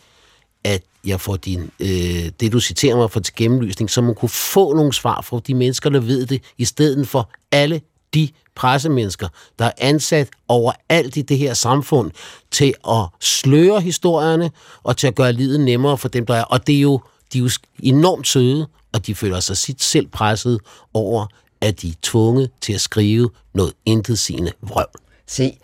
at 0.64 0.82
jeg 1.04 1.20
får 1.20 1.36
din, 1.36 1.70
øh, 1.80 2.30
det, 2.40 2.52
du 2.52 2.60
citerer 2.60 2.96
mig 2.96 3.10
for 3.10 3.20
til 3.20 3.34
gennemlysning, 3.34 3.90
så 3.90 4.00
man 4.00 4.14
kunne 4.14 4.28
få 4.28 4.74
nogle 4.74 4.92
svar 4.92 5.20
fra 5.20 5.40
de 5.46 5.54
mennesker, 5.54 5.90
der 5.90 6.00
ved 6.00 6.26
det, 6.26 6.42
i 6.58 6.64
stedet 6.64 7.08
for 7.08 7.30
alle 7.52 7.80
de 8.14 8.28
pressemennesker, 8.54 9.28
der 9.58 9.64
er 9.64 9.72
ansat 9.78 10.28
overalt 10.48 11.16
i 11.16 11.22
det 11.22 11.38
her 11.38 11.54
samfund 11.54 12.10
til 12.50 12.74
at 12.88 13.04
sløre 13.20 13.80
historierne 13.80 14.50
og 14.82 14.96
til 14.96 15.06
at 15.06 15.14
gøre 15.14 15.32
livet 15.32 15.60
nemmere 15.60 15.98
for 15.98 16.08
dem, 16.08 16.26
der 16.26 16.34
er. 16.34 16.44
Og 16.44 16.66
det 16.66 16.76
er 16.76 16.80
jo, 16.80 17.00
de 17.32 17.38
er 17.38 17.42
jo 17.42 17.50
enormt 17.82 18.26
søde, 18.26 18.68
og 18.92 19.06
de 19.06 19.14
føler 19.14 19.40
sig 19.40 19.56
sit 19.56 19.82
selv 19.82 20.06
presset 20.06 20.60
over, 20.94 21.26
at 21.60 21.82
de 21.82 21.88
er 21.88 21.94
tvunget 22.02 22.50
til 22.60 22.72
at 22.72 22.80
skrive 22.80 23.30
noget 23.54 23.72
intetsigende 23.86 24.52
vrøvl. 24.62 24.86
Se, 25.26 25.58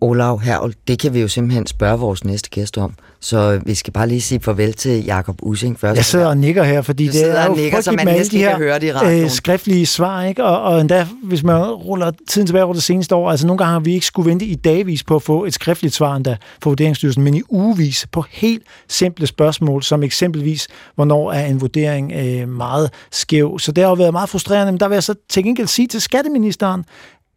Olav 0.00 0.40
Herl, 0.40 0.74
det 0.88 0.98
kan 0.98 1.14
vi 1.14 1.20
jo 1.20 1.28
simpelthen 1.28 1.66
spørge 1.66 1.98
vores 1.98 2.24
næste 2.24 2.50
gæst 2.50 2.78
om. 2.78 2.94
Så 3.22 3.60
vi 3.66 3.74
skal 3.74 3.92
bare 3.92 4.08
lige 4.08 4.20
sige 4.20 4.40
farvel 4.40 4.72
til 4.72 5.04
Jakob 5.04 5.36
Using 5.42 5.80
først. 5.80 5.96
Jeg 5.96 6.04
sidder 6.04 6.26
og 6.26 6.36
nikker 6.36 6.62
her, 6.62 6.82
fordi 6.82 7.08
det 7.08 7.38
er 7.38 7.46
jo 7.46 7.54
nikker, 7.54 7.80
så 7.80 7.92
man 7.92 8.04
med 8.04 8.12
alle 8.12 8.30
de 8.30 8.38
her 8.38 8.56
høre 8.56 8.78
det 8.78 8.94
i 9.02 9.22
øh, 9.22 9.30
skriftlige 9.30 9.86
svar. 9.86 10.24
Ikke? 10.24 10.44
Og, 10.44 10.62
og 10.62 10.80
endda, 10.80 11.06
hvis 11.22 11.42
man 11.42 11.62
ruller 11.62 12.10
tiden 12.28 12.46
tilbage 12.46 12.64
over 12.64 12.74
det 12.74 12.82
seneste 12.82 13.14
år, 13.14 13.30
altså 13.30 13.46
nogle 13.46 13.58
gange 13.58 13.72
har 13.72 13.80
vi 13.80 13.94
ikke 13.94 14.06
skulle 14.06 14.30
vente 14.30 14.44
i 14.44 14.54
dagvis 14.54 15.02
på 15.02 15.16
at 15.16 15.22
få 15.22 15.44
et 15.44 15.54
skriftligt 15.54 15.94
svar 15.94 16.16
endda 16.16 16.36
for 16.62 16.70
Vurderingsstyrelsen, 16.70 17.24
men 17.24 17.34
i 17.34 17.42
ugevis 17.48 18.06
på 18.12 18.24
helt 18.30 18.62
simple 18.88 19.26
spørgsmål, 19.26 19.82
som 19.82 20.02
eksempelvis, 20.02 20.68
hvornår 20.94 21.32
er 21.32 21.46
en 21.46 21.60
vurdering 21.60 22.12
øh, 22.12 22.48
meget 22.48 22.90
skæv. 23.10 23.58
Så 23.58 23.72
det 23.72 23.84
har 23.84 23.88
jo 23.88 23.94
været 23.94 24.12
meget 24.12 24.28
frustrerende, 24.28 24.72
men 24.72 24.80
der 24.80 24.88
vil 24.88 24.96
jeg 24.96 25.02
så 25.02 25.14
til 25.28 25.44
gengæld 25.44 25.66
sige 25.66 25.88
til 25.88 26.00
skatteministeren, 26.00 26.84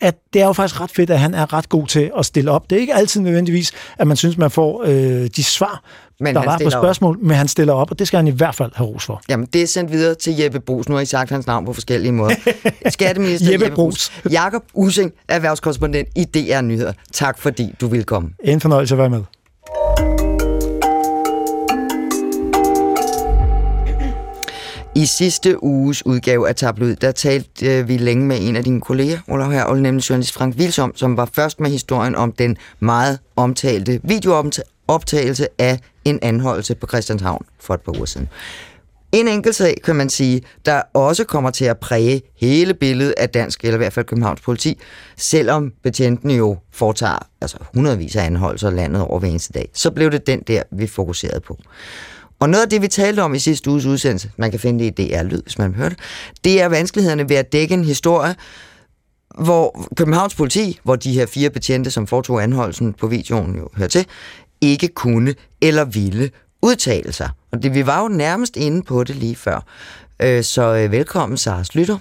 at 0.03 0.15
det 0.33 0.41
er 0.41 0.45
jo 0.45 0.53
faktisk 0.53 0.81
ret 0.81 0.91
fedt, 0.91 1.09
at 1.09 1.19
han 1.19 1.33
er 1.33 1.53
ret 1.53 1.69
god 1.69 1.87
til 1.87 2.11
at 2.17 2.25
stille 2.25 2.51
op. 2.51 2.69
Det 2.69 2.75
er 2.75 2.79
ikke 2.79 2.93
altid 2.93 3.21
nødvendigvis, 3.21 3.71
at 3.97 4.07
man 4.07 4.17
synes, 4.17 4.37
man 4.37 4.51
får 4.51 4.83
øh, 4.85 5.27
de 5.35 5.43
svar, 5.43 5.83
men 6.19 6.35
der 6.35 6.45
var 6.45 6.59
på 6.63 6.69
spørgsmål, 6.69 7.15
op. 7.15 7.21
men 7.21 7.37
han 7.37 7.47
stiller 7.47 7.73
op, 7.73 7.91
og 7.91 7.99
det 7.99 8.07
skal 8.07 8.17
han 8.17 8.27
i 8.27 8.31
hvert 8.31 8.55
fald 8.55 8.71
have 8.75 8.89
ros 8.89 9.05
for. 9.05 9.21
Jamen, 9.29 9.47
det 9.53 9.61
er 9.61 9.67
sendt 9.67 9.91
videre 9.91 10.15
til 10.15 10.37
Jeppe 10.37 10.59
Brugs. 10.59 10.89
Nu 10.89 10.95
har 10.95 11.01
I 11.01 11.05
sagt 11.05 11.29
hans 11.29 11.47
navn 11.47 11.65
på 11.65 11.73
forskellige 11.73 12.11
måder. 12.11 12.35
Skatteminister 12.89 13.51
Jeppe, 13.51 13.65
Jeppe 13.65 13.75
Brugs. 13.75 14.11
Jakob 14.31 14.63
Using, 14.73 15.11
erhvervskorrespondent 15.27 16.07
i 16.15 16.23
DR 16.23 16.61
Nyheder. 16.61 16.93
Tak 17.13 17.37
fordi 17.37 17.75
du 17.81 17.87
vil 17.87 18.03
komme. 18.03 18.29
En 18.43 18.61
fornøjelse 18.61 18.93
at 18.93 18.99
være 18.99 19.09
med. 19.09 19.23
I 24.95 25.05
sidste 25.05 25.63
uges 25.63 26.05
udgave 26.05 26.49
af 26.49 26.55
Tabloid, 26.55 26.95
der 26.95 27.11
talte 27.11 27.65
øh, 27.65 27.87
vi 27.87 27.97
længe 27.97 28.25
med 28.25 28.37
en 28.41 28.55
af 28.55 28.63
dine 28.63 28.81
kolleger, 28.81 29.19
Olav 29.27 29.51
Herl, 29.51 29.81
nemlig 29.81 30.09
journalist 30.09 30.33
Frank 30.33 30.57
Vilsom, 30.57 30.95
som 30.95 31.17
var 31.17 31.29
først 31.33 31.59
med 31.59 31.69
historien 31.69 32.15
om 32.15 32.31
den 32.31 32.57
meget 32.79 33.19
omtalte 33.35 33.99
videooptagelse 34.03 35.47
af 35.59 35.79
en 36.05 36.19
anholdelse 36.21 36.75
på 36.75 36.87
Christianshavn 36.87 37.45
for 37.59 37.73
et 37.73 37.81
par 37.81 37.95
uger 37.95 38.05
siden. 38.05 38.29
En 39.11 39.27
enkelt 39.27 39.55
sag, 39.55 39.77
kan 39.83 39.95
man 39.95 40.09
sige, 40.09 40.41
der 40.65 40.81
også 40.93 41.23
kommer 41.23 41.51
til 41.51 41.65
at 41.65 41.77
præge 41.77 42.21
hele 42.35 42.73
billedet 42.73 43.13
af 43.17 43.29
dansk, 43.29 43.63
eller 43.63 43.75
i 43.75 43.77
hvert 43.77 43.93
fald 43.93 44.05
Københavns 44.05 44.41
politi, 44.41 44.79
selvom 45.17 45.73
betjenten 45.83 46.31
jo 46.31 46.57
foretager 46.71 47.27
altså 47.41 47.57
hundredvis 47.73 48.15
af 48.15 48.25
anholdelser 48.25 48.69
landet 48.69 49.01
over 49.01 49.19
hver 49.19 49.29
eneste 49.29 49.53
dag, 49.53 49.69
så 49.73 49.91
blev 49.91 50.11
det 50.11 50.27
den 50.27 50.39
der, 50.47 50.63
vi 50.71 50.87
fokuserede 50.87 51.39
på. 51.39 51.57
Og 52.43 52.49
noget 52.49 52.63
af 52.63 52.69
det, 52.69 52.81
vi 52.81 52.87
talte 52.87 53.19
om 53.19 53.35
i 53.35 53.39
sidste 53.39 53.69
uges 53.69 53.85
udsendelse, 53.85 54.31
man 54.37 54.51
kan 54.51 54.59
finde 54.59 54.83
det 54.83 54.99
i 54.99 55.07
DR 55.07 55.23
Lyd, 55.23 55.41
hvis 55.41 55.57
man 55.57 55.75
hører 55.75 55.89
det, 55.89 55.99
det 56.43 56.61
er 56.61 56.65
vanskelighederne 56.65 57.29
ved 57.29 57.35
at 57.35 57.53
dække 57.53 57.73
en 57.73 57.83
historie, 57.83 58.35
hvor 59.39 59.87
Københavns 59.95 60.35
politi, 60.35 60.79
hvor 60.83 60.95
de 60.95 61.13
her 61.13 61.25
fire 61.25 61.49
betjente, 61.49 61.91
som 61.91 62.07
foretog 62.07 62.43
anholdelsen 62.43 62.93
på 62.93 63.07
videoen 63.07 63.55
jo 63.55 63.69
hører 63.75 63.89
til, 63.89 64.05
ikke 64.61 64.87
kunne 64.87 65.35
eller 65.61 65.85
ville 65.85 66.31
udtale 66.61 67.13
sig. 67.13 67.29
Og 67.51 67.63
det, 67.63 67.73
vi 67.73 67.85
var 67.85 68.01
jo 68.01 68.07
nærmest 68.07 68.57
inde 68.57 68.83
på 68.83 69.03
det 69.03 69.15
lige 69.15 69.35
før. 69.35 69.65
Øh, 70.19 70.43
så 70.43 70.75
øh, 70.75 70.91
velkommen, 70.91 71.37
Sars 71.37 71.75
Lytter. 71.75 71.97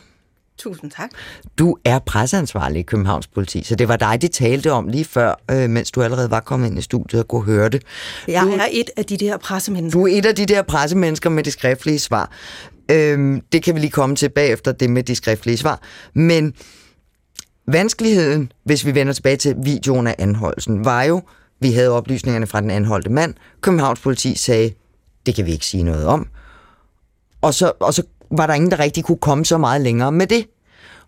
Tusind 0.62 0.90
tak. 0.90 1.10
Du 1.58 1.76
er 1.84 1.98
presseansvarlig 1.98 2.80
i 2.80 2.82
Københavns 2.82 3.26
Politi, 3.26 3.62
så 3.62 3.74
det 3.74 3.88
var 3.88 3.96
dig, 3.96 4.22
de 4.22 4.28
talte 4.28 4.72
om 4.72 4.88
lige 4.88 5.04
før, 5.04 5.34
øh, 5.50 5.70
mens 5.70 5.90
du 5.90 6.02
allerede 6.02 6.30
var 6.30 6.40
kommet 6.40 6.66
ind 6.66 6.78
i 6.78 6.82
studiet 6.82 7.22
og 7.22 7.28
kunne 7.28 7.44
høre 7.44 7.68
det. 7.68 7.82
Jeg 8.28 8.42
du, 8.42 8.52
er 8.52 8.68
et 8.70 8.90
af 8.96 9.04
de 9.04 9.16
der 9.16 9.36
pressemennesker. 9.36 10.00
Du 10.00 10.06
er 10.06 10.18
et 10.18 10.26
af 10.26 10.34
de 10.34 10.46
der 10.46 10.62
pressemennesker 10.62 11.30
med 11.30 11.42
de 11.42 11.50
skriftlige 11.50 11.98
svar. 11.98 12.30
Øhm, 12.90 13.40
det 13.52 13.62
kan 13.62 13.74
vi 13.74 13.80
lige 13.80 13.90
komme 13.90 14.16
til 14.16 14.28
bagefter, 14.28 14.72
det 14.72 14.90
med 14.90 15.02
de 15.02 15.14
skriftlige 15.14 15.56
svar. 15.56 15.80
Men 16.14 16.54
Vanskeligheden, 17.66 18.52
hvis 18.64 18.86
vi 18.86 18.94
vender 18.94 19.12
tilbage 19.12 19.36
til 19.36 19.56
videoen 19.62 20.06
af 20.06 20.14
anholdelsen, 20.18 20.84
var 20.84 21.02
jo, 21.02 21.22
vi 21.60 21.72
havde 21.72 21.90
oplysningerne 21.90 22.46
fra 22.46 22.60
den 22.60 22.70
anholdte 22.70 23.10
mand. 23.10 23.34
Københavns 23.60 24.00
politi 24.00 24.38
sagde, 24.38 24.72
det 25.26 25.34
kan 25.34 25.46
vi 25.46 25.52
ikke 25.52 25.66
sige 25.66 25.82
noget 25.82 26.06
om. 26.06 26.26
Og 27.40 27.54
så, 27.54 27.72
og 27.80 27.94
så 27.94 28.02
var 28.30 28.46
der 28.46 28.54
ingen, 28.54 28.70
der 28.70 28.78
rigtig 28.78 29.04
kunne 29.04 29.18
komme 29.18 29.44
så 29.44 29.58
meget 29.58 29.80
længere 29.80 30.12
med 30.12 30.26
det. 30.26 30.46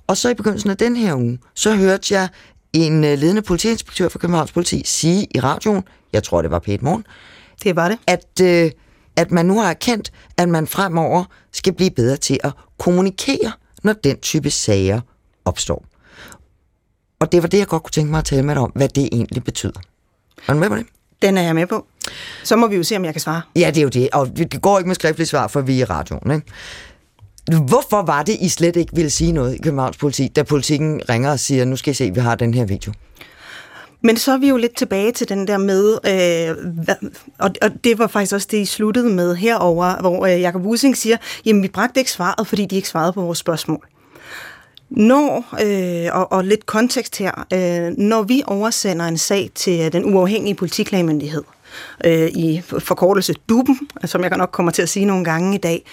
Og 0.06 0.16
så 0.16 0.28
i 0.28 0.34
begyndelsen 0.34 0.70
af 0.70 0.76
den 0.76 0.96
her 0.96 1.14
uge, 1.14 1.38
så 1.54 1.76
hørte 1.76 2.14
jeg 2.14 2.28
en 2.72 3.04
øh, 3.04 3.18
ledende 3.18 3.42
politiinspektør 3.42 4.08
for 4.08 4.18
Københavns 4.18 4.52
politi 4.52 4.82
sige 4.84 5.26
i 5.34 5.40
radioen, 5.40 5.82
jeg 6.12 6.22
tror 6.22 6.42
det 6.42 6.50
var 6.50 6.58
p 6.58 6.68
Morgen, 6.80 7.06
det 7.62 7.76
var 7.76 7.88
det, 7.88 7.98
at, 8.06 8.40
øh, 8.42 8.70
at 9.16 9.30
man 9.30 9.46
nu 9.46 9.60
har 9.60 9.70
erkendt, 9.70 10.12
at 10.36 10.48
man 10.48 10.66
fremover 10.66 11.24
skal 11.52 11.72
blive 11.72 11.90
bedre 11.90 12.16
til 12.16 12.40
at 12.44 12.52
kommunikere, 12.78 13.52
når 13.82 13.92
den 13.92 14.20
type 14.20 14.50
sager 14.50 15.00
opstår. 15.44 15.84
Og 17.20 17.32
det 17.32 17.42
var 17.42 17.48
det, 17.48 17.58
jeg 17.58 17.66
godt 17.66 17.82
kunne 17.82 17.90
tænke 17.90 18.10
mig 18.10 18.18
at 18.18 18.24
tale 18.24 18.42
med 18.42 18.54
dig 18.54 18.62
om, 18.62 18.72
hvad 18.74 18.88
det 18.88 19.08
egentlig 19.12 19.44
betyder. 19.44 19.80
Er 20.48 20.52
du 20.52 20.58
med 20.58 20.68
på 20.68 20.76
det? 20.76 20.86
Den 21.22 21.38
er 21.38 21.42
jeg 21.42 21.54
med 21.54 21.66
på. 21.66 21.86
Så 22.44 22.56
må 22.56 22.66
vi 22.66 22.76
jo 22.76 22.82
se, 22.82 22.96
om 22.96 23.04
jeg 23.04 23.14
kan 23.14 23.20
svare. 23.20 23.42
Ja, 23.56 23.66
det 23.66 23.78
er 23.78 23.82
jo 23.82 23.88
det. 23.88 24.08
Og 24.12 24.36
det 24.36 24.62
går 24.62 24.78
ikke 24.78 24.88
med 24.88 24.94
skriftligt 24.94 25.30
svar, 25.30 25.46
for 25.46 25.60
vi 25.60 25.76
er 25.76 25.80
i 25.80 25.84
radioen. 25.84 26.30
Ikke? 26.30 26.46
Hvorfor 27.52 28.02
var 28.02 28.22
det, 28.22 28.36
I 28.40 28.48
slet 28.48 28.76
ikke 28.76 28.96
ville 28.96 29.10
sige 29.10 29.32
noget 29.32 29.54
i 29.54 29.58
Københavns 29.58 29.96
politi, 29.96 30.28
da 30.28 30.42
politikken 30.42 31.00
ringer 31.08 31.30
og 31.30 31.40
siger, 31.40 31.64
nu 31.64 31.76
skal 31.76 31.90
I 31.90 31.94
se, 31.94 32.10
vi 32.14 32.20
har 32.20 32.34
den 32.34 32.54
her 32.54 32.64
video? 32.64 32.92
Men 34.00 34.16
så 34.16 34.32
er 34.32 34.38
vi 34.38 34.48
jo 34.48 34.56
lidt 34.56 34.76
tilbage 34.76 35.12
til 35.12 35.28
den 35.28 35.46
der 35.46 35.58
med, 35.58 35.98
øh, 36.06 36.56
og, 37.38 37.50
og 37.62 37.70
det 37.84 37.98
var 37.98 38.06
faktisk 38.06 38.34
også 38.34 38.48
det, 38.50 38.58
I 38.58 38.64
sluttede 38.64 39.10
med 39.10 39.34
herover, 39.34 40.00
hvor 40.00 40.26
øh, 40.26 40.40
Jacob 40.40 40.62
Wusing 40.62 40.96
siger, 40.96 41.16
jamen 41.44 41.62
vi 41.62 41.68
bragte 41.68 42.00
ikke 42.00 42.10
svaret, 42.10 42.46
fordi 42.46 42.66
de 42.66 42.76
ikke 42.76 42.88
svarede 42.88 43.12
på 43.12 43.20
vores 43.20 43.38
spørgsmål. 43.38 43.86
Når, 44.90 45.44
øh, 45.62 46.18
og, 46.18 46.32
og 46.32 46.44
lidt 46.44 46.66
kontekst 46.66 47.18
her, 47.18 47.46
øh, 47.52 47.98
når 47.98 48.22
vi 48.22 48.42
oversender 48.46 49.06
en 49.06 49.18
sag 49.18 49.50
til 49.54 49.80
øh, 49.80 49.92
den 49.92 50.14
uafhængige 50.14 50.54
politiklagemyndighed, 50.54 51.42
øh, 52.04 52.28
i 52.28 52.62
forkortelse 52.78 53.34
DUBEN, 53.48 53.78
som 54.04 54.22
jeg 54.22 54.36
nok 54.36 54.50
kommer 54.52 54.72
til 54.72 54.82
at 54.82 54.88
sige 54.88 55.06
nogle 55.06 55.24
gange 55.24 55.54
i 55.54 55.58
dag, 55.58 55.84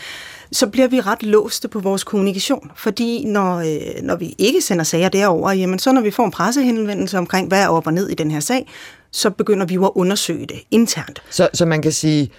så 0.51 0.67
bliver 0.67 0.87
vi 0.87 0.99
ret 0.99 1.23
låste 1.23 1.67
på 1.67 1.79
vores 1.79 2.03
kommunikation. 2.03 2.71
Fordi 2.75 3.25
når, 3.25 3.57
øh, 3.57 4.03
når 4.03 4.15
vi 4.15 4.35
ikke 4.37 4.61
sender 4.61 4.83
sager 4.83 5.09
derover, 5.09 5.51
jamen 5.51 5.79
så 5.79 5.91
når 5.91 6.01
vi 6.01 6.11
får 6.11 6.25
en 6.25 6.31
pressehenvendelse 6.31 7.17
omkring, 7.17 7.47
hvad 7.47 7.63
er 7.63 7.67
op 7.67 7.87
og 7.87 7.93
ned 7.93 8.09
i 8.09 8.13
den 8.13 8.31
her 8.31 8.39
sag, 8.39 8.67
så 9.11 9.29
begynder 9.29 9.65
vi 9.65 9.73
jo 9.73 9.85
at 9.85 9.91
undersøge 9.95 10.45
det 10.45 10.59
internt. 10.71 11.21
Så, 11.29 11.49
så 11.53 11.65
man 11.65 11.81
kan 11.81 11.91
sige, 11.91 12.31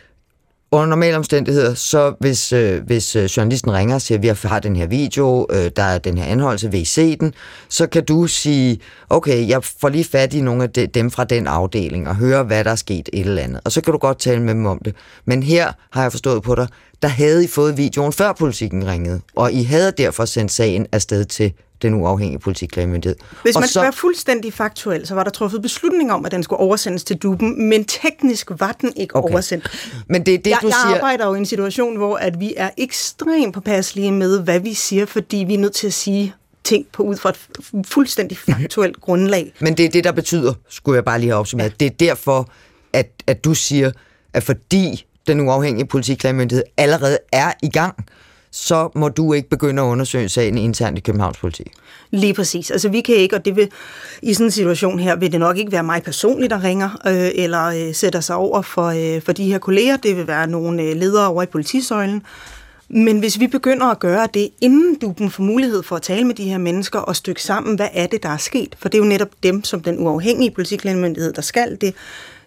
under 0.72 0.86
normale 0.86 1.16
omstændigheder, 1.16 1.74
så 1.74 2.14
hvis, 2.20 2.52
øh, 2.52 2.82
hvis 2.86 3.16
øh, 3.16 3.24
journalisten 3.24 3.72
ringer 3.72 3.94
og 3.94 4.02
siger, 4.02 4.18
at 4.18 4.22
vi 4.22 4.48
har 4.48 4.58
den 4.58 4.76
her 4.76 4.86
video, 4.86 5.46
øh, 5.50 5.70
der 5.76 5.82
er 5.82 5.98
den 5.98 6.18
her 6.18 6.24
anholdelse, 6.24 6.70
vil 6.70 6.80
I 6.80 6.84
se 6.84 7.16
den? 7.16 7.34
Så 7.68 7.86
kan 7.86 8.04
du 8.04 8.26
sige, 8.26 8.80
okay, 9.10 9.48
jeg 9.48 9.64
får 9.64 9.88
lige 9.88 10.04
fat 10.04 10.34
i 10.34 10.40
nogle 10.40 10.62
af 10.62 10.70
de, 10.70 10.86
dem 10.86 11.10
fra 11.10 11.24
den 11.24 11.46
afdeling 11.46 12.08
og 12.08 12.16
høre, 12.16 12.44
hvad 12.44 12.64
der 12.64 12.70
er 12.70 12.76
sket 12.76 13.08
et 13.12 13.26
eller 13.26 13.42
andet. 13.42 13.60
Og 13.64 13.72
så 13.72 13.80
kan 13.80 13.92
du 13.92 13.98
godt 13.98 14.18
tale 14.18 14.42
med 14.42 14.54
dem 14.54 14.66
om 14.66 14.78
det. 14.84 14.94
Men 15.24 15.42
her 15.42 15.72
har 15.90 16.02
jeg 16.02 16.10
forstået 16.12 16.42
på 16.42 16.54
dig, 16.54 16.68
der 17.02 17.08
havde 17.08 17.44
I 17.44 17.46
fået 17.46 17.76
videoen 17.76 18.12
før 18.12 18.32
politikken 18.32 18.86
ringede, 18.86 19.20
og 19.36 19.52
I 19.52 19.62
havde 19.62 19.92
derfor 19.98 20.24
sendt 20.24 20.52
sagen 20.52 20.86
afsted 20.92 21.24
til 21.24 21.52
den 21.82 21.94
uafhængige 21.94 22.38
politikklagemyndighed. 22.38 23.16
Hvis 23.42 23.54
man 23.54 23.62
og 23.62 23.68
skal 23.68 23.82
være 23.82 23.92
fuldstændig 23.92 24.52
faktuel, 24.52 25.06
så 25.06 25.14
var 25.14 25.24
der 25.24 25.30
truffet 25.30 25.62
beslutning 25.62 26.12
om, 26.12 26.26
at 26.26 26.32
den 26.32 26.42
skulle 26.42 26.60
oversendes 26.60 27.04
til 27.04 27.16
duben, 27.16 27.68
men 27.68 27.84
teknisk 27.84 28.50
var 28.58 28.72
den 28.80 28.92
ikke 28.96 29.16
okay. 29.16 29.32
oversendt. 29.32 29.92
Men 30.08 30.26
det 30.26 30.34
er 30.34 30.38
det, 30.38 30.50
jeg, 30.50 30.58
du 30.62 30.66
jeg 30.66 30.76
siger... 30.86 30.94
arbejder 30.94 31.26
jo 31.26 31.34
i 31.34 31.38
en 31.38 31.46
situation, 31.46 31.96
hvor 31.96 32.16
at 32.16 32.40
vi 32.40 32.54
er 32.56 32.70
ekstremt 32.76 33.54
påpasselige 33.54 34.12
med, 34.12 34.40
hvad 34.40 34.60
vi 34.60 34.74
siger, 34.74 35.06
fordi 35.06 35.36
vi 35.36 35.54
er 35.54 35.58
nødt 35.58 35.74
til 35.74 35.86
at 35.86 35.92
sige 35.92 36.34
ting 36.64 36.86
på 36.92 37.02
ud 37.02 37.16
fra 37.16 37.30
et 37.30 37.38
fuldstændig 37.86 38.38
faktuelt 38.38 39.00
grundlag. 39.06 39.52
Men 39.60 39.76
det 39.76 39.84
er 39.84 39.90
det, 39.90 40.04
der 40.04 40.12
betyder, 40.12 40.54
skulle 40.68 40.96
jeg 40.96 41.04
bare 41.04 41.18
lige 41.18 41.30
have 41.30 41.38
opsummeret. 41.38 41.70
Ja. 41.70 41.74
Det 41.80 41.86
er 41.86 42.06
derfor, 42.06 42.48
at, 42.92 43.10
at 43.26 43.44
du 43.44 43.54
siger, 43.54 43.90
at 44.34 44.42
fordi 44.42 45.06
den 45.26 45.40
uafhængige 45.40 45.86
politiklagmyndighed 45.86 46.64
allerede 46.76 47.18
er 47.32 47.52
i 47.62 47.68
gang, 47.68 48.06
så 48.50 48.88
må 48.94 49.08
du 49.08 49.32
ikke 49.32 49.48
begynde 49.48 49.82
at 49.82 49.86
undersøge 49.86 50.28
sagen 50.28 50.58
internt 50.58 50.98
i 50.98 51.00
Københavns 51.00 51.38
politi. 51.38 51.64
Lige 52.10 52.34
præcis. 52.34 52.70
Altså 52.70 52.88
vi 52.88 53.00
kan 53.00 53.14
ikke, 53.14 53.36
og 53.36 53.44
det 53.44 53.56
vil, 53.56 53.68
i 54.22 54.34
sådan 54.34 54.46
en 54.46 54.50
situation 54.50 54.98
her, 54.98 55.16
vil 55.16 55.32
det 55.32 55.40
nok 55.40 55.58
ikke 55.58 55.72
være 55.72 55.82
mig 55.82 56.02
personligt, 56.02 56.50
der 56.50 56.64
ringer, 56.64 56.90
øh, 57.06 57.30
eller 57.34 57.64
øh, 57.64 57.94
sætter 57.94 58.20
sig 58.20 58.36
over 58.36 58.62
for, 58.62 58.86
øh, 59.16 59.22
for 59.22 59.32
de 59.32 59.44
her 59.44 59.58
kolleger. 59.58 59.96
Det 59.96 60.16
vil 60.16 60.26
være 60.26 60.46
nogle 60.46 60.82
øh, 60.82 60.96
ledere 60.96 61.28
over 61.28 61.42
i 61.42 61.46
politisøjlen. 61.46 62.22
Men 62.88 63.18
hvis 63.18 63.40
vi 63.40 63.46
begynder 63.46 63.86
at 63.86 63.98
gøre 63.98 64.28
det, 64.34 64.48
inden 64.60 64.94
du 64.94 65.28
får 65.28 65.42
mulighed 65.42 65.82
for 65.82 65.96
at 65.96 66.02
tale 66.02 66.24
med 66.24 66.34
de 66.34 66.44
her 66.44 66.58
mennesker 66.58 66.98
og 66.98 67.16
stykke 67.16 67.42
sammen, 67.42 67.76
hvad 67.76 67.88
er 67.92 68.06
det, 68.06 68.22
der 68.22 68.28
er 68.28 68.36
sket? 68.36 68.76
For 68.78 68.88
det 68.88 68.98
er 68.98 69.02
jo 69.02 69.08
netop 69.08 69.28
dem, 69.42 69.64
som 69.64 69.80
den 69.80 69.98
uafhængige 69.98 70.50
politiklændemyndighed, 70.50 71.32
der 71.32 71.42
skal 71.42 71.76
det, 71.80 71.94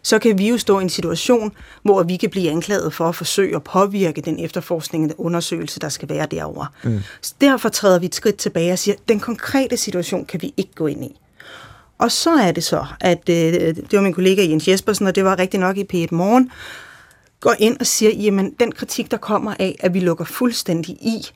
så 0.06 0.20
kan 0.20 0.38
vi 0.38 0.50
jo 0.50 0.58
stå 0.58 0.80
i 0.80 0.84
en 0.84 0.90
situation, 0.90 1.52
hvor 1.84 2.04
vi 2.04 2.18
kan 2.18 2.30
blive 2.30 2.52
anklaget 2.52 2.94
for 2.94 3.10
at 3.10 3.16
forsøge 3.16 3.56
at 3.56 3.64
påvirke 3.64 4.22
den 4.22 4.40
efterforskning 4.40 5.12
og 5.12 5.26
undersøgelse, 5.26 5.80
der 5.80 5.90
skal 5.90 6.10
være 6.10 6.28
derovre. 6.32 6.68
Mm. 6.84 7.00
Så 7.22 7.34
derfor 7.42 7.70
træder 7.70 8.00
vi 8.00 8.06
et 8.06 8.16
skridt 8.16 8.36
tilbage 8.36 8.72
og 8.72 8.80
siger, 8.80 8.96
at 8.96 9.10
den 9.10 9.20
konkrete 9.20 9.78
situation 9.78 10.26
kan 10.26 10.42
vi 10.42 10.54
ikke 10.58 10.72
gå 10.76 10.88
ind 10.88 11.04
i. 11.04 11.20
Og 11.98 12.12
så 12.12 12.30
er 12.30 12.52
det 12.52 12.64
så, 12.64 12.86
at 13.02 13.30
øh, 13.30 13.36
det 13.76 13.94
var 13.94 14.02
min 14.02 14.14
kollega 14.14 14.42
Jens 14.44 14.68
Jespersen, 14.68 15.08
og 15.08 15.16
det 15.16 15.26
var 15.26 15.40
rigtig 15.40 15.60
nok 15.60 15.78
i 15.78 15.84
P1 15.94 16.08
Morgen, 16.12 16.52
går 17.40 17.56
ind 17.60 17.78
og 17.80 17.86
siger, 17.86 18.12
jamen 18.12 18.54
den 18.60 18.72
kritik, 18.72 19.12
der 19.12 19.18
kommer 19.18 19.54
af, 19.60 19.76
at 19.80 19.94
vi 19.94 20.00
lukker 20.00 20.26
fuldstændig 20.26 20.96
i, 20.96 21.28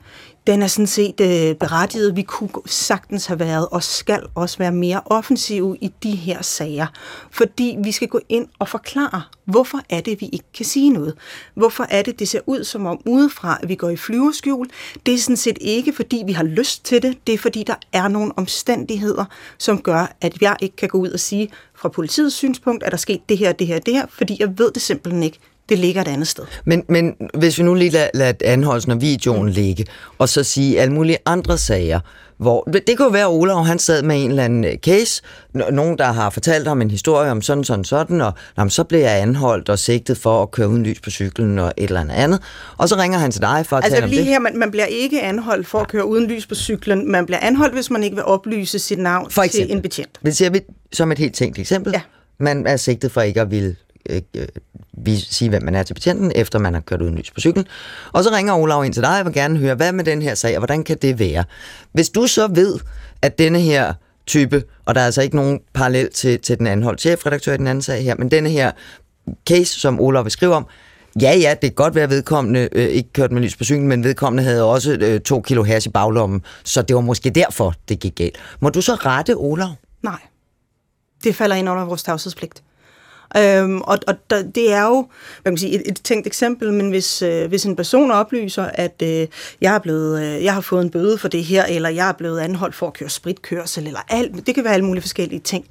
den 0.47 0.61
er 0.61 0.67
sådan 0.67 0.87
set 0.87 1.21
øh, 1.21 1.55
berettiget. 1.55 2.15
Vi 2.15 2.21
kunne 2.21 2.49
sagtens 2.65 3.25
have 3.25 3.39
været 3.39 3.67
og 3.71 3.83
skal 3.83 4.23
også 4.35 4.57
være 4.57 4.71
mere 4.71 5.01
offensive 5.05 5.77
i 5.81 5.91
de 6.03 6.11
her 6.11 6.41
sager. 6.41 6.87
Fordi 7.31 7.77
vi 7.83 7.91
skal 7.91 8.07
gå 8.07 8.19
ind 8.29 8.47
og 8.59 8.69
forklare, 8.69 9.21
hvorfor 9.45 9.79
er 9.89 10.01
det, 10.01 10.21
vi 10.21 10.29
ikke 10.33 10.45
kan 10.53 10.65
sige 10.65 10.89
noget. 10.89 11.17
Hvorfor 11.53 11.85
er 11.89 12.01
det, 12.01 12.19
det 12.19 12.29
ser 12.29 12.39
ud 12.45 12.63
som 12.63 12.85
om 12.85 13.01
udefra, 13.05 13.59
at 13.61 13.69
vi 13.69 13.75
går 13.75 13.89
i 13.89 13.97
flyverskjul. 13.97 14.67
Det 15.05 15.13
er 15.13 15.17
sådan 15.17 15.37
set 15.37 15.57
ikke, 15.61 15.93
fordi 15.93 16.23
vi 16.25 16.31
har 16.31 16.43
lyst 16.43 16.85
til 16.85 17.01
det. 17.01 17.27
Det 17.27 17.33
er, 17.33 17.37
fordi 17.37 17.63
der 17.63 17.75
er 17.93 18.07
nogle 18.07 18.31
omstændigheder, 18.37 19.25
som 19.57 19.81
gør, 19.81 20.15
at 20.21 20.41
jeg 20.41 20.55
ikke 20.61 20.75
kan 20.75 20.89
gå 20.89 20.97
ud 20.97 21.09
og 21.09 21.19
sige, 21.19 21.51
fra 21.75 21.89
politiets 21.89 22.35
synspunkt, 22.35 22.83
at 22.83 22.91
der 22.91 22.97
sket 22.97 23.29
det 23.29 23.37
her, 23.37 23.51
det 23.51 23.67
her, 23.67 23.79
det 23.79 23.93
her, 23.93 24.05
fordi 24.09 24.37
jeg 24.39 24.57
ved 24.57 24.71
det 24.71 24.81
simpelthen 24.81 25.23
ikke 25.23 25.39
det 25.69 25.79
ligger 25.79 26.01
et 26.01 26.07
andet 26.07 26.27
sted. 26.27 26.43
Men, 26.65 26.83
men 26.89 27.15
hvis 27.33 27.57
vi 27.57 27.63
nu 27.63 27.73
lige 27.73 27.91
lader, 27.91 28.09
lader 28.13 28.33
anholdelsen 28.45 28.91
af 28.91 29.01
videoen 29.01 29.45
mm. 29.45 29.51
ligge, 29.51 29.85
og 30.17 30.29
så 30.29 30.43
sige 30.43 30.79
alle 30.79 30.93
mulige 30.93 31.17
andre 31.25 31.57
sager, 31.57 31.99
hvor 32.39 32.63
det 32.87 32.97
kunne 32.97 33.13
være, 33.13 33.25
at 33.25 33.31
Olav 33.31 33.65
han 33.65 33.79
sad 33.79 34.03
med 34.03 34.23
en 34.23 34.29
eller 34.29 34.43
anden 34.43 34.65
øh, 34.65 34.77
case, 34.77 35.21
nogen 35.53 35.97
der 35.97 36.05
har 36.05 36.29
fortalt 36.29 36.67
ham 36.67 36.81
en 36.81 36.91
historie 36.91 37.31
om 37.31 37.41
sådan, 37.41 37.63
sådan, 37.63 37.83
sådan, 37.83 38.21
og 38.21 38.33
jamen, 38.57 38.69
så 38.69 38.83
bliver 38.83 39.09
jeg 39.09 39.21
anholdt 39.21 39.69
og 39.69 39.79
sigtet 39.79 40.17
for 40.17 40.41
at 40.41 40.51
køre 40.51 40.69
uden 40.69 40.83
lys 40.83 40.99
på 40.99 41.09
cyklen 41.09 41.59
og 41.59 41.73
et 41.77 41.83
eller 41.83 42.01
andet 42.01 42.15
andet. 42.15 42.41
Og 42.77 42.89
så 42.89 42.95
ringer 42.95 43.17
han 43.17 43.31
til 43.31 43.41
dig 43.41 43.65
for 43.65 43.77
at 43.77 43.83
altså, 43.83 43.95
tale 43.95 44.03
om 44.03 44.09
lige 44.09 44.21
det. 44.21 44.27
her, 44.27 44.39
man, 44.39 44.57
man 44.57 44.71
bliver 44.71 44.85
ikke 44.85 45.21
anholdt 45.21 45.67
for 45.67 45.79
at 45.79 45.87
køre 45.87 46.05
uden 46.05 46.27
lys 46.27 46.45
på 46.47 46.55
cyklen. 46.55 47.11
Man 47.11 47.25
bliver 47.25 47.39
anholdt, 47.39 47.73
hvis 47.73 47.89
man 47.89 48.03
ikke 48.03 48.15
vil 48.15 48.25
oplyse 48.25 48.79
sit 48.79 48.99
navn 48.99 49.31
for 49.31 49.43
til 49.43 49.71
en 49.71 49.81
betjent. 49.81 50.19
Det 50.25 50.37
ser 50.37 50.49
vi 50.49 50.61
som 50.93 51.11
et 51.11 51.17
helt 51.17 51.33
tænkt 51.33 51.59
eksempel. 51.59 51.93
Ja. 51.93 52.01
Man 52.39 52.67
er 52.67 52.77
sigtet 52.77 53.11
for 53.11 53.21
ikke 53.21 53.41
at 53.41 53.51
ville 53.51 53.75
øh, 54.09 54.21
øh, 54.35 55.17
sige, 55.17 55.49
hvem 55.49 55.63
man 55.63 55.75
er 55.75 55.83
til 55.83 55.93
betjenten, 55.93 56.31
efter 56.35 56.59
man 56.59 56.73
har 56.73 56.81
kørt 56.81 57.01
uden 57.01 57.15
lys 57.15 57.31
på 57.31 57.39
cyklen. 57.39 57.65
Og 58.11 58.23
så 58.23 58.29
ringer 58.29 58.53
Olav 58.53 58.85
ind 58.85 58.93
til 58.93 59.03
dig 59.03 59.19
og 59.19 59.25
vil 59.25 59.33
gerne 59.33 59.59
høre, 59.59 59.75
hvad 59.75 59.91
med 59.91 60.03
den 60.03 60.21
her 60.21 60.35
sag, 60.35 60.55
og 60.55 60.59
hvordan 60.59 60.83
kan 60.83 60.97
det 61.01 61.19
være? 61.19 61.43
Hvis 61.91 62.09
du 62.09 62.27
så 62.27 62.47
ved, 62.47 62.79
at 63.21 63.39
denne 63.39 63.59
her 63.59 63.93
type, 64.27 64.63
og 64.85 64.95
der 64.95 65.01
er 65.01 65.05
altså 65.05 65.21
ikke 65.21 65.35
nogen 65.35 65.59
parallel 65.73 66.11
til, 66.11 66.39
til 66.39 66.57
den 66.57 66.67
anholdt 66.67 67.01
chefredaktør 67.01 67.53
i 67.53 67.57
den 67.57 67.67
anden 67.67 67.81
sag 67.81 68.03
her, 68.03 68.15
men 68.15 68.31
denne 68.31 68.49
her 68.49 68.71
case, 69.49 69.79
som 69.79 69.99
Olav 69.99 70.23
vil 70.23 70.31
skrive 70.31 70.55
om, 70.55 70.67
Ja, 71.21 71.37
ja, 71.37 71.49
det 71.49 71.61
kan 71.61 71.71
godt 71.71 71.95
være, 71.95 72.03
at 72.03 72.09
vedkommende 72.09 72.69
øh, 72.71 72.87
ikke 72.87 73.13
kørte 73.13 73.33
med 73.33 73.41
lys 73.41 73.55
på 73.55 73.63
cyklen, 73.63 73.87
men 73.87 74.03
vedkommende 74.03 74.43
havde 74.43 74.63
også 74.63 74.91
øh, 74.91 75.19
to 75.19 75.41
kilo 75.41 75.63
hash 75.63 75.87
i 75.87 75.91
baglommen, 75.91 76.41
så 76.63 76.81
det 76.81 76.95
var 76.95 77.01
måske 77.01 77.29
derfor, 77.29 77.73
det 77.89 77.99
gik 77.99 78.15
galt. 78.15 78.37
Må 78.59 78.69
du 78.69 78.81
så 78.81 78.93
rette 78.93 79.35
Olav? 79.37 79.69
Nej. 80.01 80.19
Det 81.23 81.35
falder 81.35 81.55
ind 81.55 81.69
under 81.69 81.85
vores 81.85 82.03
tavshedspligt. 82.03 82.63
Øhm, 83.37 83.81
og 83.81 83.99
og 84.07 84.15
der, 84.29 84.43
det 84.43 84.73
er 84.73 84.85
jo 84.85 85.07
hvad 85.41 85.51
man 85.51 85.57
sige, 85.57 85.75
et, 85.75 85.81
et 85.91 86.01
tænkt 86.03 86.27
eksempel, 86.27 86.73
men 86.73 86.89
hvis, 86.89 87.21
øh, 87.21 87.47
hvis 87.47 87.65
en 87.65 87.75
person 87.75 88.11
oplyser, 88.11 88.63
at 88.63 89.01
øh, 89.03 89.27
jeg, 89.61 89.75
er 89.75 89.79
blevet, 89.79 90.23
øh, 90.23 90.43
jeg 90.43 90.53
har 90.53 90.61
fået 90.61 90.83
en 90.83 90.89
bøde 90.89 91.17
for 91.17 91.27
det 91.27 91.43
her, 91.43 91.65
eller 91.65 91.89
jeg 91.89 92.09
er 92.09 92.13
blevet 92.13 92.39
anholdt 92.39 92.75
for 92.75 92.87
at 92.87 92.93
køre 92.93 93.09
spritkørsel, 93.09 93.87
eller 93.87 93.99
alt, 94.09 94.47
det 94.47 94.55
kan 94.55 94.63
være 94.63 94.73
alle 94.73 94.85
mulige 94.85 95.01
forskellige 95.01 95.39
ting, 95.39 95.65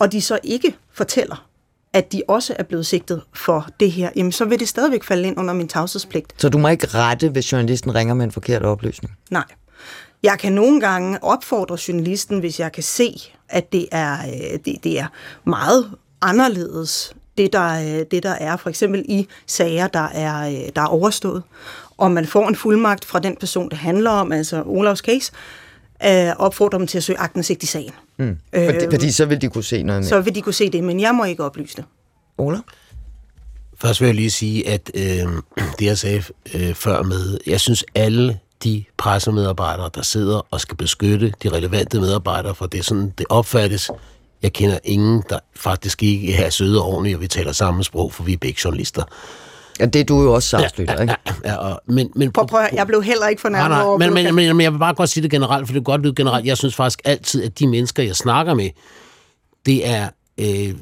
og 0.00 0.12
de 0.12 0.20
så 0.20 0.38
ikke 0.42 0.74
fortæller, 0.92 1.46
at 1.92 2.12
de 2.12 2.22
også 2.28 2.54
er 2.58 2.62
blevet 2.62 2.86
sigtet 2.86 3.22
for 3.34 3.68
det 3.80 3.92
her, 3.92 4.10
jamen 4.16 4.32
så 4.32 4.44
vil 4.44 4.60
det 4.60 4.68
stadigvæk 4.68 5.04
falde 5.04 5.28
ind 5.28 5.38
under 5.38 5.54
min 5.54 5.68
tavshedspligt. 5.68 6.34
Så 6.36 6.48
du 6.48 6.58
må 6.58 6.68
ikke 6.68 6.86
rette, 6.86 7.28
hvis 7.28 7.52
journalisten 7.52 7.94
ringer 7.94 8.14
med 8.14 8.24
en 8.24 8.32
forkert 8.32 8.62
oplysning? 8.62 9.14
Nej. 9.30 9.44
Jeg 10.22 10.38
kan 10.38 10.52
nogle 10.52 10.80
gange 10.80 11.24
opfordre 11.24 11.78
journalisten, 11.88 12.38
hvis 12.38 12.60
jeg 12.60 12.72
kan 12.72 12.82
se, 12.82 13.14
at 13.48 13.72
det 13.72 13.88
er, 13.92 14.18
øh, 14.18 14.58
det, 14.64 14.84
det 14.84 14.98
er 15.00 15.06
meget 15.44 15.90
anderledes, 16.28 17.14
det 17.38 17.52
der, 17.52 17.98
øh, 17.98 18.04
det 18.10 18.22
der 18.22 18.30
er 18.30 18.56
for 18.56 18.70
eksempel 18.70 19.04
i 19.08 19.28
sager, 19.46 19.86
der 19.86 20.08
er, 20.08 20.48
øh, 20.48 20.68
der 20.76 20.82
er 20.82 20.86
overstået, 20.86 21.42
og 21.98 22.10
man 22.10 22.26
får 22.26 22.48
en 22.48 22.56
fuldmagt 22.56 23.04
fra 23.04 23.18
den 23.18 23.36
person, 23.40 23.68
det 23.70 23.78
handler 23.78 24.10
om, 24.10 24.32
altså 24.32 24.62
Olavs 24.66 24.98
case, 24.98 25.32
øh, 26.06 26.32
opfordre 26.38 26.78
dem 26.78 26.86
til 26.86 26.98
at 26.98 27.04
søge 27.04 27.18
agtindsigt 27.18 27.62
i 27.62 27.66
sagen. 27.66 27.92
Mm. 28.16 28.38
Fordi, 28.54 28.86
fordi 28.90 29.10
så 29.10 29.26
vil 29.26 29.40
de 29.40 29.48
kunne 29.48 29.64
se 29.64 29.82
noget 29.82 30.00
mere. 30.00 30.08
Så 30.08 30.20
vil 30.20 30.34
de 30.34 30.42
kunne 30.42 30.52
se 30.54 30.70
det, 30.70 30.84
men 30.84 31.00
jeg 31.00 31.14
må 31.14 31.24
ikke 31.24 31.44
oplyse 31.44 31.76
det. 31.76 31.84
Ola? 32.38 32.58
Først 33.78 34.00
vil 34.00 34.06
jeg 34.06 34.14
lige 34.14 34.30
sige, 34.30 34.68
at 34.68 34.90
øh, 34.94 35.02
det 35.78 35.86
jeg 35.86 35.98
sagde 35.98 36.22
øh, 36.54 36.74
før 36.74 37.02
med, 37.02 37.38
jeg 37.46 37.60
synes 37.60 37.84
alle 37.94 38.38
de 38.64 38.84
pressemedarbejdere, 38.96 39.90
der 39.94 40.02
sidder 40.02 40.46
og 40.50 40.60
skal 40.60 40.76
beskytte 40.76 41.32
de 41.42 41.48
relevante 41.48 42.00
medarbejdere, 42.00 42.54
for 42.54 42.66
det 42.66 42.78
er 42.78 42.82
sådan, 42.82 43.12
det 43.18 43.26
opfattes. 43.28 43.90
Jeg 44.44 44.52
kender 44.52 44.78
ingen, 44.84 45.22
der 45.30 45.38
faktisk 45.56 46.02
ikke 46.02 46.34
er 46.34 46.50
søde 46.50 46.82
og 46.82 46.88
ordentlige, 46.88 47.16
og 47.16 47.20
vi 47.20 47.28
taler 47.28 47.52
samme 47.52 47.84
sprog, 47.84 48.12
for 48.12 48.22
vi 48.22 48.32
er 48.32 48.36
begge 48.36 48.60
journalister. 48.64 49.02
Ja, 49.80 49.86
det 49.86 50.00
er 50.00 50.04
du 50.04 50.22
jo 50.22 50.32
også 50.32 50.48
sagslytter, 50.48 50.94
ja, 50.94 51.00
ikke? 51.00 51.14
Ja, 51.44 51.50
ja, 51.50 51.56
og, 51.56 51.80
men, 51.86 52.10
men, 52.16 52.32
prøv, 52.32 52.46
prøv, 52.46 52.60
jeg 52.72 52.86
blev 52.86 53.02
heller 53.02 53.28
ikke 53.28 53.40
fornærmet 53.40 53.70
nej, 53.70 53.78
nej, 53.78 53.86
over... 53.86 53.98
Men, 53.98 54.14
men, 54.14 54.34
men, 54.34 54.56
men 54.56 54.64
jeg 54.64 54.72
vil 54.72 54.78
bare 54.78 54.94
godt 54.94 55.10
sige 55.10 55.22
det 55.22 55.30
generelt, 55.30 55.66
for 55.66 55.72
det 55.72 55.80
er 55.80 55.84
godt 55.84 56.02
lyde 56.02 56.14
generelt. 56.14 56.46
Jeg 56.46 56.56
synes 56.56 56.74
faktisk 56.74 57.02
altid, 57.04 57.44
at 57.44 57.58
de 57.58 57.66
mennesker, 57.66 58.02
jeg 58.02 58.16
snakker 58.16 58.54
med, 58.54 58.70
det 59.66 59.88
er, 59.88 60.08
øh, 60.38 60.46
det 60.46 60.72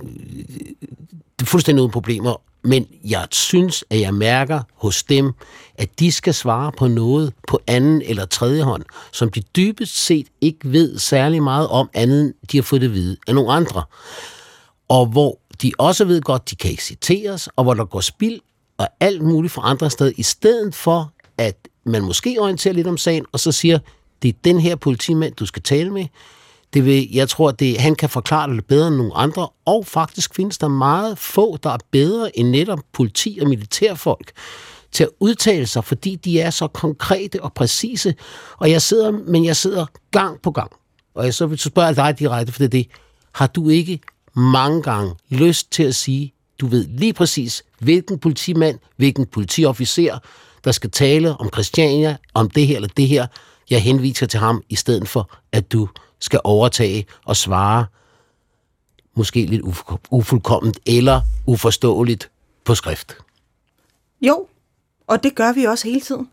er 1.29 1.32
fuldstændig 1.47 1.83
uden 1.83 1.93
problemer, 1.93 2.37
men 2.65 2.87
jeg 3.05 3.27
synes, 3.31 3.85
at 3.91 4.01
jeg 4.01 4.15
mærker 4.15 4.61
hos 4.75 5.03
dem, 5.03 5.33
at 5.75 6.01
de 6.01 6.13
skal 6.13 6.35
svare 6.35 6.73
på 6.73 6.89
noget 6.89 7.33
på 7.49 7.61
anden 7.67 8.03
eller 8.03 8.27
tredje 8.27 8.63
hånd, 8.63 8.83
som 9.13 9.31
de 9.31 9.43
dybest 9.57 10.05
set 10.05 10.27
ikke 10.41 10.73
ved 10.73 10.99
særlig 10.99 11.43
meget 11.43 11.69
om, 11.69 11.91
andet 11.95 12.21
end 12.21 12.35
de 12.53 12.57
har 12.57 12.63
fået 12.63 12.81
det 12.81 12.89
at 12.89 12.95
vide 12.95 13.17
af 13.27 13.35
nogle 13.35 13.53
andre. 13.53 13.83
Og 14.89 15.07
hvor 15.07 15.39
de 15.63 15.73
også 15.79 16.05
ved 16.05 16.21
godt, 16.21 16.51
de 16.51 16.57
kan 16.57 16.71
ikke 16.71 16.85
citeres, 16.85 17.49
og 17.57 17.65
hvor 17.65 17.75
der 17.75 17.85
går 17.85 18.01
spild 18.01 18.41
og 18.79 18.89
alt 19.01 19.23
muligt 19.23 19.53
fra 19.53 19.63
andre 19.65 19.91
steder, 19.91 20.13
i 20.17 20.23
stedet 20.23 20.75
for, 20.75 21.13
at 21.39 21.69
man 21.85 22.03
måske 22.03 22.37
orienterer 22.41 22.75
lidt 22.75 22.87
om 22.87 22.97
sagen, 22.97 23.27
og 23.33 23.41
så 23.41 23.53
siger, 23.53 23.79
det 24.23 24.29
er 24.29 24.33
den 24.45 24.61
her 24.61 24.77
politimand, 24.77 25.35
du 25.35 25.47
skal 25.47 25.63
tale 25.63 25.91
med. 25.91 26.07
Det 26.75 26.85
vil, 26.85 27.09
jeg 27.13 27.29
tror, 27.29 27.51
det, 27.51 27.81
han 27.81 27.95
kan 27.95 28.09
forklare 28.09 28.57
det 28.57 28.65
bedre 28.65 28.89
end 28.89 28.97
nogle 28.97 29.15
andre, 29.15 29.49
og 29.65 29.87
faktisk 29.87 30.35
findes 30.35 30.59
der 30.59 30.69
meget 30.69 31.19
få, 31.19 31.57
der 31.63 31.71
er 31.71 31.79
bedre 31.91 32.39
end 32.39 32.49
netop 32.49 32.79
politi 32.93 33.39
og 33.43 33.49
militærfolk 33.49 34.33
til 34.93 35.05
at 35.05 35.11
udtale 35.21 35.67
sig, 35.67 35.85
fordi 35.85 36.17
de 36.17 36.41
er 36.41 36.51
så 36.51 36.67
konkrete 36.67 37.43
og 37.43 37.53
præcise. 37.53 38.15
Og 38.59 38.71
jeg 38.71 38.83
sidder, 38.83 39.11
men 39.11 39.45
jeg 39.45 39.57
sidder 39.57 39.87
gang 40.11 40.43
på 40.43 40.51
gang. 40.51 40.73
Og 41.15 41.25
jeg 41.25 41.35
så 41.35 41.47
vil 41.47 41.59
spørge 41.59 41.95
dig 41.95 42.19
direkte, 42.19 42.53
for 42.53 42.59
det 42.59 42.65
er 42.65 42.69
det. 42.69 42.87
Har 43.33 43.47
du 43.47 43.69
ikke 43.69 44.01
mange 44.37 44.83
gange 44.83 45.15
lyst 45.29 45.73
til 45.73 45.83
at 45.83 45.95
sige, 45.95 46.33
du 46.61 46.67
ved 46.67 46.89
lige 46.89 47.13
præcis, 47.13 47.65
hvilken 47.79 48.19
politimand, 48.19 48.79
hvilken 48.97 49.27
politiofficer, 49.27 50.19
der 50.65 50.73
skal 50.73 50.91
tale 50.91 51.37
om 51.37 51.49
Christiania, 51.53 52.17
om 52.35 52.51
det 52.51 52.67
her 52.67 52.77
eller 52.77 52.89
det 52.97 53.09
her. 53.09 53.27
Jeg 53.71 53.83
henviser 53.83 54.27
til 54.27 54.41
ham, 54.41 54.63
i 54.69 54.77
stedet 54.77 55.09
for, 55.09 55.31
at 55.53 55.73
du 55.73 55.89
skal 56.23 56.41
overtage 56.45 57.07
og 57.25 57.37
svare 57.37 57.87
måske 59.15 59.47
lidt 59.47 59.63
ufuldkomment 60.11 60.79
eller 60.87 61.21
uforståeligt 61.47 62.31
på 62.65 62.75
skrift. 62.75 63.17
Jo, 64.21 64.47
og 65.07 65.23
det 65.23 65.35
gør 65.35 65.53
vi 65.53 65.65
også 65.65 65.89
hele 65.89 66.01
tiden. 66.01 66.29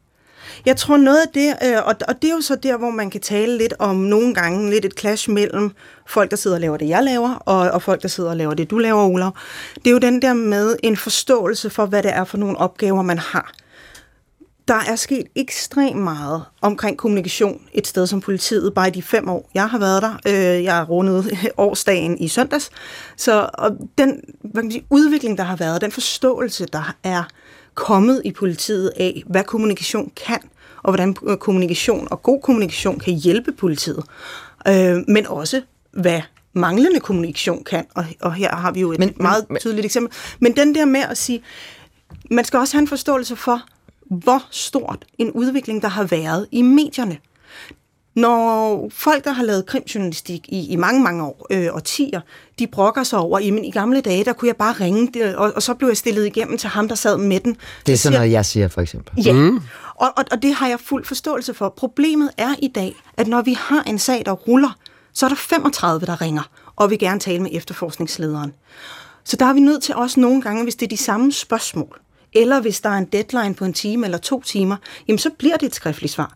Jeg 0.66 0.78
tror 0.78 0.98
noget 0.98 1.22
af 1.22 1.28
det, 1.34 1.56
øh, 1.64 1.78
og 1.86 2.22
det 2.22 2.30
er 2.30 2.36
jo 2.36 2.42
så 2.42 2.56
der, 2.56 2.78
hvor 2.78 2.90
man 2.90 3.10
kan 3.10 3.22
tale 3.22 3.58
lidt 3.58 3.74
om 3.80 3.96
nogle 3.96 4.34
gange 4.34 4.70
lidt 4.70 4.86
et 4.86 5.00
clash 5.00 5.30
mellem 5.30 5.72
folk, 6.08 6.32
der 6.32 6.38
sidder 6.38 6.58
og 6.58 6.62
laver 6.62 6.78
det, 6.78 6.90
jeg 6.90 7.04
laver, 7.04 7.34
og, 7.36 7.58
og 7.72 7.82
folk, 7.82 8.02
der 8.02 8.08
sidder 8.08 8.30
og 8.30 8.38
laver 8.38 8.54
det, 8.54 8.70
du 8.70 8.78
laver, 8.78 9.04
Olav. 9.04 9.36
Det 9.76 9.88
er 9.88 9.92
jo 9.92 9.98
den 9.98 10.22
der 10.22 10.34
med 10.34 10.76
en 10.84 10.98
forståelse 10.98 11.70
for, 11.70 11.86
hvad 11.86 12.04
det 12.04 12.14
er 12.14 12.24
for 12.24 12.38
nogle 12.38 12.58
opgaver, 12.58 13.02
man 13.02 13.18
har. 13.18 13.52
Der 14.70 14.76
er 14.88 14.96
sket 14.96 15.28
ekstremt 15.36 15.98
meget 15.98 16.44
omkring 16.62 16.98
kommunikation 16.98 17.62
et 17.74 17.88
sted 17.88 18.08
som 18.08 18.22
politiet, 18.22 18.74
bare 18.74 18.88
i 18.88 18.92
de 18.92 19.02
fem 19.02 19.30
år, 19.30 19.50
jeg 19.54 19.70
har 19.70 19.80
været 19.80 20.02
der. 20.02 20.18
Øh, 20.28 20.64
jeg 20.64 20.76
har 20.76 20.86
rundet 20.86 21.38
årsdagen 21.58 22.18
i 22.18 22.28
søndags. 22.28 22.70
Så 23.18 23.50
og 23.54 23.78
den 23.98 24.22
hvad 24.42 24.54
kan 24.54 24.64
man 24.64 24.72
sige, 24.72 24.86
udvikling, 24.90 25.38
der 25.38 25.44
har 25.44 25.56
været, 25.56 25.82
den 25.82 25.92
forståelse, 25.92 26.66
der 26.66 26.96
er 27.04 27.24
kommet 27.74 28.22
i 28.26 28.32
politiet 28.32 28.92
af, 28.98 29.24
hvad 29.26 29.44
kommunikation 29.44 30.12
kan, 30.26 30.40
og 30.84 30.92
hvordan 30.92 31.14
kommunikation 31.14 32.08
og 32.12 32.24
god 32.24 32.42
kommunikation 32.42 33.00
kan 33.00 33.14
hjælpe 33.14 33.52
politiet. 33.52 34.04
Øh, 34.68 34.98
men 35.08 35.28
også, 35.28 35.62
hvad 35.92 36.22
manglende 36.54 37.00
kommunikation 37.00 37.64
kan, 37.64 37.86
og, 37.96 38.06
og 38.22 38.34
her 38.34 38.56
har 38.56 38.72
vi 38.72 38.80
jo 38.80 38.92
et 38.92 39.00
men, 39.00 39.14
meget 39.20 39.46
men, 39.50 39.60
tydeligt 39.60 39.86
eksempel. 39.86 40.18
Men 40.40 40.56
den 40.56 40.76
der 40.76 40.86
med 40.86 41.02
at 41.02 41.18
sige, 41.18 41.44
man 42.32 42.46
skal 42.46 42.60
også 42.60 42.74
have 42.74 42.82
en 42.82 42.88
forståelse 42.88 43.36
for, 43.36 43.62
hvor 44.10 44.46
stort 44.52 45.06
en 45.18 45.32
udvikling, 45.32 45.82
der 45.82 45.88
har 45.88 46.04
været 46.04 46.48
i 46.52 46.62
medierne. 46.62 47.18
Når 48.16 48.90
folk, 48.94 49.24
der 49.24 49.32
har 49.32 49.44
lavet 49.44 49.66
krimjournalistik 49.66 50.50
i, 50.50 50.68
i 50.68 50.76
mange, 50.76 51.04
mange 51.04 51.24
år, 51.24 51.48
øh, 51.52 51.68
årtier, 51.76 52.22
de 52.60 52.68
brokker 52.68 53.04
sig 53.04 53.20
over, 53.20 53.40
jamen 53.40 53.66
i 53.66 53.72
gamle 53.72 54.02
dage, 54.02 54.26
der 54.26 54.34
kunne 54.34 54.48
jeg 54.48 54.56
bare 54.56 54.74
ringe, 54.74 55.38
og, 55.38 55.52
og 55.56 55.64
så 55.64 55.74
blev 55.74 55.88
jeg 55.88 55.98
stillet 55.98 56.26
igennem 56.26 56.58
til 56.58 56.70
ham, 56.70 56.88
der 56.88 56.96
sad 56.96 57.18
med 57.18 57.40
den. 57.40 57.58
Det 57.86 57.94
er 57.94 57.98
sådan 57.98 58.20
noget, 58.20 58.32
jeg 58.32 58.46
siger, 58.46 58.68
for 58.68 58.82
eksempel. 58.82 59.24
Ja, 59.24 59.34
mm. 59.34 59.62
og, 59.96 60.08
og, 60.18 60.26
og 60.32 60.42
det 60.42 60.54
har 60.54 60.68
jeg 60.68 60.80
fuld 60.80 61.06
forståelse 61.06 61.54
for. 61.54 61.74
Problemet 61.78 62.30
er 62.38 62.56
i 62.62 62.68
dag, 62.68 62.96
at 63.18 63.28
når 63.28 63.42
vi 63.42 63.54
har 63.54 63.84
en 63.84 64.00
sag, 64.00 64.24
der 64.26 64.32
ruller, 64.32 64.78
så 65.14 65.26
er 65.26 65.30
der 65.30 65.36
35, 65.36 66.06
der 66.06 66.22
ringer, 66.22 66.44
og 66.76 66.90
vil 66.90 67.00
gerne 67.00 67.20
tale 67.20 67.40
med 67.44 67.50
efterforskningslederen. 67.54 68.54
Så 69.24 69.38
der 69.38 69.46
er 69.46 69.54
vi 69.54 69.60
nødt 69.60 69.84
til 69.84 69.96
også 69.96 70.20
nogle 70.20 70.42
gange, 70.42 70.64
hvis 70.64 70.76
det 70.76 70.86
er 70.86 70.90
de 70.90 70.98
samme 70.98 71.32
spørgsmål, 71.32 72.00
eller 72.34 72.62
hvis 72.62 72.82
der 72.82 72.90
er 72.90 72.98
en 72.98 73.06
deadline 73.06 73.54
på 73.54 73.66
en 73.66 73.74
time 73.74 74.06
eller 74.06 74.18
to 74.18 74.42
timer, 74.42 74.76
jamen 75.08 75.20
så 75.20 75.30
bliver 75.38 75.58
det 75.58 75.66
et 75.66 75.76
skriftligt 75.76 76.14
svar. 76.14 76.34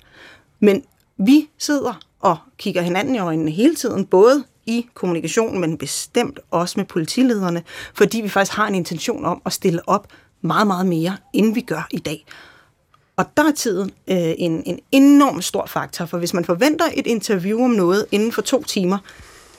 Men 0.60 0.84
vi 1.18 1.50
sidder 1.58 2.00
og 2.20 2.38
kigger 2.58 2.82
hinanden 2.82 3.16
i 3.16 3.20
øjnene 3.20 3.52
hele 3.52 3.76
tiden, 3.76 4.06
både 4.06 4.44
i 4.66 4.86
kommunikationen, 4.94 5.62
men 5.62 5.78
bestemt 5.78 6.40
også 6.52 6.74
med 6.80 6.86
politilederne, 6.86 7.64
fordi 7.94 8.22
vi 8.22 8.30
faktisk 8.30 8.58
har 8.58 8.68
en 8.68 8.76
intention 8.76 9.26
om 9.26 9.42
at 9.46 9.54
stille 9.54 9.90
op 9.90 10.08
meget, 10.42 10.68
meget 10.68 10.86
mere, 10.86 11.18
end 11.34 11.54
vi 11.54 11.62
gør 11.62 11.88
i 11.92 11.98
dag. 11.98 12.26
Og 13.16 13.26
der 13.38 13.44
er 13.44 13.52
tiden 13.52 13.92
øh, 14.08 14.34
en, 14.38 14.64
en 14.66 14.80
enorm 14.92 15.42
stor 15.42 15.66
faktor, 15.66 16.06
for 16.06 16.18
hvis 16.18 16.34
man 16.34 16.46
forventer 16.46 16.86
et 16.94 17.08
interview 17.08 17.64
om 17.64 17.70
noget 17.70 18.06
inden 18.12 18.32
for 18.32 18.42
to 18.42 18.64
timer, 18.64 18.98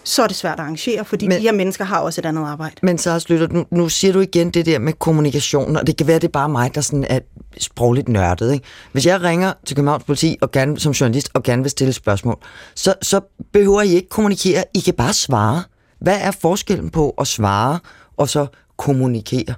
så 0.04 0.22
er 0.22 0.26
det 0.26 0.36
svært 0.36 0.52
at 0.52 0.60
arrangere, 0.60 1.04
fordi 1.04 1.28
men, 1.28 1.38
de 1.38 1.42
her 1.42 1.52
mennesker 1.52 1.84
har 1.84 2.00
også 2.00 2.20
et 2.20 2.26
andet 2.26 2.42
arbejde. 2.42 2.74
Men 2.82 2.98
så 2.98 3.24
Lytter, 3.28 3.48
nu, 3.48 3.64
nu 3.70 3.88
siger 3.88 4.12
du 4.12 4.20
igen 4.20 4.50
det 4.50 4.66
der 4.66 4.78
med 4.78 4.92
kommunikation, 4.92 5.76
og 5.76 5.86
det 5.86 5.96
kan 5.96 6.06
være, 6.06 6.18
det 6.18 6.24
er 6.24 6.32
bare 6.32 6.48
mig, 6.48 6.74
der 6.74 6.80
sådan 6.80 7.06
er 7.08 7.20
sprogligt 7.58 8.08
nørdet. 8.08 8.52
Ikke? 8.52 8.64
Hvis 8.92 9.06
jeg 9.06 9.22
ringer 9.22 9.52
til 9.66 9.76
Københavns 9.76 10.04
Politi 10.04 10.36
og 10.40 10.50
gerne, 10.50 10.80
som 10.80 10.92
journalist 10.92 11.30
og 11.34 11.42
gerne 11.42 11.62
vil 11.62 11.70
stille 11.70 11.92
spørgsmål, 11.92 12.38
så, 12.74 12.94
så 13.02 13.20
behøver 13.52 13.82
I 13.82 13.88
ikke 13.88 14.08
kommunikere, 14.08 14.64
I 14.74 14.80
kan 14.80 14.94
bare 14.94 15.12
svare. 15.12 15.62
Hvad 16.00 16.18
er 16.20 16.30
forskellen 16.30 16.90
på 16.90 17.10
at 17.10 17.26
svare 17.26 17.78
og 18.16 18.28
så 18.28 18.46
kommunikere? 18.76 19.54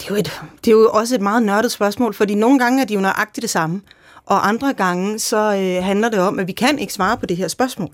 Det 0.00 0.10
er, 0.10 0.14
jo 0.14 0.16
et, 0.16 0.40
det 0.64 0.70
er 0.70 0.72
jo 0.72 0.90
også 0.92 1.14
et 1.14 1.20
meget 1.20 1.42
nørdet 1.42 1.72
spørgsmål, 1.72 2.14
fordi 2.14 2.34
nogle 2.34 2.58
gange 2.58 2.82
er 2.82 2.86
de 2.86 2.94
jo 2.94 3.00
nøjagtigt 3.00 3.42
det 3.42 3.50
samme, 3.50 3.80
og 4.26 4.48
andre 4.48 4.72
gange 4.72 5.18
så 5.18 5.36
øh, 5.36 5.84
handler 5.84 6.08
det 6.08 6.18
om, 6.18 6.38
at 6.38 6.46
vi 6.46 6.52
kan 6.52 6.78
ikke 6.78 6.92
svare 6.92 7.16
på 7.16 7.26
det 7.26 7.36
her 7.36 7.48
spørgsmål. 7.48 7.90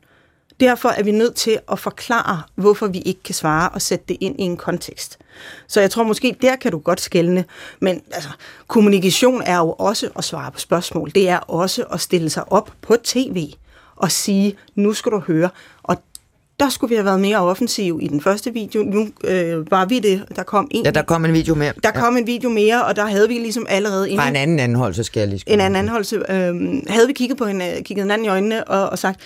Derfor 0.61 0.89
er 0.89 1.03
vi 1.03 1.11
nødt 1.11 1.35
til 1.35 1.59
at 1.73 1.79
forklare, 1.79 2.43
hvorfor 2.55 2.87
vi 2.87 2.99
ikke 2.99 3.23
kan 3.23 3.35
svare 3.35 3.69
og 3.69 3.83
sætte 3.83 4.05
det 4.09 4.17
ind 4.21 4.41
i 4.41 4.43
en 4.43 4.57
kontekst. 4.57 5.19
Så 5.67 5.81
jeg 5.81 5.91
tror 5.91 6.03
måske, 6.03 6.37
der 6.43 6.57
kan 6.57 6.73
du 6.73 6.79
godt 6.79 7.01
skælne. 7.01 7.45
Men 7.81 8.03
altså, 8.13 8.29
kommunikation 8.67 9.43
er 9.43 9.59
jo 9.59 9.73
også 9.73 10.09
at 10.17 10.25
svare 10.25 10.53
på 10.53 10.59
spørgsmål. 10.59 11.11
Det 11.15 11.29
er 11.29 11.39
også 11.39 11.83
at 11.83 12.01
stille 12.01 12.31
sig 12.31 12.53
op 12.53 12.73
på 12.83 12.97
tv 13.05 13.47
og 13.97 14.13
sige, 14.13 14.57
nu 14.75 14.93
skal 14.93 15.13
du 15.13 15.19
høre. 15.19 15.51
Og 15.83 16.03
der 16.61 16.69
skulle 16.69 16.89
vi 16.89 16.95
have 16.95 17.05
været 17.05 17.21
mere 17.21 17.39
offensiv 17.39 17.99
i 18.03 18.09
den 18.09 18.21
første 18.21 18.53
video. 18.53 18.83
Nu 18.83 19.09
øh, 19.25 19.71
var 19.71 19.85
vi 19.85 19.99
det. 19.99 20.25
Der 20.37 20.43
kom 20.43 20.69
en. 20.71 20.85
Ja, 20.85 20.91
der 20.91 21.03
kom 21.03 21.25
en 21.25 21.33
video 21.33 21.55
mere. 21.55 21.73
Der 21.83 21.91
kom 21.91 22.17
en 22.17 22.27
video 22.27 22.49
mere, 22.51 22.85
og 22.85 22.97
der 22.97 23.07
havde 23.07 23.29
vi 23.29 23.35
ligesom 23.35 23.67
allerede... 23.69 24.11
Inden, 24.11 24.29
en 24.29 24.37
anden 24.37 24.59
anholdelse, 24.59 25.05
skal 25.05 25.21
jeg 25.21 25.29
lige 25.29 25.43
En 25.47 25.61
anden 25.61 25.77
anholdelse. 25.77 26.17
Øh, 26.17 26.83
havde 26.89 27.07
vi 27.07 27.13
kigget 27.13 27.39
på 27.39 27.47
hende, 27.47 27.83
kigget 27.85 28.05
hinanden 28.05 28.25
i 28.25 28.29
øjnene 28.29 28.65
og, 28.65 28.91
og 28.91 28.99
sagt, 28.99 29.21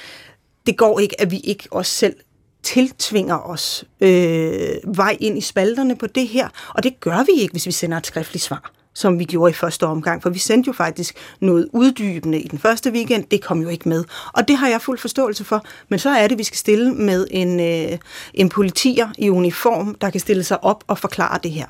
det 0.66 0.76
går 0.76 1.00
ikke, 1.00 1.20
at 1.20 1.30
vi 1.30 1.38
ikke 1.38 1.68
os 1.70 1.86
selv 1.86 2.16
tiltvinger 2.62 3.38
os 3.50 3.84
øh, 4.00 4.96
vej 4.96 5.16
ind 5.20 5.38
i 5.38 5.40
spalterne 5.40 5.96
på 5.96 6.06
det 6.06 6.28
her. 6.28 6.48
Og 6.74 6.82
det 6.82 7.00
gør 7.00 7.24
vi 7.24 7.42
ikke, 7.42 7.52
hvis 7.52 7.66
vi 7.66 7.72
sender 7.72 7.98
et 7.98 8.06
skriftligt 8.06 8.44
svar, 8.44 8.72
som 8.94 9.18
vi 9.18 9.24
gjorde 9.24 9.50
i 9.50 9.54
første 9.54 9.86
omgang. 9.86 10.22
For 10.22 10.30
vi 10.30 10.38
sendte 10.38 10.68
jo 10.68 10.72
faktisk 10.72 11.16
noget 11.40 11.68
uddybende 11.72 12.40
i 12.40 12.48
den 12.48 12.58
første 12.58 12.90
weekend. 12.90 13.24
Det 13.24 13.42
kom 13.42 13.62
jo 13.62 13.68
ikke 13.68 13.88
med. 13.88 14.04
Og 14.32 14.48
det 14.48 14.56
har 14.56 14.68
jeg 14.68 14.80
fuld 14.80 14.98
forståelse 14.98 15.44
for. 15.44 15.64
Men 15.88 15.98
så 15.98 16.10
er 16.10 16.28
det, 16.28 16.38
vi 16.38 16.44
skal 16.44 16.58
stille 16.58 16.94
med 16.94 17.26
en, 17.30 17.60
øh, 17.60 17.98
en 18.34 18.48
politier 18.48 19.08
i 19.18 19.30
uniform, 19.30 19.94
der 19.94 20.10
kan 20.10 20.20
stille 20.20 20.44
sig 20.44 20.64
op 20.64 20.84
og 20.86 20.98
forklare 20.98 21.38
det 21.42 21.50
her. 21.50 21.66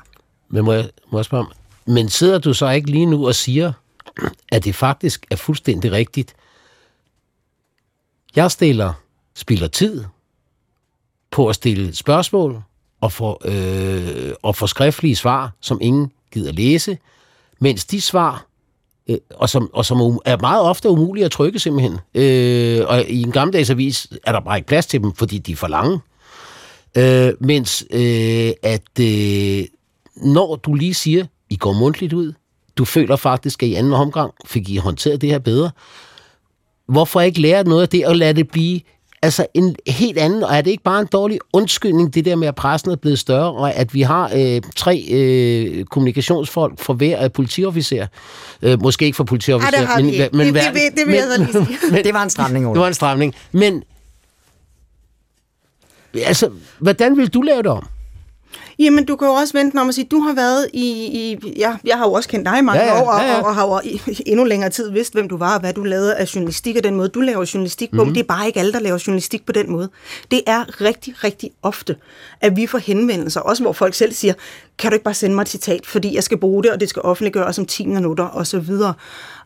Men 0.49 0.65
må 0.65 0.73
jeg, 0.73 0.89
må 1.11 1.17
jeg 1.17 1.25
spørge 1.25 1.45
men 1.87 2.09
sidder 2.09 2.39
du 2.39 2.53
så 2.53 2.69
ikke 2.69 2.91
lige 2.91 3.05
nu 3.05 3.27
og 3.27 3.35
siger, 3.35 3.73
at 4.51 4.63
det 4.63 4.75
faktisk 4.75 5.25
er 5.31 5.35
fuldstændig 5.35 5.91
rigtigt, 5.91 6.35
jeg 8.35 8.51
stiller, 8.51 8.93
spilder 9.35 9.67
tid 9.67 10.03
på 11.31 11.47
at 11.47 11.55
stille 11.55 11.95
spørgsmål 11.95 12.61
og 13.01 13.11
få, 13.11 13.41
øh, 13.45 14.33
og 14.43 14.55
få 14.55 14.67
skriftlige 14.67 15.15
svar, 15.15 15.51
som 15.61 15.77
ingen 15.81 16.11
gider 16.31 16.51
læse, 16.51 16.97
mens 17.59 17.85
de 17.85 18.01
svar, 18.01 18.45
øh, 19.09 19.17
og 19.35 19.49
som, 19.49 19.69
og 19.73 19.85
som 19.85 20.19
er 20.25 20.37
meget 20.41 20.61
ofte 20.61 20.89
umulige 20.89 21.25
at 21.25 21.31
trykke 21.31 21.59
simpelthen. 21.59 21.99
Øh, 22.15 22.81
og 22.87 23.05
i 23.05 23.21
en 23.21 23.31
gammeldags 23.31 23.69
avis 23.69 24.07
er 24.23 24.31
der 24.31 24.39
bare 24.39 24.57
ikke 24.57 24.67
plads 24.67 24.85
til 24.85 25.01
dem, 25.01 25.13
fordi 25.13 25.37
de 25.37 25.51
er 25.51 25.55
for 25.55 25.67
lange. 25.67 25.99
Øh, 26.97 27.33
mens 27.39 27.85
øh, 27.91 28.51
at 28.63 28.99
øh, 28.99 29.65
når 30.15 30.55
du 30.55 30.73
lige 30.73 30.93
siger, 30.93 31.25
I 31.49 31.55
går 31.55 31.73
mundtligt 31.73 32.13
ud, 32.13 32.33
du 32.77 32.85
føler 32.85 33.15
faktisk, 33.15 33.63
at 33.63 33.69
i 33.69 33.73
anden 33.73 33.93
omgang 33.93 34.33
fik 34.45 34.69
I 34.69 34.77
håndteret 34.77 35.21
det 35.21 35.29
her 35.29 35.39
bedre, 35.39 35.71
hvorfor 36.87 37.21
ikke 37.21 37.41
lære 37.41 37.63
noget 37.63 37.81
af 37.81 37.89
det 37.89 38.05
og 38.05 38.15
lade 38.15 38.33
det 38.33 38.49
blive 38.51 38.79
altså 39.23 39.45
en 39.53 39.75
helt 39.87 40.17
anden, 40.17 40.43
og 40.43 40.55
er 40.55 40.61
det 40.61 40.71
ikke 40.71 40.83
bare 40.83 41.01
en 41.01 41.07
dårlig 41.11 41.39
undskyldning, 41.53 42.13
det 42.13 42.25
der 42.25 42.35
med, 42.35 42.47
at 42.47 42.55
pressen 42.55 42.91
er 42.91 42.95
blevet 42.95 43.19
større, 43.19 43.51
og 43.51 43.73
at 43.73 43.93
vi 43.93 44.01
har 44.01 44.31
øh, 44.35 44.61
tre 44.75 45.05
øh, 45.11 45.85
kommunikationsfolk 45.85 46.79
for 46.79 46.93
hver 46.93 47.23
øh, 47.23 47.31
politiofficer. 47.31 48.07
Øh, 48.61 48.81
måske 48.81 49.05
ikke 49.05 49.15
for 49.15 49.23
politiofficer, 49.23 49.87
Ej, 49.87 49.95
det 49.95 50.05
men, 50.05 50.13
det, 50.13 50.33
men, 50.33 50.47
det, 50.47 50.55
det, 50.55 50.73
det, 50.73 50.97
det 50.97 51.07
vil 51.07 51.15
jeg 51.15 51.23
så 51.35 51.41
lige 51.41 51.53
sige. 51.53 51.77
Men, 51.91 52.03
det 52.03 52.13
var 52.13 52.23
en 52.23 52.29
stramning, 52.29 52.67
Ole. 52.67 52.73
Det 52.73 52.81
var 52.81 52.87
en 52.87 52.93
stramning. 52.93 53.35
Men, 53.51 53.83
altså, 56.25 56.49
hvordan 56.79 57.17
vil 57.17 57.27
du 57.27 57.41
lave 57.41 57.57
det 57.57 57.67
om? 57.71 57.87
Jamen, 58.83 59.05
du 59.05 59.15
kan 59.15 59.27
jo 59.27 59.33
også 59.33 59.53
vente 59.53 59.77
om 59.77 59.89
at 59.89 59.95
sige, 59.95 60.07
du 60.11 60.19
har 60.19 60.33
været 60.33 60.67
i... 60.73 60.87
i 61.05 61.53
ja, 61.57 61.75
jeg 61.85 61.97
har 61.97 62.05
jo 62.05 62.13
også 62.13 62.29
kendt 62.29 62.45
dig 62.45 62.59
i 62.59 62.61
mange 62.61 62.81
Ja, 62.81 62.95
ja, 62.95 63.01
år, 63.01 63.11
og, 63.11 63.21
ja, 63.21 63.31
ja. 63.31 63.37
og, 63.37 63.45
og 63.45 63.55
har 63.55 63.65
jo 63.67 63.79
i, 63.83 64.01
endnu 64.25 64.45
længere 64.45 64.69
tid 64.69 64.91
vidst, 64.91 65.13
hvem 65.13 65.29
du 65.29 65.37
var, 65.37 65.53
og 65.53 65.59
hvad 65.59 65.73
du 65.73 65.83
lavede 65.83 66.15
af 66.15 66.35
journalistik, 66.35 66.75
og 66.77 66.83
den 66.83 66.95
måde, 66.95 67.09
du 67.09 67.21
laver 67.21 67.51
journalistik 67.53 67.91
på. 67.91 68.03
Mm. 68.03 68.13
Det 68.13 68.19
er 68.19 68.27
bare 68.27 68.47
ikke 68.47 68.59
alle, 68.59 68.73
der 68.73 68.79
laver 68.79 69.03
journalistik 69.07 69.45
på 69.45 69.51
den 69.51 69.71
måde. 69.71 69.89
Det 70.31 70.41
er 70.47 70.81
rigtig, 70.81 71.23
rigtig 71.23 71.51
ofte, 71.63 71.95
at 72.41 72.55
vi 72.55 72.67
får 72.67 72.77
henvendelser, 72.77 73.41
også 73.41 73.63
hvor 73.63 73.73
folk 73.73 73.93
selv 73.93 74.13
siger, 74.13 74.33
kan 74.79 74.91
du 74.91 74.93
ikke 74.93 75.03
bare 75.03 75.13
sende 75.13 75.35
mig 75.35 75.41
et 75.41 75.49
citat, 75.49 75.85
fordi 75.85 76.15
jeg 76.15 76.23
skal 76.23 76.37
bruge 76.37 76.63
det, 76.63 76.71
og 76.71 76.79
det 76.79 76.89
skal 76.89 77.01
offentliggøres 77.01 77.59
om 77.59 77.65
10 77.65 77.85
minutter, 77.85 78.23
og 78.23 78.47
så 78.47 78.59
videre. 78.59 78.93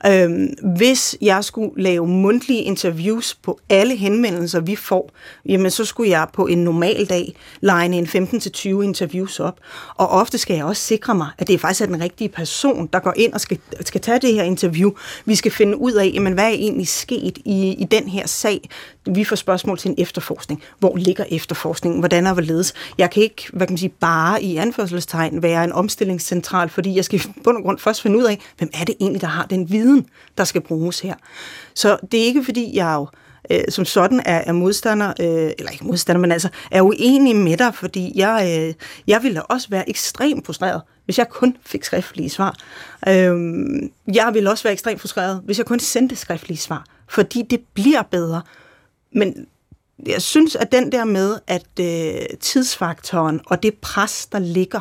Øhm, 0.05 0.53
hvis 0.75 1.17
jeg 1.21 1.43
skulle 1.43 1.71
lave 1.83 2.07
mundtlige 2.07 2.61
interviews 2.61 3.35
på 3.35 3.59
alle 3.69 3.95
henvendelser, 3.95 4.59
vi 4.59 4.75
får, 4.75 5.11
jamen 5.45 5.71
så 5.71 5.85
skulle 5.85 6.09
jeg 6.09 6.27
på 6.33 6.47
en 6.47 6.63
normal 6.63 7.05
dag 7.05 7.35
line 7.61 7.97
en 7.97 8.05
15-20 8.05 8.67
interviews 8.81 9.39
op. 9.39 9.59
Og 9.95 10.09
ofte 10.09 10.37
skal 10.37 10.55
jeg 10.55 10.65
også 10.65 10.81
sikre 10.81 11.15
mig, 11.15 11.27
at 11.37 11.47
det 11.47 11.61
faktisk 11.61 11.81
er 11.81 11.85
den 11.85 12.01
rigtige 12.01 12.29
person, 12.29 12.89
der 12.93 12.99
går 12.99 13.13
ind 13.15 13.33
og 13.33 13.41
skal, 13.41 13.57
skal 13.81 14.01
tage 14.01 14.19
det 14.19 14.33
her 14.33 14.43
interview. 14.43 14.91
Vi 15.25 15.35
skal 15.35 15.51
finde 15.51 15.77
ud 15.77 15.93
af, 15.93 16.11
jamen, 16.13 16.33
hvad 16.33 16.45
er 16.45 16.49
egentlig 16.49 16.87
sket 16.87 17.37
i, 17.45 17.75
i 17.79 17.83
den 17.91 18.09
her 18.09 18.27
sag. 18.27 18.69
Vi 19.09 19.23
får 19.23 19.35
spørgsmål 19.35 19.77
til 19.77 19.89
en 19.89 19.95
efterforskning. 19.97 20.63
Hvor 20.79 20.95
ligger 20.95 21.23
efterforskningen? 21.31 21.99
Hvordan 21.99 22.27
er 22.27 22.33
hvorledes? 22.33 22.73
Jeg 22.97 23.11
kan 23.11 23.23
ikke, 23.23 23.49
hvad 23.53 23.67
kan 23.67 23.73
man 23.73 23.77
sige, 23.77 23.89
bare 23.89 24.43
i 24.43 24.57
anførselstegn 24.57 25.43
være 25.43 25.63
en 25.63 25.71
omstillingscentral, 25.71 26.69
fordi 26.69 26.95
jeg 26.95 27.05
skal 27.05 27.19
i 27.19 27.23
bund 27.43 27.57
og 27.57 27.63
grund 27.63 27.79
først 27.79 28.01
finde 28.01 28.17
ud 28.17 28.23
af, 28.23 28.39
hvem 28.57 28.69
er 28.73 28.85
det 28.85 28.95
egentlig, 28.99 29.21
der 29.21 29.27
har 29.27 29.45
den 29.45 29.71
viden, 29.71 30.05
der 30.37 30.43
skal 30.43 30.61
bruges 30.61 30.99
her. 30.99 31.15
Så 31.73 31.97
det 32.11 32.19
er 32.19 32.25
ikke, 32.25 32.43
fordi 32.43 32.77
jeg 32.77 32.93
jo 32.95 33.07
øh, 33.51 33.63
som 33.69 33.85
sådan 33.85 34.21
er, 34.25 34.37
er 34.45 34.51
modstander, 34.51 35.07
øh, 35.07 35.51
eller 35.57 35.71
ikke 35.71 35.85
modstander, 35.85 36.21
men 36.21 36.31
altså 36.31 36.49
er 36.71 36.81
uenig 36.81 37.35
med 37.35 37.57
dig, 37.57 37.75
fordi 37.75 38.11
jeg, 38.15 38.65
øh, 38.67 38.73
jeg 39.07 39.23
ville 39.23 39.43
også 39.43 39.69
være 39.69 39.89
ekstremt 39.89 40.45
frustreret, 40.45 40.81
hvis 41.05 41.17
jeg 41.17 41.29
kun 41.29 41.57
fik 41.65 41.83
skriftlige 41.83 42.29
svar. 42.29 42.55
Øh, 43.07 43.33
jeg 44.13 44.31
ville 44.33 44.49
også 44.49 44.63
være 44.63 44.73
ekstremt 44.73 45.01
frustreret, 45.01 45.41
hvis 45.45 45.57
jeg 45.57 45.65
kun 45.65 45.79
sendte 45.79 46.15
skriftlige 46.15 46.57
svar, 46.57 46.85
fordi 47.07 47.41
det 47.49 47.59
bliver 47.73 48.01
bedre. 48.01 48.41
Men 49.11 49.47
jeg 50.05 50.21
synes, 50.21 50.55
at 50.55 50.71
den 50.71 50.91
der 50.91 51.05
med, 51.05 51.39
at 51.47 51.67
øh, 51.79 52.37
tidsfaktoren 52.39 53.41
og 53.45 53.63
det 53.63 53.73
pres, 53.73 54.25
der 54.25 54.39
ligger 54.39 54.79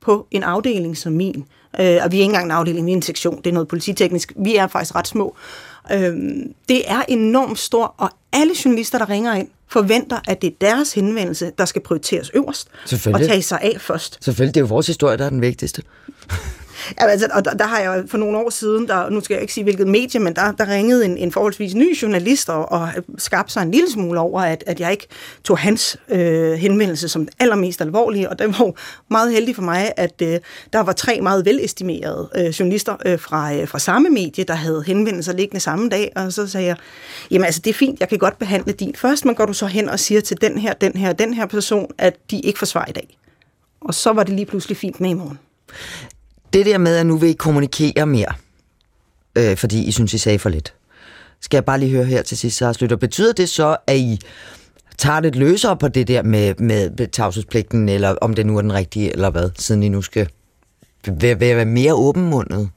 på 0.00 0.26
en 0.30 0.42
afdeling 0.42 0.96
som 0.96 1.12
min, 1.12 1.44
øh, 1.80 1.98
og 2.04 2.12
vi 2.12 2.16
er 2.16 2.20
ikke 2.20 2.22
engang 2.22 2.44
en 2.44 2.50
afdeling, 2.50 2.86
vi 2.86 2.92
er 2.92 2.96
en 2.96 3.02
sektion, 3.02 3.36
det 3.36 3.46
er 3.46 3.52
noget 3.52 3.68
polititeknisk, 3.68 4.32
vi 4.36 4.56
er 4.56 4.66
faktisk 4.66 4.94
ret 4.94 5.08
små, 5.08 5.36
øh, 5.92 6.16
det 6.68 6.90
er 6.90 7.02
enormt 7.08 7.58
stort, 7.58 7.90
og 7.96 8.10
alle 8.32 8.54
journalister, 8.64 8.98
der 8.98 9.08
ringer 9.08 9.34
ind, 9.34 9.48
forventer, 9.68 10.20
at 10.28 10.42
det 10.42 10.48
er 10.48 10.54
deres 10.60 10.92
henvendelse, 10.92 11.52
der 11.58 11.64
skal 11.64 11.82
prioriteres 11.82 12.30
øverst, 12.34 12.68
og 13.06 13.20
tage 13.20 13.42
sig 13.42 13.60
af 13.62 13.80
først. 13.80 14.24
Selvfølgelig, 14.24 14.54
det 14.54 14.60
er 14.60 14.62
jo 14.62 14.68
vores 14.68 14.86
historie, 14.86 15.16
der 15.16 15.24
er 15.24 15.30
den 15.30 15.40
vigtigste. 15.40 15.82
Ja, 17.00 17.06
altså, 17.06 17.28
og 17.32 17.44
der, 17.44 17.54
der 17.54 17.64
har 17.64 17.80
jeg 17.80 18.04
for 18.06 18.18
nogle 18.18 18.38
år 18.38 18.50
siden, 18.50 18.88
der, 18.88 19.10
nu 19.10 19.20
skal 19.20 19.34
jeg 19.34 19.42
ikke 19.42 19.54
sige 19.54 19.64
hvilket 19.64 19.86
medie, 19.86 20.20
men 20.20 20.36
der, 20.36 20.52
der 20.52 20.68
ringede 20.68 21.04
en, 21.04 21.18
en 21.18 21.32
forholdsvis 21.32 21.74
ny 21.74 21.96
journalist 22.02 22.50
og, 22.50 22.72
og 22.72 22.88
skabte 23.18 23.52
sig 23.52 23.62
en 23.62 23.70
lille 23.70 23.90
smule 23.90 24.20
over, 24.20 24.40
at, 24.40 24.64
at 24.66 24.80
jeg 24.80 24.90
ikke 24.90 25.06
tog 25.44 25.58
hans 25.58 25.96
øh, 26.08 26.52
henvendelse 26.52 27.08
som 27.08 27.26
den 27.26 27.34
allermest 27.38 27.80
alvorlige, 27.80 28.30
og 28.30 28.38
det 28.38 28.46
var 28.46 28.72
meget 29.10 29.32
heldig 29.32 29.54
for 29.54 29.62
mig, 29.62 29.92
at 29.96 30.22
øh, 30.22 30.40
der 30.72 30.80
var 30.80 30.92
tre 30.92 31.20
meget 31.20 31.44
velestimerede 31.44 32.30
øh, 32.36 32.46
journalister 32.46 32.96
øh, 33.06 33.18
fra, 33.18 33.54
øh, 33.54 33.68
fra 33.68 33.78
samme 33.78 34.08
medie, 34.08 34.44
der 34.44 34.54
havde 34.54 34.82
henvendelser 34.86 35.32
liggende 35.32 35.60
samme 35.60 35.88
dag, 35.88 36.12
og 36.16 36.32
så 36.32 36.46
sagde 36.46 36.66
jeg, 36.66 36.76
jamen 37.30 37.44
altså 37.44 37.60
det 37.64 37.70
er 37.70 37.74
fint, 37.74 38.00
jeg 38.00 38.08
kan 38.08 38.18
godt 38.18 38.38
behandle 38.38 38.72
din 38.72 38.94
først, 38.94 39.24
men 39.24 39.34
går 39.34 39.46
du 39.46 39.52
så 39.52 39.66
hen 39.66 39.88
og 39.88 40.00
siger 40.00 40.20
til 40.20 40.40
den 40.40 40.58
her, 40.58 40.72
den 40.72 40.92
her, 40.92 41.12
den 41.12 41.34
her 41.34 41.46
person, 41.46 41.90
at 41.98 42.16
de 42.30 42.40
ikke 42.40 42.58
får 42.58 42.66
svar 42.66 42.86
i 42.88 42.92
dag. 42.92 43.18
Og 43.80 43.94
så 43.94 44.12
var 44.12 44.22
det 44.22 44.34
lige 44.34 44.46
pludselig 44.46 44.76
fint 44.76 45.00
med 45.00 45.10
i 45.10 45.14
morgen. 45.14 45.38
Det 46.54 46.66
der 46.66 46.78
med, 46.78 46.96
at 46.96 47.06
nu 47.06 47.16
vil 47.16 47.30
I 47.30 47.32
kommunikere 47.32 48.06
mere, 48.06 48.32
øh, 49.38 49.56
fordi 49.56 49.84
I 49.84 49.92
synes, 49.92 50.14
I 50.14 50.18
sagde 50.18 50.38
for 50.38 50.48
lidt. 50.48 50.74
Skal 51.40 51.56
jeg 51.56 51.64
bare 51.64 51.78
lige 51.78 51.90
høre 51.90 52.04
her 52.04 52.22
til 52.22 52.38
sidst, 52.38 52.56
så 52.56 52.72
slutter. 52.72 52.96
Betyder 52.96 53.32
det 53.32 53.48
så, 53.48 53.76
at 53.86 53.96
I 53.96 54.18
tager 54.98 55.20
lidt 55.20 55.36
løsere 55.36 55.76
på 55.76 55.88
det 55.88 56.08
der 56.08 56.22
med, 56.22 56.54
med 56.58 57.08
tavshedspligten, 57.08 57.88
eller 57.88 58.08
om 58.20 58.34
det 58.34 58.46
nu 58.46 58.56
er 58.56 58.60
den 58.60 58.72
rigtige, 58.72 59.12
eller 59.12 59.30
hvad, 59.30 59.50
siden 59.58 59.82
I 59.82 59.88
nu 59.88 60.02
skal 60.02 60.28
være, 61.06 61.40
være 61.40 61.64
mere 61.64 61.94
åbenmundet? 61.94 62.68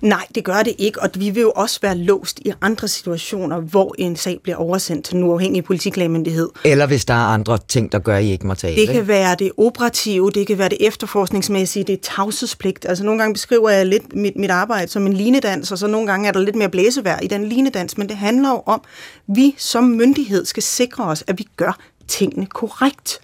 Nej, 0.00 0.26
det 0.34 0.44
gør 0.44 0.62
det 0.62 0.74
ikke, 0.78 1.02
og 1.02 1.10
vi 1.14 1.30
vil 1.30 1.40
jo 1.40 1.52
også 1.56 1.78
være 1.82 1.96
låst 1.96 2.38
i 2.38 2.52
andre 2.60 2.88
situationer, 2.88 3.60
hvor 3.60 3.94
en 3.98 4.16
sag 4.16 4.38
bliver 4.42 4.56
oversendt 4.56 5.04
til 5.04 5.14
den 5.14 5.22
uafhængige 5.22 5.62
politiklagemyndighed. 5.62 6.48
Eller 6.64 6.86
hvis 6.86 7.04
der 7.04 7.14
er 7.14 7.26
andre 7.26 7.58
ting, 7.68 7.92
der 7.92 7.98
gør, 7.98 8.16
I 8.16 8.30
ikke 8.30 8.46
må 8.46 8.54
tale. 8.54 8.76
Det 8.76 8.88
kan 8.88 9.08
være 9.08 9.36
det 9.38 9.50
operative, 9.56 10.30
det 10.30 10.46
kan 10.46 10.58
være 10.58 10.68
det 10.68 10.78
efterforskningsmæssige, 10.80 11.84
det 11.84 11.92
er 11.92 12.02
tavshedspligt. 12.02 12.86
Altså 12.88 13.04
nogle 13.04 13.20
gange 13.20 13.34
beskriver 13.34 13.70
jeg 13.70 13.86
lidt 13.86 14.16
mit, 14.16 14.36
mit 14.36 14.50
arbejde 14.50 14.90
som 14.90 15.06
en 15.06 15.12
linedans, 15.12 15.72
og 15.72 15.78
så 15.78 15.86
nogle 15.86 16.06
gange 16.06 16.28
er 16.28 16.32
der 16.32 16.40
lidt 16.40 16.56
mere 16.56 16.68
blæsevær 16.68 17.18
i 17.18 17.26
den 17.26 17.48
linedans, 17.48 17.98
men 17.98 18.08
det 18.08 18.16
handler 18.16 18.50
jo 18.50 18.62
om, 18.66 18.82
at 18.84 19.36
vi 19.36 19.54
som 19.58 19.84
myndighed 19.84 20.44
skal 20.44 20.62
sikre 20.62 21.04
os, 21.04 21.24
at 21.26 21.38
vi 21.38 21.46
gør 21.56 21.78
tingene 22.08 22.46
korrekt. 22.46 23.18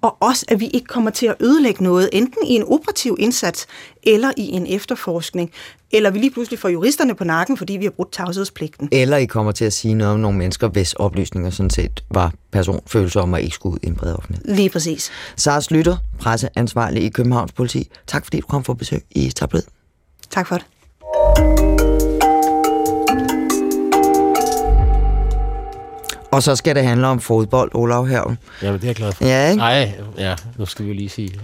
Og 0.00 0.16
også, 0.20 0.46
at 0.48 0.60
vi 0.60 0.66
ikke 0.66 0.86
kommer 0.86 1.10
til 1.10 1.26
at 1.26 1.34
ødelægge 1.40 1.84
noget, 1.84 2.08
enten 2.12 2.46
i 2.46 2.52
en 2.54 2.64
operativ 2.66 3.16
indsats, 3.18 3.66
eller 4.02 4.32
i 4.36 4.48
en 4.50 4.66
efterforskning, 4.66 5.52
eller 5.92 6.10
vi 6.10 6.18
lige 6.18 6.30
pludselig 6.30 6.58
får 6.58 6.68
juristerne 6.68 7.14
på 7.14 7.24
nakken, 7.24 7.56
fordi 7.56 7.72
vi 7.72 7.84
har 7.84 7.90
brudt 7.90 8.12
tavshedspligten. 8.12 8.88
Eller 8.92 9.16
I 9.16 9.26
kommer 9.26 9.52
til 9.52 9.64
at 9.64 9.72
sige 9.72 9.94
noget 9.94 10.14
om 10.14 10.20
nogle 10.20 10.38
mennesker, 10.38 10.68
hvis 10.68 10.92
oplysninger 10.92 11.50
sådan 11.50 11.70
set 11.70 12.04
var 12.10 12.32
personfølsomme 12.52 13.36
og 13.36 13.42
ikke 13.42 13.54
skulle 13.54 13.72
ud 13.72 13.78
i 13.82 13.86
en 13.86 13.94
bred 13.96 14.14
offentlighed. 14.14 14.54
Lige 14.56 14.70
præcis. 14.70 15.10
Sara 15.36 15.60
Slytter, 15.60 15.96
presseansvarlig 16.18 17.02
i 17.02 17.08
Københavns 17.08 17.52
Politi. 17.52 17.88
Tak 18.06 18.24
fordi 18.24 18.40
du 18.40 18.46
kom 18.46 18.64
for 18.64 18.74
besøg 18.74 19.02
i 19.10 19.30
Tablet. 19.30 19.64
Tak 20.30 20.46
for 20.46 20.56
det. 20.56 21.71
Og 26.32 26.42
så 26.42 26.56
skal 26.56 26.74
det 26.74 26.84
handle 26.84 27.06
om 27.06 27.20
fodbold, 27.20 27.70
Olav 27.74 28.06
Herven. 28.06 28.38
Jamen, 28.62 28.80
det 28.80 28.84
er 28.84 28.88
jeg 28.88 28.96
glad 28.96 29.12
for. 29.12 29.24
Ja, 29.24 29.48
ikke? 29.48 29.58
Nej, 29.58 29.92
ja, 30.18 30.34
nu 30.58 30.66
skal 30.66 30.86
vi 30.86 30.92
lige 30.92 31.08
sige. 31.08 31.32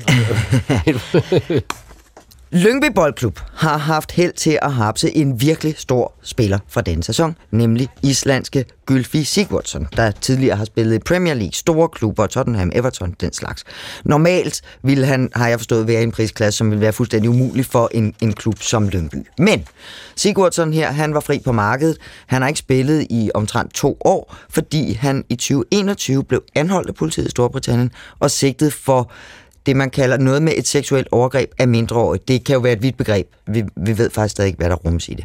Lyngby 2.50 2.84
Boldklub 2.94 3.40
har 3.54 3.76
haft 3.76 4.12
held 4.12 4.32
til 4.32 4.58
at 4.62 4.72
hapse 4.72 5.16
en 5.16 5.40
virkelig 5.40 5.74
stor 5.78 6.14
spiller 6.22 6.58
fra 6.68 6.80
denne 6.80 7.02
sæson, 7.02 7.36
nemlig 7.50 7.88
islandske 8.02 8.64
Gylfi 8.86 9.24
Sigurdsson, 9.24 9.86
der 9.96 10.10
tidligere 10.10 10.56
har 10.56 10.64
spillet 10.64 10.94
i 10.94 10.98
Premier 10.98 11.34
League, 11.34 11.52
store 11.52 11.88
klubber, 11.88 12.26
Tottenham, 12.26 12.70
Everton, 12.74 13.16
den 13.20 13.32
slags. 13.32 13.64
Normalt 14.04 14.62
ville 14.82 15.06
han, 15.06 15.30
har 15.34 15.48
jeg 15.48 15.58
forstået, 15.58 15.86
være 15.86 16.00
i 16.00 16.02
en 16.02 16.12
prisklasse, 16.12 16.58
som 16.58 16.70
ville 16.70 16.80
være 16.80 16.92
fuldstændig 16.92 17.30
umulig 17.30 17.66
for 17.66 17.90
en, 17.94 18.14
en 18.22 18.32
klub 18.32 18.62
som 18.62 18.88
Lyngby. 18.88 19.26
Men 19.38 19.64
Sigurdsson 20.16 20.72
her, 20.72 20.92
han 20.92 21.14
var 21.14 21.20
fri 21.20 21.40
på 21.44 21.52
markedet. 21.52 21.96
Han 22.26 22.42
har 22.42 22.48
ikke 22.48 22.58
spillet 22.58 23.06
i 23.10 23.30
omtrent 23.34 23.74
to 23.74 23.96
år, 24.04 24.36
fordi 24.50 24.92
han 24.92 25.24
i 25.28 25.36
2021 25.36 26.24
blev 26.24 26.42
anholdt 26.54 26.88
af 26.88 26.94
politiet 26.94 27.26
i 27.26 27.30
Storbritannien 27.30 27.90
og 28.18 28.30
sigtet 28.30 28.72
for 28.72 29.10
det, 29.68 29.76
man 29.76 29.90
kalder 29.90 30.16
noget 30.16 30.42
med 30.42 30.52
et 30.56 30.66
seksuelt 30.66 31.08
overgreb 31.12 31.50
af 31.58 31.68
mindreårige. 31.68 32.22
Det 32.28 32.44
kan 32.44 32.54
jo 32.54 32.60
være 32.60 32.72
et 32.72 32.82
vidt 32.82 32.96
begreb. 32.96 33.26
Vi, 33.46 33.64
vi 33.76 33.98
ved 33.98 34.10
faktisk 34.10 34.32
stadig 34.32 34.48
ikke, 34.48 34.56
hvad 34.56 34.70
der 34.70 34.76
rummes 34.76 35.08
i 35.08 35.14
det. 35.14 35.24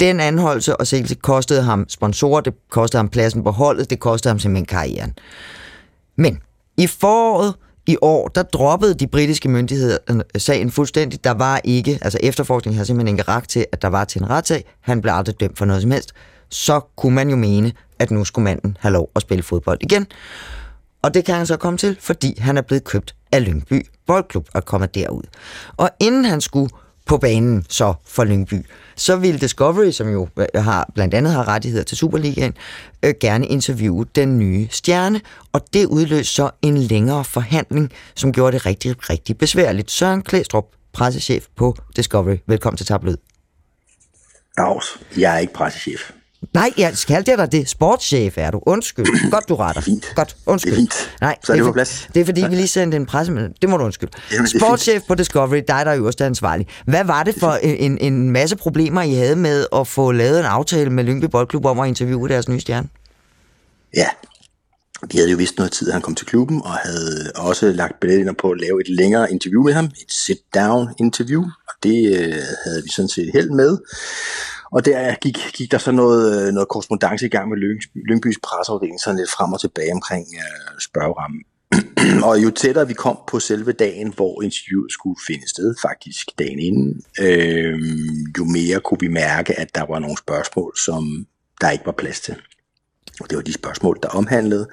Den 0.00 0.20
anholdelse 0.20 0.76
og 0.76 0.86
sigtelse 0.86 1.14
kostede 1.14 1.62
ham 1.62 1.88
sponsorer, 1.88 2.40
det 2.40 2.54
kostede 2.70 2.98
ham 2.98 3.08
pladsen 3.08 3.44
på 3.44 3.50
holdet, 3.50 3.90
det 3.90 4.00
kostede 4.00 4.30
ham 4.30 4.38
simpelthen 4.38 4.66
karrieren. 4.66 5.12
Men 6.16 6.38
i 6.76 6.86
foråret 6.86 7.54
i 7.86 7.96
år, 8.02 8.28
der 8.28 8.42
droppede 8.42 8.94
de 8.94 9.06
britiske 9.06 9.48
myndigheder 9.48 9.98
øh, 10.10 10.20
sagen 10.36 10.70
fuldstændig. 10.70 11.24
Der 11.24 11.30
var 11.30 11.60
ikke, 11.64 11.98
altså 12.02 12.18
efterforskningen 12.22 12.78
har 12.78 12.84
simpelthen 12.84 13.18
ikke 13.18 13.30
ret 13.30 13.48
til, 13.48 13.66
at 13.72 13.82
der 13.82 13.88
var 13.88 14.04
til 14.04 14.20
en 14.22 14.30
retssag. 14.30 14.64
Han 14.80 15.00
blev 15.00 15.12
aldrig 15.12 15.40
dømt 15.40 15.58
for 15.58 15.64
noget 15.64 15.82
som 15.82 15.90
helst. 15.90 16.12
Så 16.48 16.80
kunne 16.96 17.14
man 17.14 17.30
jo 17.30 17.36
mene, 17.36 17.72
at 17.98 18.10
nu 18.10 18.24
skulle 18.24 18.44
manden 18.44 18.76
have 18.80 18.92
lov 18.92 19.10
at 19.16 19.22
spille 19.22 19.42
fodbold 19.42 19.78
igen. 19.80 20.06
Og 21.02 21.14
det 21.14 21.24
kan 21.24 21.34
han 21.34 21.46
så 21.46 21.56
komme 21.56 21.78
til, 21.78 21.96
fordi 22.00 22.40
han 22.40 22.56
er 22.56 22.62
blevet 22.62 22.84
købt 22.84 23.14
af 23.34 23.44
Lyngby 23.44 23.86
Boldklub 24.06 24.48
at 24.54 24.64
kommer 24.64 24.86
derud. 24.86 25.22
Og 25.76 25.90
inden 26.00 26.24
han 26.24 26.40
skulle 26.40 26.70
på 27.06 27.18
banen 27.18 27.66
så 27.68 27.94
for 28.06 28.24
Lyngby, 28.24 28.66
så 28.96 29.16
ville 29.16 29.40
Discovery, 29.40 29.90
som 29.90 30.08
jo 30.08 30.28
øh, 30.36 30.64
har, 30.64 30.90
blandt 30.94 31.14
andet 31.14 31.32
har 31.32 31.48
rettigheder 31.48 31.84
til 31.84 31.96
Superligaen, 31.96 32.54
øh, 33.02 33.14
gerne 33.20 33.46
interviewe 33.46 34.06
den 34.14 34.38
nye 34.38 34.68
stjerne, 34.70 35.20
og 35.52 35.60
det 35.72 35.86
udløste 35.86 36.34
så 36.34 36.50
en 36.62 36.76
længere 36.78 37.24
forhandling, 37.24 37.92
som 38.14 38.32
gjorde 38.32 38.52
det 38.52 38.66
rigtig, 38.66 39.10
rigtig 39.10 39.38
besværligt. 39.38 39.90
Søren 39.90 40.22
Klæstrup, 40.22 40.66
pressechef 40.92 41.46
på 41.56 41.76
Discovery. 41.96 42.36
Velkommen 42.46 42.76
til 42.76 42.86
Tablet. 42.86 43.16
Dags, 44.56 44.98
jeg 45.16 45.34
er 45.34 45.38
ikke 45.38 45.52
pressechef. 45.52 46.10
Nej, 46.52 46.72
jeg 46.78 46.96
skal 46.96 47.26
det 47.26 47.38
dig 47.38 47.52
det. 47.52 47.68
Sportschef 47.68 48.34
er 48.38 48.50
du. 48.50 48.60
Undskyld. 48.66 49.06
Godt, 49.30 49.48
du 49.48 49.54
retter. 49.54 49.80
Fint. 49.82 50.12
Godt, 50.14 50.36
undskyld. 50.46 50.72
Det 50.72 50.76
er 50.76 50.80
fint. 50.80 51.16
Nej, 51.20 51.36
Så 51.44 51.52
er 51.52 51.56
det 51.56 51.64
på 51.64 51.72
plads. 51.72 52.08
Det 52.14 52.20
er 52.20 52.24
fordi, 52.24 52.40
vi 52.40 52.54
lige 52.54 52.68
sendte 52.68 52.96
en 52.96 53.06
presse... 53.06 53.48
Det 53.62 53.68
må 53.68 53.76
du 53.76 53.84
undskylde. 53.84 54.12
Jamen, 54.32 54.46
det 54.46 54.60
Sportschef 54.60 55.02
på 55.08 55.14
Discovery, 55.14 55.56
dig 55.56 55.66
der 55.66 55.74
er 55.74 55.96
øverste 55.96 56.24
ansvarlig. 56.24 56.66
Hvad 56.86 57.04
var 57.04 57.22
det 57.22 57.34
for 57.38 57.52
en, 57.52 57.98
en 57.98 58.30
masse 58.30 58.56
problemer, 58.56 59.02
I 59.02 59.14
havde 59.14 59.36
med 59.36 59.66
at 59.74 59.86
få 59.86 60.12
lavet 60.12 60.40
en 60.40 60.46
aftale 60.46 60.90
med 60.90 61.04
Lyngby 61.04 61.24
Boldklub 61.24 61.64
om 61.64 61.80
at 61.80 61.88
interviewe 61.88 62.28
deres 62.28 62.48
nye 62.48 62.60
stjerne? 62.60 62.88
Ja, 63.96 64.06
vi 65.12 65.18
havde 65.18 65.30
jo 65.30 65.36
vist 65.36 65.56
noget 65.56 65.72
tid, 65.72 65.88
at 65.88 65.92
han 65.92 66.02
kom 66.02 66.14
til 66.14 66.26
klubben, 66.26 66.62
og 66.64 66.72
havde 66.72 67.32
også 67.34 67.72
lagt 67.72 68.00
billetter 68.00 68.32
på 68.40 68.50
at 68.50 68.60
lave 68.60 68.80
et 68.80 68.88
længere 68.88 69.32
interview 69.32 69.62
med 69.62 69.72
ham, 69.72 69.84
et 69.84 70.12
sit-down 70.12 70.94
interview, 70.98 71.42
og 71.42 71.74
det 71.82 72.18
øh, 72.18 72.34
havde 72.64 72.82
vi 72.84 72.90
sådan 72.90 73.08
set 73.08 73.30
held 73.34 73.50
med. 73.50 73.78
Og 74.74 74.84
der 74.84 75.14
gik, 75.14 75.38
gik 75.52 75.70
der 75.70 75.78
så 75.78 75.92
noget, 75.92 76.46
øh, 76.46 76.52
noget 76.52 76.68
korrespondence 76.68 77.26
i 77.26 77.28
gang 77.28 77.48
med 77.48 77.56
Lyngby, 77.56 78.08
Lyngbys 78.08 78.38
presseafdeling, 78.42 79.00
sådan 79.00 79.18
lidt 79.18 79.30
frem 79.30 79.52
og 79.52 79.60
tilbage 79.60 79.92
omkring 79.92 80.26
øh, 80.34 80.80
spørgerammen. 80.80 81.40
og 82.28 82.42
jo 82.42 82.50
tættere 82.50 82.88
vi 82.88 82.94
kom 82.94 83.18
på 83.28 83.40
selve 83.40 83.72
dagen, 83.72 84.12
hvor 84.16 84.42
interviewet 84.42 84.92
skulle 84.92 85.20
finde 85.26 85.48
sted, 85.48 85.74
faktisk 85.82 86.38
dagen 86.38 86.58
inden, 86.58 87.02
øh, 87.20 87.80
jo 88.38 88.44
mere 88.44 88.80
kunne 88.80 89.00
vi 89.00 89.08
mærke, 89.08 89.60
at 89.60 89.74
der 89.74 89.86
var 89.88 89.98
nogle 89.98 90.18
spørgsmål, 90.18 90.72
som 90.76 91.26
der 91.60 91.70
ikke 91.70 91.86
var 91.86 91.92
plads 91.92 92.20
til. 92.20 92.36
Og 93.20 93.30
det 93.30 93.36
var 93.36 93.42
de 93.42 93.52
spørgsmål, 93.52 93.98
der 94.02 94.08
omhandlede 94.08 94.68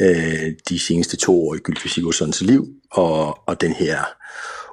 øh, 0.00 0.52
de 0.68 0.78
seneste 0.78 1.16
to 1.16 1.48
år 1.48 1.54
i 1.54 1.58
Gylfi 1.58 1.88
Sigurdssons 1.88 2.40
liv, 2.40 2.66
og, 2.92 3.48
og 3.48 3.60
den 3.60 3.72
her 3.72 4.04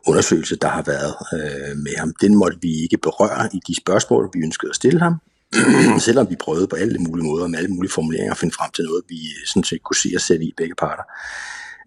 undersøgelse, 0.08 0.56
der 0.56 0.68
har 0.68 0.82
været 0.82 1.16
øh, 1.34 1.78
med 1.78 1.98
ham. 1.98 2.14
Den 2.22 2.36
måtte 2.36 2.58
vi 2.62 2.84
ikke 2.84 2.98
berøre 2.98 3.50
i 3.54 3.60
de 3.68 3.76
spørgsmål, 3.76 4.30
vi 4.34 4.40
ønskede 4.44 4.70
at 4.70 4.76
stille 4.76 5.00
ham. 5.00 5.16
Selvom 6.08 6.30
vi 6.30 6.36
prøvede 6.36 6.68
på 6.68 6.76
alle 6.76 7.00
mulige 7.00 7.26
måder, 7.26 7.48
med 7.48 7.60
alle 7.60 7.70
mulige 7.70 7.92
formuleringer, 7.92 8.32
at 8.32 8.38
finde 8.38 8.54
frem 8.54 8.72
til 8.72 8.86
noget, 8.86 9.04
vi 9.10 9.16
øh, 9.16 9.46
sådan 9.46 9.64
set 9.64 9.84
kunne 9.84 9.96
se 9.96 10.10
os 10.16 10.24
selv 10.24 10.42
i 10.42 10.54
begge 10.58 10.76
parter. 10.76 11.04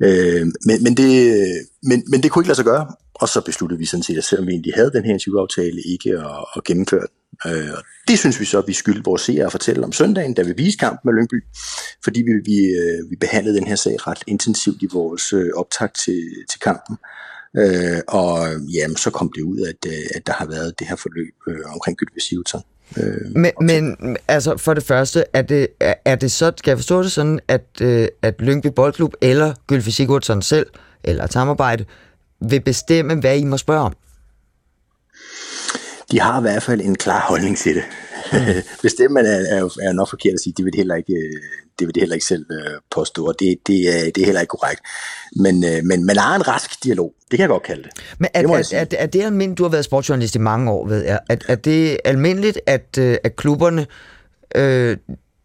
Øh, 0.03 0.47
men, 0.67 0.83
men, 0.83 0.97
det, 0.97 1.13
men, 1.83 2.05
men 2.11 2.23
det 2.23 2.31
kunne 2.31 2.43
ikke 2.43 2.49
lade 2.49 2.57
sig 2.57 2.65
gøre, 2.65 2.87
og 3.15 3.29
så 3.29 3.41
besluttede 3.41 3.79
vi 3.79 3.87
sådan 3.87 4.03
set, 4.03 4.19
at 4.19 4.25
selvom 4.25 4.47
vi 4.47 4.53
egentlig 4.53 4.75
havde 4.75 4.91
den 4.93 5.05
her 5.05 5.13
interviewaftale, 5.13 5.81
ikke 5.83 6.11
at, 6.11 6.45
at 6.57 6.65
gennemføre 6.65 7.07
den. 7.11 7.17
Øh, 7.47 7.71
og 7.77 7.83
det 8.09 8.19
synes 8.19 8.41
vi 8.41 8.45
så, 8.45 8.59
at 8.59 8.65
vi 8.67 8.73
skyldte 8.73 9.05
vores 9.05 9.23
seere 9.23 9.47
at 9.47 9.53
fortælle 9.53 9.85
om 9.85 9.93
søndagen, 9.93 10.35
da 10.35 10.43
vi 10.43 10.53
viste 10.57 10.79
kampen 10.79 11.01
med 11.05 11.15
Lyngby, 11.15 11.45
fordi 12.05 12.23
vi, 12.23 12.33
vi, 12.45 12.59
øh, 12.65 13.11
vi 13.11 13.17
behandlede 13.17 13.57
den 13.57 13.67
her 13.67 13.77
sag 13.77 14.07
ret 14.07 14.25
intensivt 14.27 14.83
i 14.83 14.89
vores 14.93 15.33
øh, 15.33 15.51
optag 15.55 15.93
til, 15.93 16.23
til 16.51 16.61
kampen. 16.61 16.97
Øh, 17.59 17.99
og 18.09 18.49
jamen, 18.73 18.97
så 18.97 19.11
kom 19.11 19.33
det 19.35 19.43
ud, 19.43 19.61
at, 19.61 19.91
øh, 19.91 20.05
at 20.15 20.27
der 20.27 20.33
har 20.33 20.47
været 20.47 20.79
det 20.79 20.87
her 20.87 20.97
forløb 20.97 21.35
øh, 21.49 21.75
omkring 21.75 21.97
Gylfi 21.97 22.21
Sigurdsson. 22.21 22.63
Øh, 22.97 23.37
Men, 23.37 23.53
men 23.61 24.17
altså 24.29 24.57
for 24.57 24.75
det 24.75 24.83
første, 24.83 25.25
er 25.33 25.43
det, 25.43 25.69
er, 25.81 25.95
er 26.05 26.15
det 26.15 26.33
så, 26.33 26.53
skal 26.57 26.71
jeg 26.71 26.79
forstå 26.79 27.03
det 27.03 27.13
sådan, 27.13 27.41
at, 27.49 27.67
øh, 27.81 28.09
at 28.23 28.35
Lyngby 28.41 28.67
Boldklub 28.67 29.15
eller 29.21 29.55
Gylfi 29.67 29.91
Sigurdsson 29.91 30.43
selv, 30.43 30.67
eller 31.05 31.25
et 31.25 31.33
samarbejde, 31.33 31.85
vil 32.41 32.61
bestemme, 32.61 33.15
hvad 33.15 33.39
I 33.39 33.45
må 33.45 33.57
spørge 33.57 33.81
om? 33.81 33.97
de 36.11 36.21
har 36.21 36.39
i 36.39 36.43
hvert 36.43 36.63
fald 36.63 36.81
en 36.81 36.95
klar 36.95 37.21
holdning 37.21 37.59
til 37.59 37.75
det. 37.75 37.85
Bestemme 38.83 39.21
er, 39.21 39.57
er, 39.57 39.65
er 39.83 39.93
nok 39.93 40.11
forkert 40.11 40.35
at 40.35 40.41
sige, 40.41 40.55
det 40.57 40.65
vil 40.65 40.73
heller 40.77 40.95
ikke, 40.95 41.13
øh, 41.13 41.41
det 41.79 41.87
vil 41.87 41.95
de 41.95 42.01
heller 42.01 42.15
ikke 42.15 42.27
selv 42.27 42.47
øh, 42.51 42.81
påstå, 42.91 43.27
og 43.27 43.35
det, 43.41 43.59
det, 43.67 43.89
er, 43.97 44.05
det 44.05 44.19
er 44.19 44.25
heller 44.25 44.41
ikke 44.41 44.51
korrekt. 44.51 44.81
Men, 45.37 45.65
øh, 45.65 45.85
men 45.85 46.05
man 46.05 46.17
har 46.17 46.37
en 46.37 46.49
rask 46.49 46.85
dialog, 46.85 47.15
det 47.31 47.37
kan 47.37 47.41
jeg 47.41 47.49
godt 47.49 47.63
kalde 47.63 47.83
det. 47.83 47.91
Men 48.19 48.29
er, 48.35 48.43
Det 48.43 48.73
er, 48.73 48.79
er, 48.81 48.87
er 48.99 49.07
det 49.07 49.23
almindeligt, 49.23 49.59
du 49.59 49.63
har 49.63 49.71
været 49.71 49.85
sportsjournalist 49.85 50.35
i 50.35 50.39
mange 50.39 50.71
år, 50.71 50.87
ved 50.87 51.05
jeg, 51.05 51.21
er, 51.29 51.37
er 51.49 51.55
det 51.55 51.99
almindeligt, 52.05 52.61
at, 52.67 52.99
øh, 52.99 53.17
at 53.25 53.37
klubberne, 53.37 53.87
øh, 54.55 54.97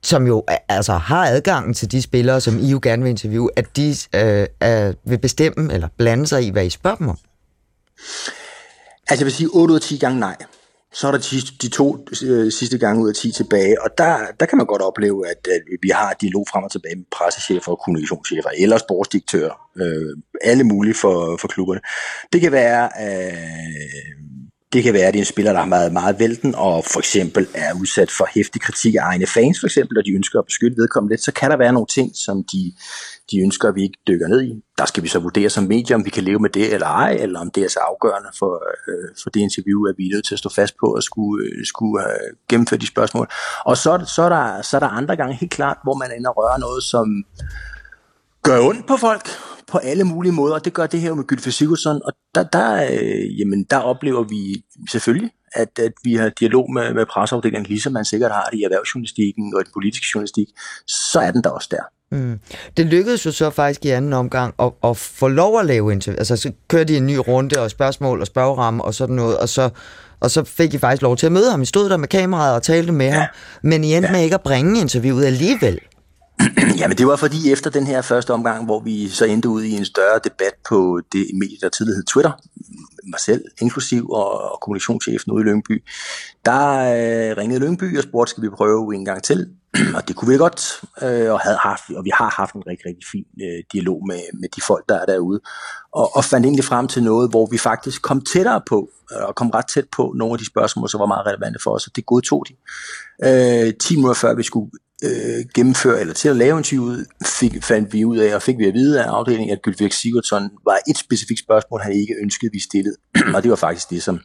som 0.03 0.27
jo 0.27 0.43
altså 0.69 0.93
har 0.93 1.25
adgangen 1.25 1.73
til 1.73 1.91
de 1.91 2.01
spillere, 2.01 2.41
som 2.41 2.59
I 2.59 2.69
jo 2.69 2.79
gerne 2.83 3.03
vil 3.03 3.09
interviewe, 3.09 3.49
at 3.55 3.77
de 3.77 3.89
øh, 3.89 4.47
er, 4.59 4.93
vil 5.03 5.17
bestemme 5.17 5.73
eller 5.73 5.87
blande 5.97 6.27
sig 6.27 6.43
i, 6.43 6.49
hvad 6.49 6.65
I 6.65 6.69
spørger 6.69 6.97
dem 6.97 7.09
om? 7.09 7.17
Altså 9.09 9.23
jeg 9.23 9.25
vil 9.25 9.33
sige 9.33 9.49
8 9.53 9.71
ud 9.71 9.79
af 9.79 9.81
10 9.81 9.97
gange 9.97 10.19
nej. 10.19 10.35
Så 10.93 11.07
er 11.07 11.11
der 11.11 11.19
de, 11.19 11.41
de 11.61 11.69
to 11.69 12.05
øh, 12.23 12.51
sidste 12.51 12.77
gange 12.77 13.03
ud 13.03 13.09
af 13.09 13.15
10 13.15 13.31
tilbage, 13.31 13.81
og 13.81 13.89
der, 13.97 14.17
der 14.39 14.45
kan 14.45 14.57
man 14.57 14.67
godt 14.67 14.81
opleve, 14.81 15.27
at, 15.29 15.47
at 15.47 15.61
vi 15.81 15.89
har 15.89 16.13
dialog 16.21 16.45
frem 16.51 16.63
og 16.63 16.71
tilbage 16.71 16.95
med 16.95 17.05
pressechefer 17.11 17.71
og 17.71 17.79
kommunikationschefer, 17.85 18.49
eller 18.57 18.77
sportsdirektører, 18.77 19.53
øh, 19.77 20.17
alle 20.41 20.63
mulige 20.63 20.93
for, 20.93 21.37
for 21.41 21.47
klubberne. 21.47 21.81
Det 22.33 22.41
kan 22.41 22.51
være, 22.51 22.89
øh, 23.05 24.21
det 24.73 24.83
kan 24.83 24.93
være, 24.93 25.07
at 25.07 25.13
det 25.13 25.19
er 25.19 25.21
en 25.21 25.25
spiller, 25.25 25.53
der 25.53 25.59
har 25.59 25.69
været 25.69 25.93
meget 25.93 26.19
vælten, 26.19 26.55
og 26.55 26.85
for 26.85 26.99
eksempel 26.99 27.47
er 27.53 27.73
udsat 27.73 28.11
for 28.11 28.27
hæftig 28.35 28.61
kritik 28.61 28.95
af 28.95 29.03
egne 29.03 29.27
fans, 29.27 29.59
for 29.59 29.67
eksempel, 29.67 29.97
og 29.97 30.05
de 30.05 30.11
ønsker 30.11 30.39
at 30.39 30.45
beskytte 30.45 30.77
vedkommende 30.77 31.13
lidt, 31.13 31.23
så 31.23 31.31
kan 31.31 31.51
der 31.51 31.57
være 31.57 31.73
nogle 31.73 31.87
ting, 31.87 32.11
som 32.15 32.43
de, 32.43 32.73
de 33.31 33.39
ønsker, 33.45 33.67
at 33.69 33.75
vi 33.75 33.83
ikke 33.83 33.99
dykker 34.07 34.27
ned 34.27 34.41
i. 34.41 34.63
Der 34.77 34.85
skal 34.85 35.03
vi 35.03 35.07
så 35.07 35.19
vurdere 35.19 35.49
som 35.49 35.63
medier, 35.63 35.95
om 35.95 36.05
vi 36.05 36.09
kan 36.09 36.23
leve 36.23 36.39
med 36.39 36.49
det 36.49 36.73
eller 36.73 36.87
ej, 36.87 37.11
eller 37.11 37.39
om 37.39 37.51
det 37.51 37.63
er 37.63 37.69
så 37.69 37.79
afgørende 37.79 38.29
for, 38.39 38.53
øh, 38.89 39.09
for 39.23 39.29
det 39.29 39.39
interview, 39.39 39.85
at 39.89 39.95
vi 39.97 40.03
er 40.05 40.15
nødt 40.15 40.25
til 40.25 40.35
at 40.35 40.39
stå 40.39 40.49
fast 40.49 40.73
på 40.79 40.85
og 40.95 41.03
skulle, 41.03 41.45
øh, 41.45 41.65
skulle 41.65 42.03
øh, 42.03 42.37
gennemføre 42.49 42.79
de 42.79 42.87
spørgsmål. 42.87 43.27
Og 43.65 43.77
så, 43.77 44.03
så, 44.15 44.21
er 44.21 44.29
der, 44.29 44.61
så 44.61 44.77
er 44.77 44.79
der 44.79 44.87
andre 44.87 45.15
gange 45.15 45.35
helt 45.35 45.51
klart, 45.51 45.77
hvor 45.83 45.93
man 45.93 46.11
ender 46.17 46.29
og 46.29 46.37
rører 46.37 46.57
noget, 46.57 46.83
som 46.83 47.05
gør 48.43 48.59
ondt 48.59 48.87
på 48.87 48.97
folk 48.97 49.27
på 49.71 49.77
alle 49.77 50.03
mulige 50.03 50.31
måder, 50.31 50.55
og 50.55 50.65
det 50.65 50.73
gør 50.73 50.87
det 50.87 51.01
her 51.01 51.13
med 51.13 51.23
Gylfe 51.23 51.51
Sigurdsson, 51.51 52.01
og 52.05 52.13
der, 52.35 52.43
der, 52.43 52.83
øh, 52.91 53.39
jamen, 53.39 53.63
der 53.63 53.77
oplever 53.77 54.23
vi 54.23 54.63
selvfølgelig, 54.91 55.31
at, 55.53 55.79
at 55.79 55.93
vi 56.03 56.13
har 56.13 56.29
dialog 56.29 56.71
med, 56.71 56.93
med 56.93 57.05
presseafdelingen, 57.05 57.65
ligesom 57.65 57.93
man 57.93 58.05
sikkert 58.05 58.31
har 58.31 58.47
det 58.51 58.59
i 58.59 58.63
erhvervsjournalistikken 58.63 59.53
og 59.55 59.61
i 59.61 59.63
den 59.63 59.71
politiske 59.73 60.05
journalistik, 60.15 60.47
så 60.87 61.19
er 61.19 61.31
den 61.31 61.43
der 61.43 61.49
også 61.49 61.67
der. 61.71 61.83
Mm. 62.11 62.39
Det 62.77 62.85
lykkedes 62.85 63.25
jo 63.25 63.31
så 63.31 63.49
faktisk 63.49 63.85
i 63.85 63.89
anden 63.89 64.13
omgang 64.13 64.53
at, 64.59 64.71
at 64.83 64.97
få 64.97 65.27
lov 65.27 65.59
at 65.59 65.65
lave 65.65 65.91
interview. 65.91 66.17
Altså, 66.19 66.35
så 66.35 66.51
kørte 66.67 66.93
de 66.93 66.97
en 66.97 67.07
ny 67.07 67.15
runde 67.15 67.59
og 67.59 67.71
spørgsmål 67.71 68.21
og 68.21 68.27
spørgeramme 68.27 68.83
og 68.83 68.93
sådan 68.93 69.15
noget, 69.15 69.37
og 69.37 69.49
så, 69.49 69.69
og 70.19 70.31
så 70.31 70.43
fik 70.43 70.73
I 70.73 70.77
faktisk 70.77 71.01
lov 71.01 71.17
til 71.17 71.25
at 71.25 71.31
møde 71.31 71.51
ham. 71.51 71.61
I 71.61 71.65
stod 71.65 71.89
der 71.89 71.97
med 71.97 72.07
kameraet 72.07 72.55
og 72.55 72.63
talte 72.63 72.91
med 72.91 73.05
ja. 73.05 73.13
ham, 73.13 73.27
men 73.63 73.83
I 73.83 73.95
endte 73.95 74.07
ja. 74.07 74.11
med 74.11 74.23
ikke 74.23 74.35
at 74.35 74.41
bringe 74.41 74.81
interviewet 74.81 75.25
alligevel. 75.25 75.79
Jamen 76.79 76.97
det 76.97 77.07
var 77.07 77.15
fordi 77.15 77.51
efter 77.51 77.69
den 77.69 77.87
her 77.87 78.01
første 78.01 78.33
omgang, 78.33 78.65
hvor 78.65 78.79
vi 78.79 79.09
så 79.09 79.25
endte 79.25 79.49
ud 79.49 79.63
i 79.63 79.71
en 79.71 79.85
større 79.85 80.19
debat 80.23 80.53
på 80.69 81.01
det 81.11 81.25
medie, 81.39 81.57
der 81.61 81.69
tidligere 81.69 81.95
hed 81.95 82.03
Twitter, 82.03 82.31
mig 83.03 83.19
selv 83.19 83.43
inklusiv 83.61 84.09
og, 84.09 84.51
og 84.51 84.59
kommunikationschefen 84.61 85.31
ude 85.31 85.43
i 85.43 85.45
Lyngby, 85.45 85.83
der 86.45 86.61
øh, 86.79 87.37
ringede 87.37 87.59
Lyngby 87.59 87.97
og 87.97 88.03
spurgte, 88.03 88.29
skal 88.29 88.43
vi 88.43 88.49
prøve 88.49 88.95
en 88.95 89.05
gang 89.05 89.23
til? 89.23 89.49
og 89.95 90.07
det 90.07 90.15
kunne 90.15 90.31
vi 90.31 90.37
godt, 90.37 90.81
øh, 91.01 91.31
og, 91.33 91.39
havde 91.39 91.57
haft, 91.57 91.83
og 91.97 92.05
vi 92.05 92.11
har 92.13 92.29
haft 92.37 92.53
en 92.55 92.63
rigtig, 92.67 92.85
rigtig 92.85 93.07
fin 93.11 93.25
øh, 93.41 93.63
dialog 93.73 94.07
med, 94.07 94.19
med 94.33 94.49
de 94.55 94.61
folk, 94.61 94.89
der 94.89 94.95
er 94.99 95.05
derude, 95.05 95.39
og, 95.93 96.15
og 96.15 96.25
fandt 96.25 96.45
egentlig 96.45 96.65
frem 96.65 96.87
til 96.87 97.03
noget, 97.03 97.29
hvor 97.29 97.45
vi 97.51 97.57
faktisk 97.57 98.01
kom 98.01 98.21
tættere 98.21 98.61
på, 98.69 98.89
øh, 99.11 99.27
og 99.27 99.35
kom 99.35 99.49
ret 99.49 99.67
tæt 99.67 99.85
på 99.95 100.13
nogle 100.15 100.33
af 100.33 100.39
de 100.39 100.45
spørgsmål, 100.45 100.89
som 100.89 100.99
var 100.99 101.05
meget 101.05 101.25
relevante 101.25 101.59
for 101.63 101.71
os, 101.71 101.87
og 101.87 101.95
det 101.95 102.05
godtog 102.05 102.45
de. 102.47 102.53
Øh, 103.67 103.73
10 103.73 103.95
minutter 103.95 104.13
før 104.13 104.33
vi 104.33 104.43
skulle 104.43 104.71
øh, 105.03 105.45
gennemføre, 105.55 105.99
eller 105.99 106.13
til 106.13 106.29
at 106.29 106.35
lave 106.35 106.57
interviewet, 106.57 107.05
fik, 107.25 107.63
fandt 107.63 107.93
vi 107.93 108.05
ud 108.05 108.17
af, 108.17 108.35
og 108.35 108.41
fik 108.41 108.57
vi 108.57 108.65
at 108.65 108.73
vide 108.73 109.03
af 109.03 109.07
afdelingen, 109.07 109.49
at 109.49 109.61
Gylfik 109.61 109.93
Sigurdsson 109.93 110.49
var 110.65 110.77
et 110.89 110.97
specifikt 110.97 111.39
spørgsmål, 111.39 111.81
han 111.81 111.93
ikke 111.93 112.15
ønskede, 112.21 112.51
vi 112.53 112.59
stillede. 112.59 112.95
og 113.35 113.43
det 113.43 113.49
var 113.49 113.55
faktisk 113.55 113.89
det, 113.89 114.03
som 114.03 114.19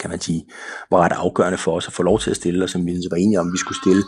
kan 0.00 0.10
man 0.10 0.20
sige, 0.20 0.44
var 0.90 0.98
ret 0.98 1.12
afgørende 1.12 1.58
for 1.58 1.76
os 1.76 1.86
at 1.86 1.92
få 1.92 2.02
lov 2.02 2.20
til 2.20 2.30
at 2.30 2.36
stille, 2.36 2.64
og 2.64 2.70
som 2.70 2.86
vi 2.86 2.92
var 3.10 3.16
enige 3.16 3.40
om, 3.40 3.52
vi 3.52 3.58
skulle 3.58 3.78
stille. 3.78 4.02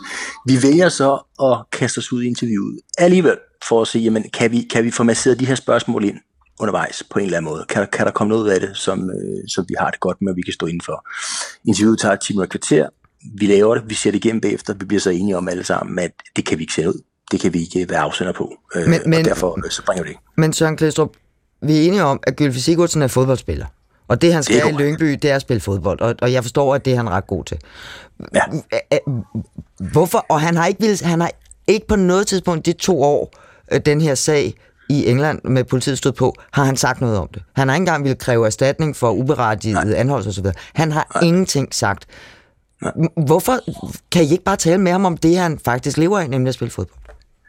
Vi 0.47 0.63
vælger 0.63 0.89
så 0.89 1.19
at 1.43 1.79
kaste 1.79 1.97
os 1.97 2.13
ud 2.13 2.23
i 2.23 2.27
interviewet 2.27 2.79
alligevel, 2.97 3.37
for 3.67 3.81
at 3.81 3.87
se, 3.87 3.99
jamen, 3.99 4.23
kan 4.33 4.51
vi, 4.51 4.61
kan 4.61 4.83
vi 4.83 4.91
få 4.91 5.03
masseret 5.03 5.39
de 5.39 5.45
her 5.45 5.55
spørgsmål 5.55 6.03
ind 6.03 6.17
undervejs 6.59 7.03
på 7.09 7.19
en 7.19 7.25
eller 7.25 7.37
anden 7.37 7.51
måde? 7.51 7.65
Kan, 7.69 7.87
kan 7.93 8.05
der 8.05 8.11
komme 8.11 8.29
noget 8.29 8.43
ud 8.43 8.49
af 8.49 8.59
det, 8.59 8.77
som, 8.77 9.09
øh, 9.09 9.43
som 9.47 9.65
vi 9.67 9.75
har 9.79 9.89
det 9.89 9.99
godt 9.99 10.17
med, 10.21 10.31
og 10.31 10.35
vi 10.35 10.41
kan 10.41 10.53
stå 10.53 10.65
indenfor? 10.65 11.07
Interviewet 11.67 11.99
tager 11.99 12.15
10 12.15 12.33
minutter 12.33 12.51
kvarter, 12.51 12.89
vi 13.37 13.45
laver 13.47 13.75
det, 13.75 13.83
vi 13.89 13.95
ser 13.95 14.11
det 14.11 14.25
igennem 14.25 14.41
bagefter, 14.41 14.73
vi 14.73 14.85
bliver 14.85 15.01
så 15.01 15.09
enige 15.09 15.37
om 15.37 15.47
alle 15.49 15.63
sammen, 15.63 15.99
at 15.99 16.11
det 16.35 16.45
kan 16.45 16.57
vi 16.57 16.63
ikke 16.63 16.73
sende 16.73 16.89
ud. 16.89 17.01
Det 17.31 17.39
kan 17.39 17.53
vi 17.53 17.59
ikke 17.59 17.89
være 17.89 17.99
afsender 17.99 18.33
på, 18.33 18.53
øh, 18.75 18.87
Men- 18.87 19.01
men- 19.05 19.19
og 19.19 19.25
derfor 19.25 19.59
øh, 19.65 19.71
så 19.71 19.83
bringer 19.85 20.03
vi 20.03 20.07
det 20.07 20.11
ikke. 20.11 20.21
Men 20.37 20.53
Søren 20.53 20.77
Klæstrup, 20.77 21.09
vi 21.61 21.77
er 21.77 21.81
enige 21.81 22.03
om, 22.03 22.19
at 22.27 22.35
Gylfi 22.35 22.59
Sigurdsen 22.59 23.01
er 23.01 23.07
fodboldspiller. 23.07 23.65
Og 24.07 24.21
det, 24.21 24.33
han 24.33 24.43
skal 24.43 24.61
Det 24.65 24.69
i 24.69 24.83
Lyngby, 24.83 25.11
det 25.21 25.31
er 25.31 25.35
at 25.35 25.41
spille 25.41 25.61
fodbold. 25.61 26.01
Og, 26.01 26.15
og 26.21 26.33
jeg 26.33 26.43
forstår, 26.43 26.75
at 26.75 26.85
det 26.85 26.93
er 26.93 26.97
han 26.97 27.09
ret 27.09 27.27
god 27.27 27.43
til. 27.43 27.57
Ja. 28.33 28.41
Hvorfor? 29.91 30.25
Og 30.29 30.41
han 30.41 30.55
har 30.55 30.65
ikke, 30.67 30.81
vildt, 30.81 31.01
han 31.01 31.21
har 31.21 31.31
ikke 31.67 31.87
på 31.87 31.95
noget 31.95 32.27
tidspunkt 32.27 32.65
de 32.65 32.73
to 32.73 33.01
år, 33.03 33.33
øh, 33.71 33.79
den 33.85 34.01
her 34.01 34.15
sag 34.15 34.53
i 34.89 35.07
England 35.07 35.39
med 35.43 35.63
politiet 35.63 35.97
stod 35.97 36.11
på, 36.11 36.35
har 36.51 36.63
han 36.63 36.77
sagt 36.77 37.01
noget 37.01 37.17
om 37.17 37.27
det. 37.33 37.43
Han 37.55 37.67
har 37.67 37.75
ikke 37.75 37.81
engang 37.81 38.03
ville 38.03 38.15
kræve 38.15 38.45
erstatning 38.45 38.95
for 38.95 39.11
uberettiget 39.11 39.93
anhold 39.93 40.27
osv. 40.27 40.45
Han 40.73 40.91
har 40.91 41.07
Nej. 41.15 41.23
ingenting 41.23 41.73
sagt. 41.75 42.05
Hvorfor 43.25 43.59
kan 44.11 44.23
I 44.23 44.31
ikke 44.31 44.43
bare 44.43 44.57
tale 44.57 44.81
med 44.81 44.91
ham 44.91 45.05
om 45.05 45.17
det, 45.17 45.37
han 45.37 45.59
faktisk 45.65 45.97
lever 45.97 46.19
af, 46.19 46.29
nemlig 46.29 46.49
at 46.49 46.55
spille 46.55 46.71
fodbold? 46.71 46.97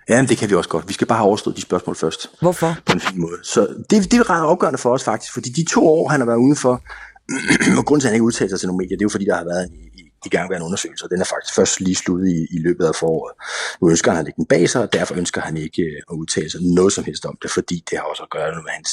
Ja, 0.09 0.23
det 0.29 0.39
kan 0.39 0.51
vi 0.51 0.55
også 0.55 0.71
godt. 0.71 0.89
Vi 0.89 0.93
skal 0.93 1.07
bare 1.07 1.19
have 1.19 1.27
overstået 1.27 1.57
de 1.57 1.63
spørgsmål 1.63 1.97
først. 1.97 2.31
Hvorfor? 2.41 2.77
På 2.87 2.93
en 2.93 3.01
fin 3.01 3.21
måde. 3.21 3.39
Så 3.43 3.61
det, 3.91 4.13
det 4.13 4.15
er 4.15 4.31
ret 4.31 4.41
afgørende 4.41 4.79
for 4.79 4.93
os 4.93 5.05
faktisk, 5.05 5.33
fordi 5.33 5.51
de 5.51 5.65
to 5.71 5.89
år, 5.89 6.09
han 6.09 6.21
har 6.21 6.27
været 6.27 6.39
ude 6.39 6.57
for, 6.57 6.83
og 7.79 7.85
grunden 7.87 8.01
til, 8.01 8.09
at 8.09 8.11
han 8.11 8.15
ikke 8.15 8.25
udtaler 8.25 8.49
sig 8.49 8.61
til 8.61 8.67
nogle 8.69 8.79
medier, 8.79 8.97
det 8.97 9.03
er 9.03 9.09
jo 9.11 9.17
fordi, 9.17 9.25
der 9.25 9.37
har 9.37 9.45
været 9.45 9.65
en, 9.65 9.75
i, 9.95 10.03
i 10.27 10.29
gang 10.29 10.49
med 10.49 10.57
en 10.57 10.63
undersøgelse, 10.63 11.05
og 11.05 11.11
den 11.11 11.21
er 11.21 11.25
faktisk 11.25 11.55
først 11.55 11.81
lige 11.81 11.95
sluttet 11.95 12.29
i, 12.29 12.47
i 12.57 12.59
løbet 12.59 12.85
af 12.85 12.95
foråret. 12.95 13.33
Nu 13.81 13.91
ønsker 13.91 14.11
han 14.11 14.21
at 14.21 14.25
lægge 14.25 14.37
den 14.37 14.47
bag 14.47 14.71
sig, 14.71 14.83
og 14.83 14.93
derfor 14.93 15.15
ønsker 15.15 15.41
han 15.41 15.57
ikke 15.57 15.83
øh, 15.83 16.03
at 16.11 16.15
udtale 16.15 16.51
sig 16.51 16.61
noget 16.63 16.93
som 16.93 17.05
helst 17.05 17.27
om 17.27 17.39
det, 17.43 17.51
fordi 17.51 17.85
det 17.91 17.99
har 17.99 18.05
også 18.05 18.23
at 18.23 18.31
gøre 18.31 18.63
med 18.67 18.73
hans 18.79 18.93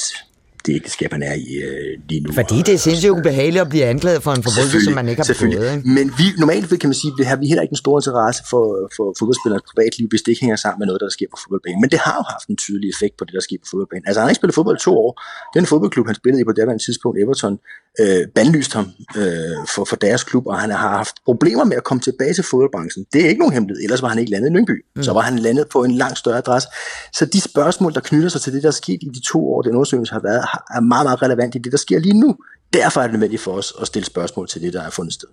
det 0.66 0.74
ægteskab, 0.74 1.12
han 1.12 1.22
er 1.22 1.34
i 1.34 1.50
øh, 1.68 1.98
lige 2.08 2.20
nu. 2.20 2.32
Fordi 2.32 2.56
det 2.66 2.74
er 2.74 2.82
sindssygt 2.86 3.10
ubehageligt 3.10 3.62
at 3.66 3.68
blive 3.68 3.84
anklaget 3.84 4.22
for 4.22 4.32
en 4.38 4.42
forbrydelse, 4.42 4.84
som 4.84 4.94
man 5.00 5.08
ikke 5.08 5.22
har 5.22 5.34
begået. 5.40 5.68
Ikke? 5.76 5.88
Men 5.96 6.06
vi, 6.18 6.24
normalt 6.38 6.80
kan 6.80 6.88
man 6.92 6.98
sige, 7.02 7.10
har 7.32 7.36
vi 7.42 7.46
heller 7.50 7.62
ikke 7.66 7.72
en 7.78 7.82
stor 7.84 7.94
interesse 8.00 8.42
for, 8.50 8.64
for 8.96 9.06
fodboldspillers 9.18 9.62
privatliv, 9.70 10.06
hvis 10.12 10.22
det 10.22 10.30
ikke 10.32 10.44
hænger 10.46 10.60
sammen 10.64 10.78
med 10.80 10.86
noget, 10.90 11.00
der 11.04 11.08
sker 11.08 11.28
på 11.34 11.38
fodboldbanen. 11.42 11.80
Men 11.82 11.90
det 11.92 11.98
har 12.06 12.14
jo 12.20 12.24
haft 12.34 12.46
en 12.52 12.56
tydelig 12.64 12.88
effekt 12.94 13.14
på 13.18 13.24
det, 13.26 13.34
der 13.38 13.44
sker 13.48 13.58
på 13.64 13.68
fodboldbanen. 13.70 14.04
Altså 14.06 14.18
han 14.20 14.24
har 14.26 14.30
ikke 14.32 14.40
spillet 14.42 14.56
fodbold 14.58 14.76
i 14.80 14.84
to 14.88 14.92
år. 15.04 15.12
Den 15.56 15.64
fodboldklub, 15.70 16.06
han 16.10 16.16
spillede 16.22 16.40
i 16.42 16.46
på 16.50 16.54
det 16.58 16.80
tidspunkt, 16.86 17.16
Everton, 17.22 17.54
øh, 18.00 18.28
bandlyst 18.34 18.72
ham 18.72 18.90
øh, 19.16 19.66
for, 19.74 19.84
for 19.84 19.96
deres 19.96 20.24
klub, 20.24 20.46
og 20.46 20.58
han 20.58 20.70
har 20.70 20.88
haft 20.88 21.14
problemer 21.24 21.64
med 21.64 21.76
at 21.76 21.84
komme 21.84 22.00
tilbage 22.00 22.34
til 22.34 22.44
fodboldbranchen. 22.44 23.04
Det 23.12 23.24
er 23.24 23.28
ikke 23.28 23.38
nogen 23.38 23.52
hemmelighed, 23.52 23.82
ellers 23.82 24.02
var 24.02 24.08
han 24.08 24.18
ikke 24.18 24.30
landet 24.30 24.50
i 24.50 24.52
Lyngby. 24.52 24.84
Mm. 24.96 25.02
Så 25.02 25.12
var 25.12 25.20
han 25.20 25.38
landet 25.38 25.68
på 25.68 25.84
en 25.84 25.90
langt 25.90 26.18
større 26.18 26.38
adresse. 26.38 26.68
Så 27.12 27.24
de 27.26 27.40
spørgsmål, 27.40 27.94
der 27.94 28.00
knytter 28.00 28.28
sig 28.28 28.40
til 28.40 28.52
det, 28.52 28.62
der 28.62 28.68
er 28.68 28.72
sket 28.72 28.98
i 29.02 29.08
de 29.14 29.20
to 29.20 29.54
år, 29.54 29.62
den 29.62 29.72
undersøgelse 29.72 30.12
har 30.12 30.20
været, 30.20 30.44
er 30.70 30.80
meget, 30.80 31.06
meget 31.06 31.22
relevant 31.22 31.54
i 31.54 31.58
det, 31.58 31.72
der 31.72 31.78
sker 31.78 31.98
lige 31.98 32.20
nu. 32.20 32.36
Derfor 32.72 33.00
er 33.00 33.04
det 33.04 33.12
nødvendigt 33.12 33.42
for 33.42 33.52
os 33.52 33.72
at 33.80 33.86
stille 33.86 34.06
spørgsmål 34.06 34.48
til 34.48 34.62
det, 34.62 34.72
der 34.72 34.82
er 34.82 34.90
fundet 34.90 35.14
sted. 35.14 35.28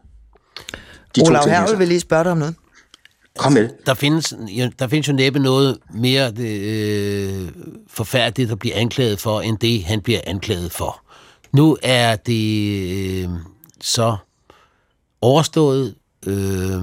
De 1.16 1.22
Olav 1.28 1.50
Hervel 1.50 1.80
vil 1.80 1.88
lige 1.88 2.00
spørge 2.00 2.24
dig 2.24 2.32
om 2.32 2.38
noget. 2.38 2.56
Kom 3.38 3.54
med 3.54 3.70
Der 3.86 3.94
findes, 3.94 4.34
der 4.80 4.88
findes 4.88 5.08
jo 5.08 5.14
næppe 5.14 5.40
noget 5.40 5.78
mere 5.94 6.32
øh, 6.40 7.48
forfærdeligt 7.88 8.52
at 8.52 8.60
blive 8.60 8.74
anklaget 8.74 9.20
for, 9.20 9.42
end 9.42 9.58
det, 9.58 9.84
han 9.84 10.02
bliver 10.02 10.20
anklaget 10.28 10.72
for. 10.72 11.07
Nu 11.58 11.78
er 11.84 12.16
det 12.16 13.24
øh, 13.24 13.30
så 13.82 14.18
overstået. 15.22 15.96
Øh, 16.28 16.82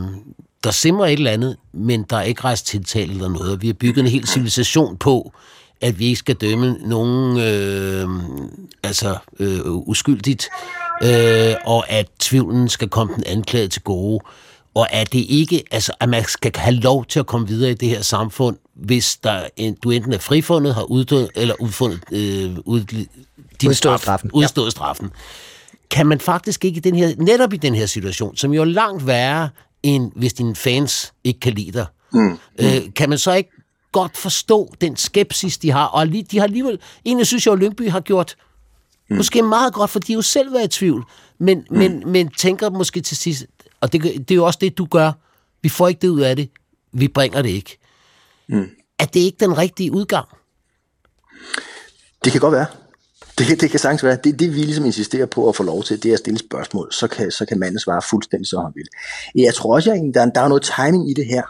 der 0.65 0.71
simmer 0.71 1.07
et 1.07 1.13
eller 1.13 1.31
andet, 1.31 1.57
men 1.73 2.03
der 2.03 2.17
er 2.17 2.23
ikke 2.23 2.41
rejst 2.41 2.67
tiltale 2.67 3.13
eller 3.13 3.29
noget. 3.29 3.63
Vi 3.63 3.67
har 3.67 3.75
bygget 3.75 4.03
en 4.03 4.11
hel 4.11 4.27
civilisation 4.27 4.97
på, 4.97 5.33
at 5.81 5.99
vi 5.99 6.05
ikke 6.05 6.19
skal 6.19 6.35
dømme 6.35 6.73
nogen 6.73 7.41
øh, 7.41 8.09
altså, 8.83 9.17
øh, 9.39 9.67
uskyldigt, 9.67 10.49
øh, 11.03 11.55
og 11.67 11.91
at 11.91 12.07
tvivlen 12.19 12.69
skal 12.69 12.89
komme 12.89 13.15
den 13.15 13.25
anklagede 13.27 13.69
til 13.69 13.83
gode. 13.83 14.21
Og 14.75 14.93
at 14.93 15.13
det 15.13 15.27
ikke, 15.29 15.65
altså, 15.71 15.93
at 16.01 16.09
man 16.09 16.25
skal 16.25 16.53
have 16.57 16.77
lov 16.77 17.05
til 17.05 17.21
at 17.21 17.27
komme 17.27 17.49
videre 17.49 17.71
i 17.71 17.75
det 17.75 17.89
her 17.89 18.03
samfund, 18.03 18.57
hvis 18.75 19.17
der, 19.17 19.49
du 19.83 19.91
enten 19.91 20.13
er 20.13 20.19
frifundet, 20.19 20.75
har 20.75 20.83
uddød, 20.83 21.29
eller 21.35 21.55
udfundet, 21.61 22.01
øh, 22.13 22.57
ud, 22.65 23.07
din 23.61 23.71
udstået 23.71 23.77
straf, 23.77 24.01
straffen. 24.01 24.31
Udstået 24.33 24.67
ja. 24.67 24.71
straffen. 24.71 25.11
Kan 25.91 26.07
man 26.07 26.21
faktisk 26.21 26.65
ikke 26.65 26.77
i 26.77 26.81
den 26.81 26.95
her, 26.95 27.15
netop 27.19 27.53
i 27.53 27.57
den 27.57 27.75
her 27.75 27.87
situation, 27.87 28.37
som 28.37 28.53
jo 28.53 28.61
er 28.61 28.65
langt 28.65 29.07
værre, 29.07 29.49
end 29.83 30.13
hvis 30.17 30.33
dine 30.33 30.57
fans 30.57 31.13
ikke 31.25 31.41
kan 31.41 31.53
lide 31.53 31.73
dig, 31.73 31.87
mm. 32.13 32.39
øh, 32.59 32.95
kan 32.97 33.09
man 33.09 33.19
så 33.19 33.33
ikke 33.33 33.51
godt 33.93 34.17
forstå 34.17 34.75
den 34.81 34.97
skepsis, 34.97 35.59
de 35.59 35.71
har. 35.71 35.87
Og 35.87 36.09
de 36.09 36.39
har 36.39 36.43
alligevel, 36.43 36.79
egentlig 37.05 37.27
synes 37.27 37.47
jeg, 37.47 37.53
at 37.53 37.59
Lyngby 37.59 37.91
har 37.91 38.01
gjort 38.01 38.37
mm. 39.11 39.17
måske 39.17 39.43
meget 39.43 39.75
godt, 39.75 39.91
for 39.91 39.99
de 39.99 40.13
har 40.13 40.19
jo 40.19 40.23
selv 40.23 40.53
været 40.53 40.65
i 40.65 40.79
tvivl, 40.79 41.05
men, 41.39 41.67
mm. 41.71 41.77
men, 41.77 42.03
men 42.07 42.29
tænker 42.29 42.71
måske 42.71 43.01
til 43.01 43.17
sidst, 43.17 43.47
og 43.81 43.93
det, 43.93 44.03
det 44.03 44.31
er 44.31 44.35
jo 44.35 44.47
også 44.47 44.59
det, 44.63 44.79
du 44.79 44.85
gør, 44.85 45.13
vi 45.63 45.69
får 45.69 45.89
ikke 45.89 46.01
det 46.01 46.09
ud 46.09 46.21
af 46.21 46.37
det, 46.37 46.51
vi 46.93 47.09
bringer 47.09 47.43
det 47.43 47.51
ikke. 47.51 47.79
Mm. 48.49 48.71
Er 48.99 49.05
det 49.05 49.21
ikke 49.21 49.37
den 49.41 49.59
rigtige 49.59 49.93
udgang? 49.93 50.29
Det 52.25 52.33
kan 52.33 52.41
godt 52.41 52.53
være. 52.53 52.67
Det, 53.39 53.61
det 53.61 53.71
kan 53.71 53.81
sagtens 53.81 54.05
være. 54.05 54.19
Det, 54.25 54.39
det 54.39 54.55
vi 54.55 54.61
ligesom 54.61 54.85
insisterer 54.85 55.27
på 55.27 55.49
at 55.49 55.57
få 55.57 55.63
lov 55.63 55.83
til, 55.83 56.03
det 56.03 56.09
er 56.09 56.13
at 56.13 56.19
stille 56.19 56.39
spørgsmål. 56.39 56.93
Så 56.93 57.09
kan, 57.09 57.31
så 57.31 57.47
kan 57.47 57.59
manden 57.59 57.79
svare 57.79 58.03
fuldstændig, 58.11 58.47
som 58.47 58.65
han 58.65 58.73
vil. 58.75 58.89
Jeg 59.45 59.55
tror 59.55 59.75
også, 59.75 59.93
at 59.93 60.15
der, 60.15 60.27
der 60.27 60.41
er 60.41 60.49
noget 60.49 60.73
timing 60.77 61.11
i 61.11 61.15
det 61.15 61.27
her. 61.27 61.43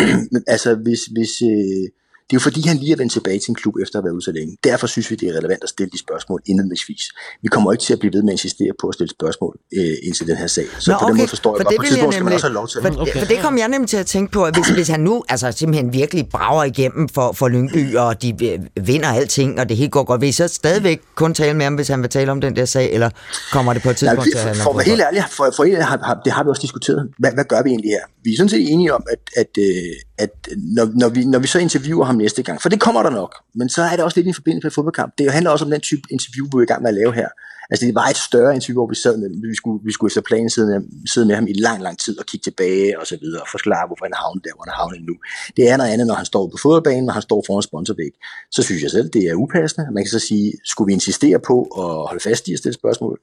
altså, 0.54 0.74
hvis, 0.74 1.00
hvis, 1.04 1.42
øh, 1.42 1.88
det 2.30 2.36
er 2.36 2.40
jo 2.40 2.44
fordi, 2.50 2.68
han 2.68 2.76
lige 2.76 2.92
er 2.92 2.96
vendt 2.96 3.12
tilbage 3.12 3.38
til 3.38 3.50
en 3.50 3.54
klub 3.54 3.74
efter 3.82 3.98
at 3.98 4.02
have 4.02 4.04
været 4.04 4.14
ude 4.14 4.24
så 4.24 4.32
længe. 4.32 4.56
Derfor 4.64 4.86
synes 4.86 5.10
vi, 5.10 5.16
det 5.16 5.28
er 5.28 5.38
relevant 5.38 5.62
at 5.62 5.68
stille 5.68 5.90
de 5.90 5.98
spørgsmål 5.98 6.40
indledningsvis. 6.46 7.04
Vi 7.42 7.48
kommer 7.48 7.72
ikke 7.72 7.84
til 7.84 7.92
at 7.92 7.98
blive 7.98 8.12
ved 8.12 8.22
med 8.22 8.32
at 8.32 8.38
insistere 8.38 8.72
på 8.80 8.88
at 8.88 8.94
stille 8.94 9.10
spørgsmål 9.10 9.56
øh, 9.78 9.96
indtil 10.02 10.26
den 10.26 10.36
her 10.36 10.46
sag. 10.46 10.66
Så 10.78 10.90
Nå, 10.90 10.98
på 10.98 11.04
okay. 11.04 11.10
den 11.10 11.16
måde 11.18 11.28
forstår 11.28 11.50
jeg 11.50 11.60
for 11.60 11.64
godt, 11.64 11.76
på 11.76 11.84
tidspunkt 11.86 12.14
skal 12.14 12.24
man 12.24 12.32
også 12.32 12.46
have 12.46 12.54
lov 12.54 12.68
til. 12.68 12.80
For, 12.82 13.00
okay. 13.00 13.18
for 13.18 13.26
det 13.26 13.38
kom 13.38 13.58
jeg 13.58 13.68
nemlig 13.68 13.88
til 13.88 13.96
at 13.96 14.06
tænke 14.06 14.32
på, 14.32 14.44
at 14.44 14.56
hvis, 14.56 14.68
hvis 14.68 14.88
han 14.88 15.00
nu 15.00 15.24
altså, 15.28 15.52
simpelthen 15.52 15.92
virkelig 15.92 16.28
brager 16.28 16.64
igennem 16.64 17.08
for, 17.08 17.32
for 17.32 17.48
Lyngby, 17.48 17.96
og 17.96 18.22
de 18.22 18.28
øh, 18.44 18.86
vinder 18.86 19.08
alting, 19.08 19.60
og 19.60 19.68
det 19.68 19.76
hele 19.76 19.90
går 19.90 20.04
godt, 20.04 20.20
vil 20.20 20.28
I 20.28 20.32
så 20.32 20.48
stadigvæk 20.48 21.00
kun 21.14 21.34
tale 21.34 21.54
med 21.54 21.64
ham, 21.64 21.74
hvis 21.74 21.88
han 21.88 22.02
vil 22.02 22.10
tale 22.10 22.30
om 22.30 22.40
den 22.40 22.56
der 22.56 22.64
sag, 22.64 22.92
eller 22.92 23.10
kommer 23.52 23.72
det 23.72 23.82
på 23.82 23.90
et 23.90 23.96
tidspunkt 23.96 24.34
Nej, 24.34 24.42
vi, 24.44 24.54
til, 24.54 24.60
at 24.60 24.64
For 24.64 24.70
at 24.70 24.76
være 24.76 24.84
helt 24.84 25.00
ærlig, 25.00 25.24
for, 25.30 25.44
for, 25.44 25.52
for, 25.56 25.82
har, 25.82 25.98
har, 26.02 26.20
det 26.24 26.32
har 26.32 26.44
vi 26.44 26.48
også 26.48 26.62
diskuteret. 26.62 27.08
Hvad, 27.18 27.32
hvad 27.34 27.44
gør 27.44 27.62
vi 27.62 27.70
egentlig 27.70 27.90
her? 27.90 28.04
Vi 28.24 28.32
er 28.32 28.36
sådan 28.36 28.48
set 28.48 28.72
enige 28.72 28.94
om, 28.94 29.04
at, 29.12 29.18
at, 29.36 29.50
øh, 29.58 29.92
at 30.18 30.30
når, 30.76 30.90
når, 30.94 31.08
vi, 31.08 31.24
når 31.24 31.38
vi 31.38 31.46
så 31.46 31.58
interviewer 31.58 32.04
ham 32.04 32.19
næste 32.22 32.42
gang, 32.42 32.62
for 32.62 32.68
det 32.68 32.80
kommer 32.80 33.02
der 33.02 33.10
nok, 33.10 33.32
men 33.54 33.68
så 33.68 33.82
er 33.82 33.94
det 33.96 34.04
også 34.04 34.18
lidt 34.18 34.28
i 34.28 34.32
forbindelse 34.32 34.66
med 34.66 34.70
fodboldkamp. 34.70 35.12
Det 35.18 35.32
handler 35.32 35.50
også 35.50 35.64
om 35.64 35.70
den 35.70 35.80
type 35.80 36.02
interview, 36.10 36.44
vi 36.52 36.58
er 36.58 36.62
i 36.62 36.70
gang 36.72 36.82
med 36.82 36.90
at 36.90 36.94
lave 36.94 37.12
her. 37.14 37.28
Altså 37.70 37.86
det 37.86 37.94
var 37.94 38.06
et 38.08 38.16
større 38.16 38.54
interview, 38.54 38.78
hvor 38.80 38.88
vi 38.88 38.94
sad 38.94 39.16
med, 39.16 39.28
vi 39.50 39.56
skulle, 39.60 39.80
vi 39.84 39.92
skulle 39.92 40.08
efter 40.10 40.20
planen 40.20 40.50
sidde 40.50 40.68
med, 40.72 40.80
sidde 41.12 41.26
med 41.26 41.34
ham 41.34 41.46
i 41.46 41.52
lang, 41.52 41.82
lang 41.82 41.98
tid 41.98 42.18
og 42.18 42.26
kigge 42.26 42.44
tilbage 42.44 43.00
og 43.00 43.06
så 43.06 43.16
videre, 43.22 43.42
og 43.42 43.48
forklare, 43.50 43.86
hvorfor 43.86 44.04
han 44.04 44.12
havnede 44.22 44.44
der, 44.46 44.54
hvor 44.54 44.64
han 44.68 44.74
havnede 44.80 45.02
nu. 45.10 45.14
Det 45.56 45.70
er 45.70 45.76
noget 45.76 45.90
andet, 45.90 46.06
når 46.06 46.14
han 46.14 46.26
står 46.32 46.44
på 46.52 46.56
fodboldbanen, 46.62 47.04
når 47.04 47.12
han 47.12 47.22
står 47.22 47.44
foran 47.46 47.62
sponsorvæg. 47.62 48.12
Så 48.50 48.62
synes 48.62 48.82
jeg 48.82 48.90
selv, 48.90 49.08
det 49.16 49.22
er 49.30 49.34
upassende. 49.34 49.86
Man 49.94 50.02
kan 50.04 50.10
så 50.10 50.18
sige, 50.18 50.52
skulle 50.64 50.86
vi 50.90 50.92
insistere 50.92 51.38
på 51.50 51.56
at 51.82 52.08
holde 52.10 52.22
fast 52.28 52.48
i 52.48 52.52
at 52.52 52.58
stille 52.58 52.74
spørgsmål? 52.74 53.20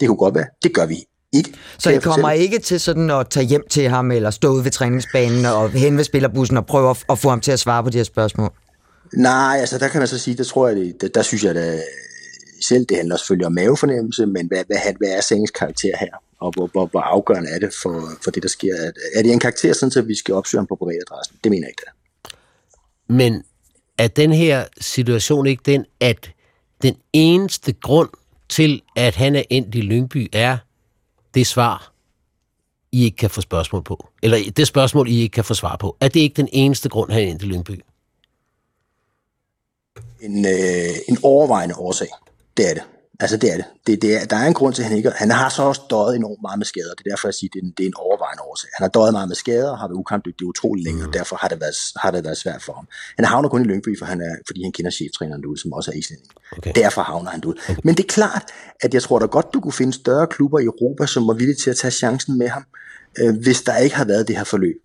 Det 0.00 0.08
kunne 0.08 0.22
godt 0.24 0.34
være. 0.34 0.46
Det 0.62 0.74
gør 0.74 0.86
vi 0.86 0.98
ikke. 1.34 1.52
Så 1.78 1.90
I 1.90 1.98
kommer 1.98 2.28
fortælle. 2.28 2.44
ikke 2.44 2.58
til 2.58 2.80
sådan 2.80 3.10
at 3.10 3.28
tage 3.28 3.46
hjem 3.46 3.64
til 3.70 3.88
ham, 3.88 4.10
eller 4.10 4.30
stå 4.30 4.48
ude 4.48 4.64
ved 4.64 4.70
træningsbanen 4.70 5.44
og 5.44 5.70
hen 5.70 5.96
ved 5.96 6.04
spillerbussen 6.04 6.56
og 6.56 6.66
prøve 6.66 6.90
at, 6.90 7.04
at 7.10 7.18
få 7.18 7.28
ham 7.28 7.40
til 7.40 7.52
at 7.52 7.60
svare 7.60 7.84
på 7.84 7.90
de 7.90 7.96
her 7.96 8.04
spørgsmål? 8.04 8.50
Nej, 9.12 9.56
altså 9.60 9.78
der 9.78 9.88
kan 9.88 9.98
man 9.98 10.08
så 10.08 10.18
sige, 10.18 10.36
det 10.36 10.46
tror 10.46 10.68
jeg, 10.68 10.76
det, 10.76 11.00
der, 11.00 11.08
der 11.08 11.22
synes 11.22 11.44
jeg 11.44 11.54
da 11.54 11.78
selv, 12.62 12.84
det 12.84 12.96
handler 12.96 13.16
selvfølgelig 13.16 13.46
om 13.46 13.52
mavefornemmelse, 13.52 14.26
men 14.26 14.46
hvad, 14.46 14.64
hvad, 14.66 14.78
hvad 14.98 15.08
er 15.08 15.20
sagens 15.20 15.50
karakter 15.50 15.96
her? 16.00 16.10
Og 16.40 16.52
hvor, 16.52 16.66
hvor, 16.66 16.86
hvor 16.86 17.00
afgørende 17.00 17.50
er 17.50 17.58
det 17.58 17.74
for, 17.82 18.08
for 18.24 18.30
det, 18.30 18.42
der 18.42 18.48
sker? 18.48 18.74
Er, 18.74 18.90
er 19.14 19.22
det 19.22 19.32
en 19.32 19.40
karakter, 19.40 19.72
sådan 19.72 20.02
at 20.02 20.08
vi 20.08 20.14
skal 20.14 20.34
opsøge 20.34 20.58
ham 20.58 20.66
på 20.66 20.76
privatadressen? 20.76 21.36
Det 21.44 21.50
mener 21.50 21.66
jeg 21.66 21.70
ikke, 21.70 21.80
det 21.80 21.88
er. 21.88 21.94
Men 23.12 23.42
er 23.98 24.08
den 24.08 24.32
her 24.32 24.64
situation 24.80 25.46
ikke 25.46 25.62
den, 25.66 25.84
at 26.00 26.30
den 26.82 26.96
eneste 27.12 27.72
grund 27.72 28.08
til, 28.48 28.82
at 28.96 29.14
han 29.14 29.36
er 29.36 29.42
endt 29.50 29.74
i 29.74 29.80
Lyngby, 29.80 30.28
er 30.32 30.58
det 31.34 31.46
svar, 31.46 31.92
I 32.92 33.04
ikke 33.04 33.16
kan 33.16 33.30
få 33.30 33.40
spørgsmål 33.40 33.82
på? 33.82 34.08
Eller 34.22 34.38
det 34.56 34.66
spørgsmål, 34.66 35.08
I 35.08 35.20
ikke 35.20 35.32
kan 35.32 35.44
få 35.44 35.54
svar 35.54 35.76
på. 35.76 35.96
Er 36.00 36.08
det 36.08 36.20
ikke 36.20 36.36
den 36.36 36.48
eneste 36.52 36.88
grund, 36.88 37.10
herinde 37.10 37.38
til 37.38 37.48
i 37.48 37.52
Lyngby? 37.52 37.80
en, 40.24 40.44
øh, 40.44 40.94
en 41.08 41.18
overvejende 41.22 41.74
årsag. 41.78 42.08
Det 42.56 42.70
er 42.70 42.74
det. 42.74 42.82
Altså 43.20 43.36
det 43.36 43.52
er 43.52 43.56
det. 43.56 43.64
det, 43.86 44.02
det 44.02 44.16
er, 44.16 44.24
der 44.24 44.36
er 44.36 44.46
en 44.46 44.54
grund 44.54 44.74
til, 44.74 44.82
at 44.82 44.88
han 44.88 44.96
ikke... 44.96 45.10
Han 45.16 45.30
har 45.30 45.48
så 45.48 45.62
også 45.62 45.82
døjet 45.90 46.16
enormt 46.16 46.42
meget 46.42 46.58
med 46.58 46.66
skader. 46.66 46.94
Det 46.98 47.06
er 47.06 47.10
derfor, 47.10 47.28
jeg 47.28 47.34
siger, 47.34 47.48
at 47.50 47.54
det 47.54 47.60
er 47.60 47.64
en, 47.66 47.72
det 47.76 47.82
er 47.84 47.86
en 47.86 47.96
overvejende 47.96 48.42
årsag. 48.42 48.70
Han 48.78 48.84
har 48.84 48.88
døjet 48.88 49.12
meget 49.12 49.28
med 49.28 49.36
skader 49.36 49.70
og 49.70 49.78
har 49.78 49.88
været 49.88 49.96
ukampdygtig 49.96 50.46
utrolig 50.46 50.84
længe, 50.84 51.00
mm. 51.00 51.08
og 51.08 51.14
derfor 51.14 51.36
har 51.36 51.48
det, 51.48 51.60
været, 51.60 51.74
har 51.96 52.10
det 52.10 52.24
været 52.24 52.36
svært 52.36 52.62
for 52.62 52.72
ham. 52.72 52.86
Han 53.16 53.24
havner 53.24 53.48
kun 53.48 53.60
i 53.64 53.64
Lyngby, 53.64 53.98
for 53.98 54.06
han 54.06 54.20
er, 54.20 54.34
fordi 54.46 54.62
han 54.62 54.72
kender 54.72 54.90
cheftræneren 54.90 55.42
derude, 55.42 55.60
som 55.60 55.72
også 55.72 55.90
er 55.90 55.94
islænding. 55.94 56.28
Okay. 56.56 56.72
Derfor 56.74 57.02
havner 57.02 57.30
han 57.30 57.40
derude. 57.40 57.56
Okay. 57.68 57.80
Men 57.84 57.94
det 57.94 58.02
er 58.02 58.08
klart, 58.08 58.44
at 58.80 58.94
jeg 58.94 59.02
tror 59.02 59.18
da 59.18 59.26
godt, 59.26 59.46
du 59.54 59.60
kunne 59.60 59.72
finde 59.72 59.92
større 59.92 60.26
klubber 60.26 60.58
i 60.58 60.64
Europa, 60.64 61.06
som 61.06 61.28
var 61.28 61.34
villige 61.34 61.56
til 61.56 61.70
at 61.70 61.76
tage 61.76 61.90
chancen 61.90 62.38
med 62.38 62.48
ham, 62.48 62.64
øh, 63.18 63.34
hvis 63.42 63.62
der 63.62 63.76
ikke 63.76 63.96
har 63.96 64.04
været 64.04 64.28
det 64.28 64.36
her 64.36 64.44
forløb 64.44 64.76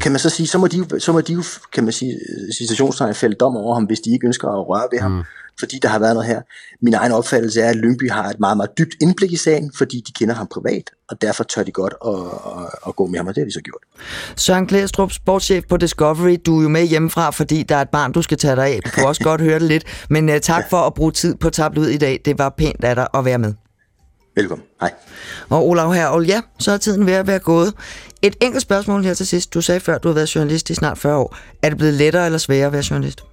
kan 0.00 0.12
man 0.12 0.18
så 0.18 0.30
sige, 0.30 0.46
så 0.46 0.58
må 0.58 0.66
de 0.66 1.00
så 1.00 1.12
må 1.12 1.20
de 1.20 1.32
jo 1.32 1.42
kan 1.72 1.84
man 1.84 1.92
sige, 1.92 2.18
situationstegn 2.58 3.14
fælde 3.14 3.34
dom 3.34 3.56
over 3.56 3.74
ham, 3.74 3.84
hvis 3.84 4.00
de 4.00 4.12
ikke 4.12 4.26
ønsker 4.26 4.48
at 4.48 4.68
røre 4.68 4.88
ved 4.92 4.98
ham, 4.98 5.10
mm. 5.10 5.22
Fordi 5.58 5.78
der 5.82 5.88
har 5.88 5.98
været 5.98 6.14
noget 6.14 6.28
her. 6.28 6.42
Min 6.82 6.94
egen 6.94 7.12
opfattelse 7.12 7.60
er, 7.60 7.70
at 7.70 7.76
Lyngby 7.76 8.10
har 8.10 8.30
et 8.30 8.40
meget, 8.40 8.56
meget 8.56 8.70
dybt 8.78 8.94
indblik 9.00 9.32
i 9.32 9.36
sagen, 9.36 9.72
fordi 9.78 10.00
de 10.06 10.12
kender 10.12 10.34
ham 10.34 10.46
privat, 10.46 10.90
og 11.08 11.22
derfor 11.22 11.44
tør 11.44 11.62
de 11.62 11.70
godt 11.70 11.94
at, 12.06 12.14
at, 12.14 12.68
at 12.88 12.96
gå 12.96 13.06
med 13.06 13.18
ham, 13.18 13.26
og 13.26 13.34
det 13.34 13.40
har 13.40 13.46
de 13.46 13.52
så 13.52 13.60
gjort. 13.60 13.82
Søren 14.36 14.66
Klæstrup, 14.66 15.12
sportschef 15.12 15.64
på 15.68 15.76
Discovery, 15.76 16.36
du 16.46 16.58
er 16.58 16.62
jo 16.62 16.68
med 16.68 16.86
hjemmefra, 16.86 17.30
fordi 17.30 17.62
der 17.62 17.76
er 17.76 17.82
et 17.82 17.88
barn, 17.88 18.12
du 18.12 18.22
skal 18.22 18.38
tage 18.38 18.56
dig 18.56 18.66
af. 18.66 18.80
Du 18.84 18.90
kan 18.90 19.06
også 19.06 19.24
godt 19.24 19.40
høre 19.40 19.58
det 19.58 19.68
lidt, 19.68 20.06
men 20.10 20.28
uh, 20.28 20.34
tak 20.42 20.64
for 20.70 20.76
at 20.76 20.94
bruge 20.94 21.12
tid 21.12 21.34
på 21.34 21.50
tablet 21.50 21.90
i 21.90 21.96
dag. 21.96 22.20
Det 22.24 22.38
var 22.38 22.48
pænt 22.48 22.84
af 22.84 22.94
dig 22.94 23.06
at 23.14 23.24
være 23.24 23.38
med. 23.38 23.54
Velkommen. 24.36 24.66
Hej. 24.80 24.92
Og 25.48 25.68
Olav 25.68 25.94
her, 25.94 26.20
ja, 26.20 26.40
så 26.58 26.72
er 26.72 26.76
tiden 26.76 27.06
ved 27.06 27.12
at 27.12 27.26
være 27.26 27.38
gået. 27.38 27.74
Et 28.22 28.36
enkelt 28.40 28.62
spørgsmål 28.62 29.04
her 29.04 29.14
til 29.14 29.26
sidst. 29.26 29.54
Du 29.54 29.60
sagde 29.60 29.80
før, 29.80 29.98
du 29.98 30.08
har 30.08 30.14
været 30.14 30.34
journalist 30.34 30.70
i 30.70 30.74
snart 30.74 30.98
40 30.98 31.16
år. 31.16 31.36
Er 31.62 31.68
det 31.68 31.78
blevet 31.78 31.94
lettere 31.94 32.26
eller 32.26 32.38
sværere 32.38 32.66
at 32.66 32.72
være 32.72 32.84
journalist? 32.90 33.24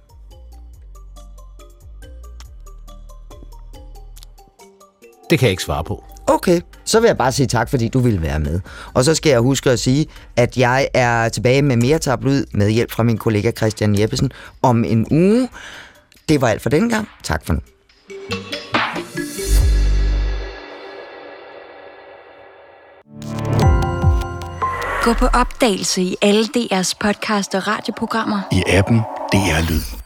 Det 5.30 5.38
kan 5.38 5.46
jeg 5.46 5.50
ikke 5.50 5.62
svare 5.62 5.84
på. 5.84 6.04
Okay, 6.26 6.60
så 6.84 7.00
vil 7.00 7.06
jeg 7.06 7.16
bare 7.18 7.32
sige 7.32 7.46
tak, 7.46 7.70
fordi 7.70 7.88
du 7.88 7.98
ville 7.98 8.22
være 8.22 8.40
med. 8.40 8.60
Og 8.94 9.04
så 9.04 9.14
skal 9.14 9.30
jeg 9.30 9.40
huske 9.40 9.70
at 9.70 9.78
sige, 9.78 10.06
at 10.36 10.56
jeg 10.56 10.88
er 10.94 11.28
tilbage 11.28 11.62
med 11.62 11.76
mere 11.76 11.98
tabloid 11.98 12.44
med 12.52 12.70
hjælp 12.70 12.90
fra 12.90 13.02
min 13.02 13.18
kollega 13.18 13.50
Christian 13.50 13.98
Jeppesen 13.98 14.30
om 14.62 14.84
en 14.84 15.06
uge. 15.10 15.48
Det 16.28 16.40
var 16.40 16.48
alt 16.48 16.62
for 16.62 16.70
denne 16.70 16.90
gang. 16.90 17.08
Tak 17.22 17.46
for 17.46 17.52
nu. 17.52 17.60
Gå 25.02 25.12
på 25.12 25.26
opdagelse 25.26 26.02
i 26.02 26.16
alle 26.22 26.44
DR's 26.56 26.92
podcast 27.00 27.54
og 27.54 27.66
radioprogrammer. 27.66 28.40
I 28.52 28.62
appen 28.66 28.98
DR 29.32 29.70
Lyd. 29.70 30.03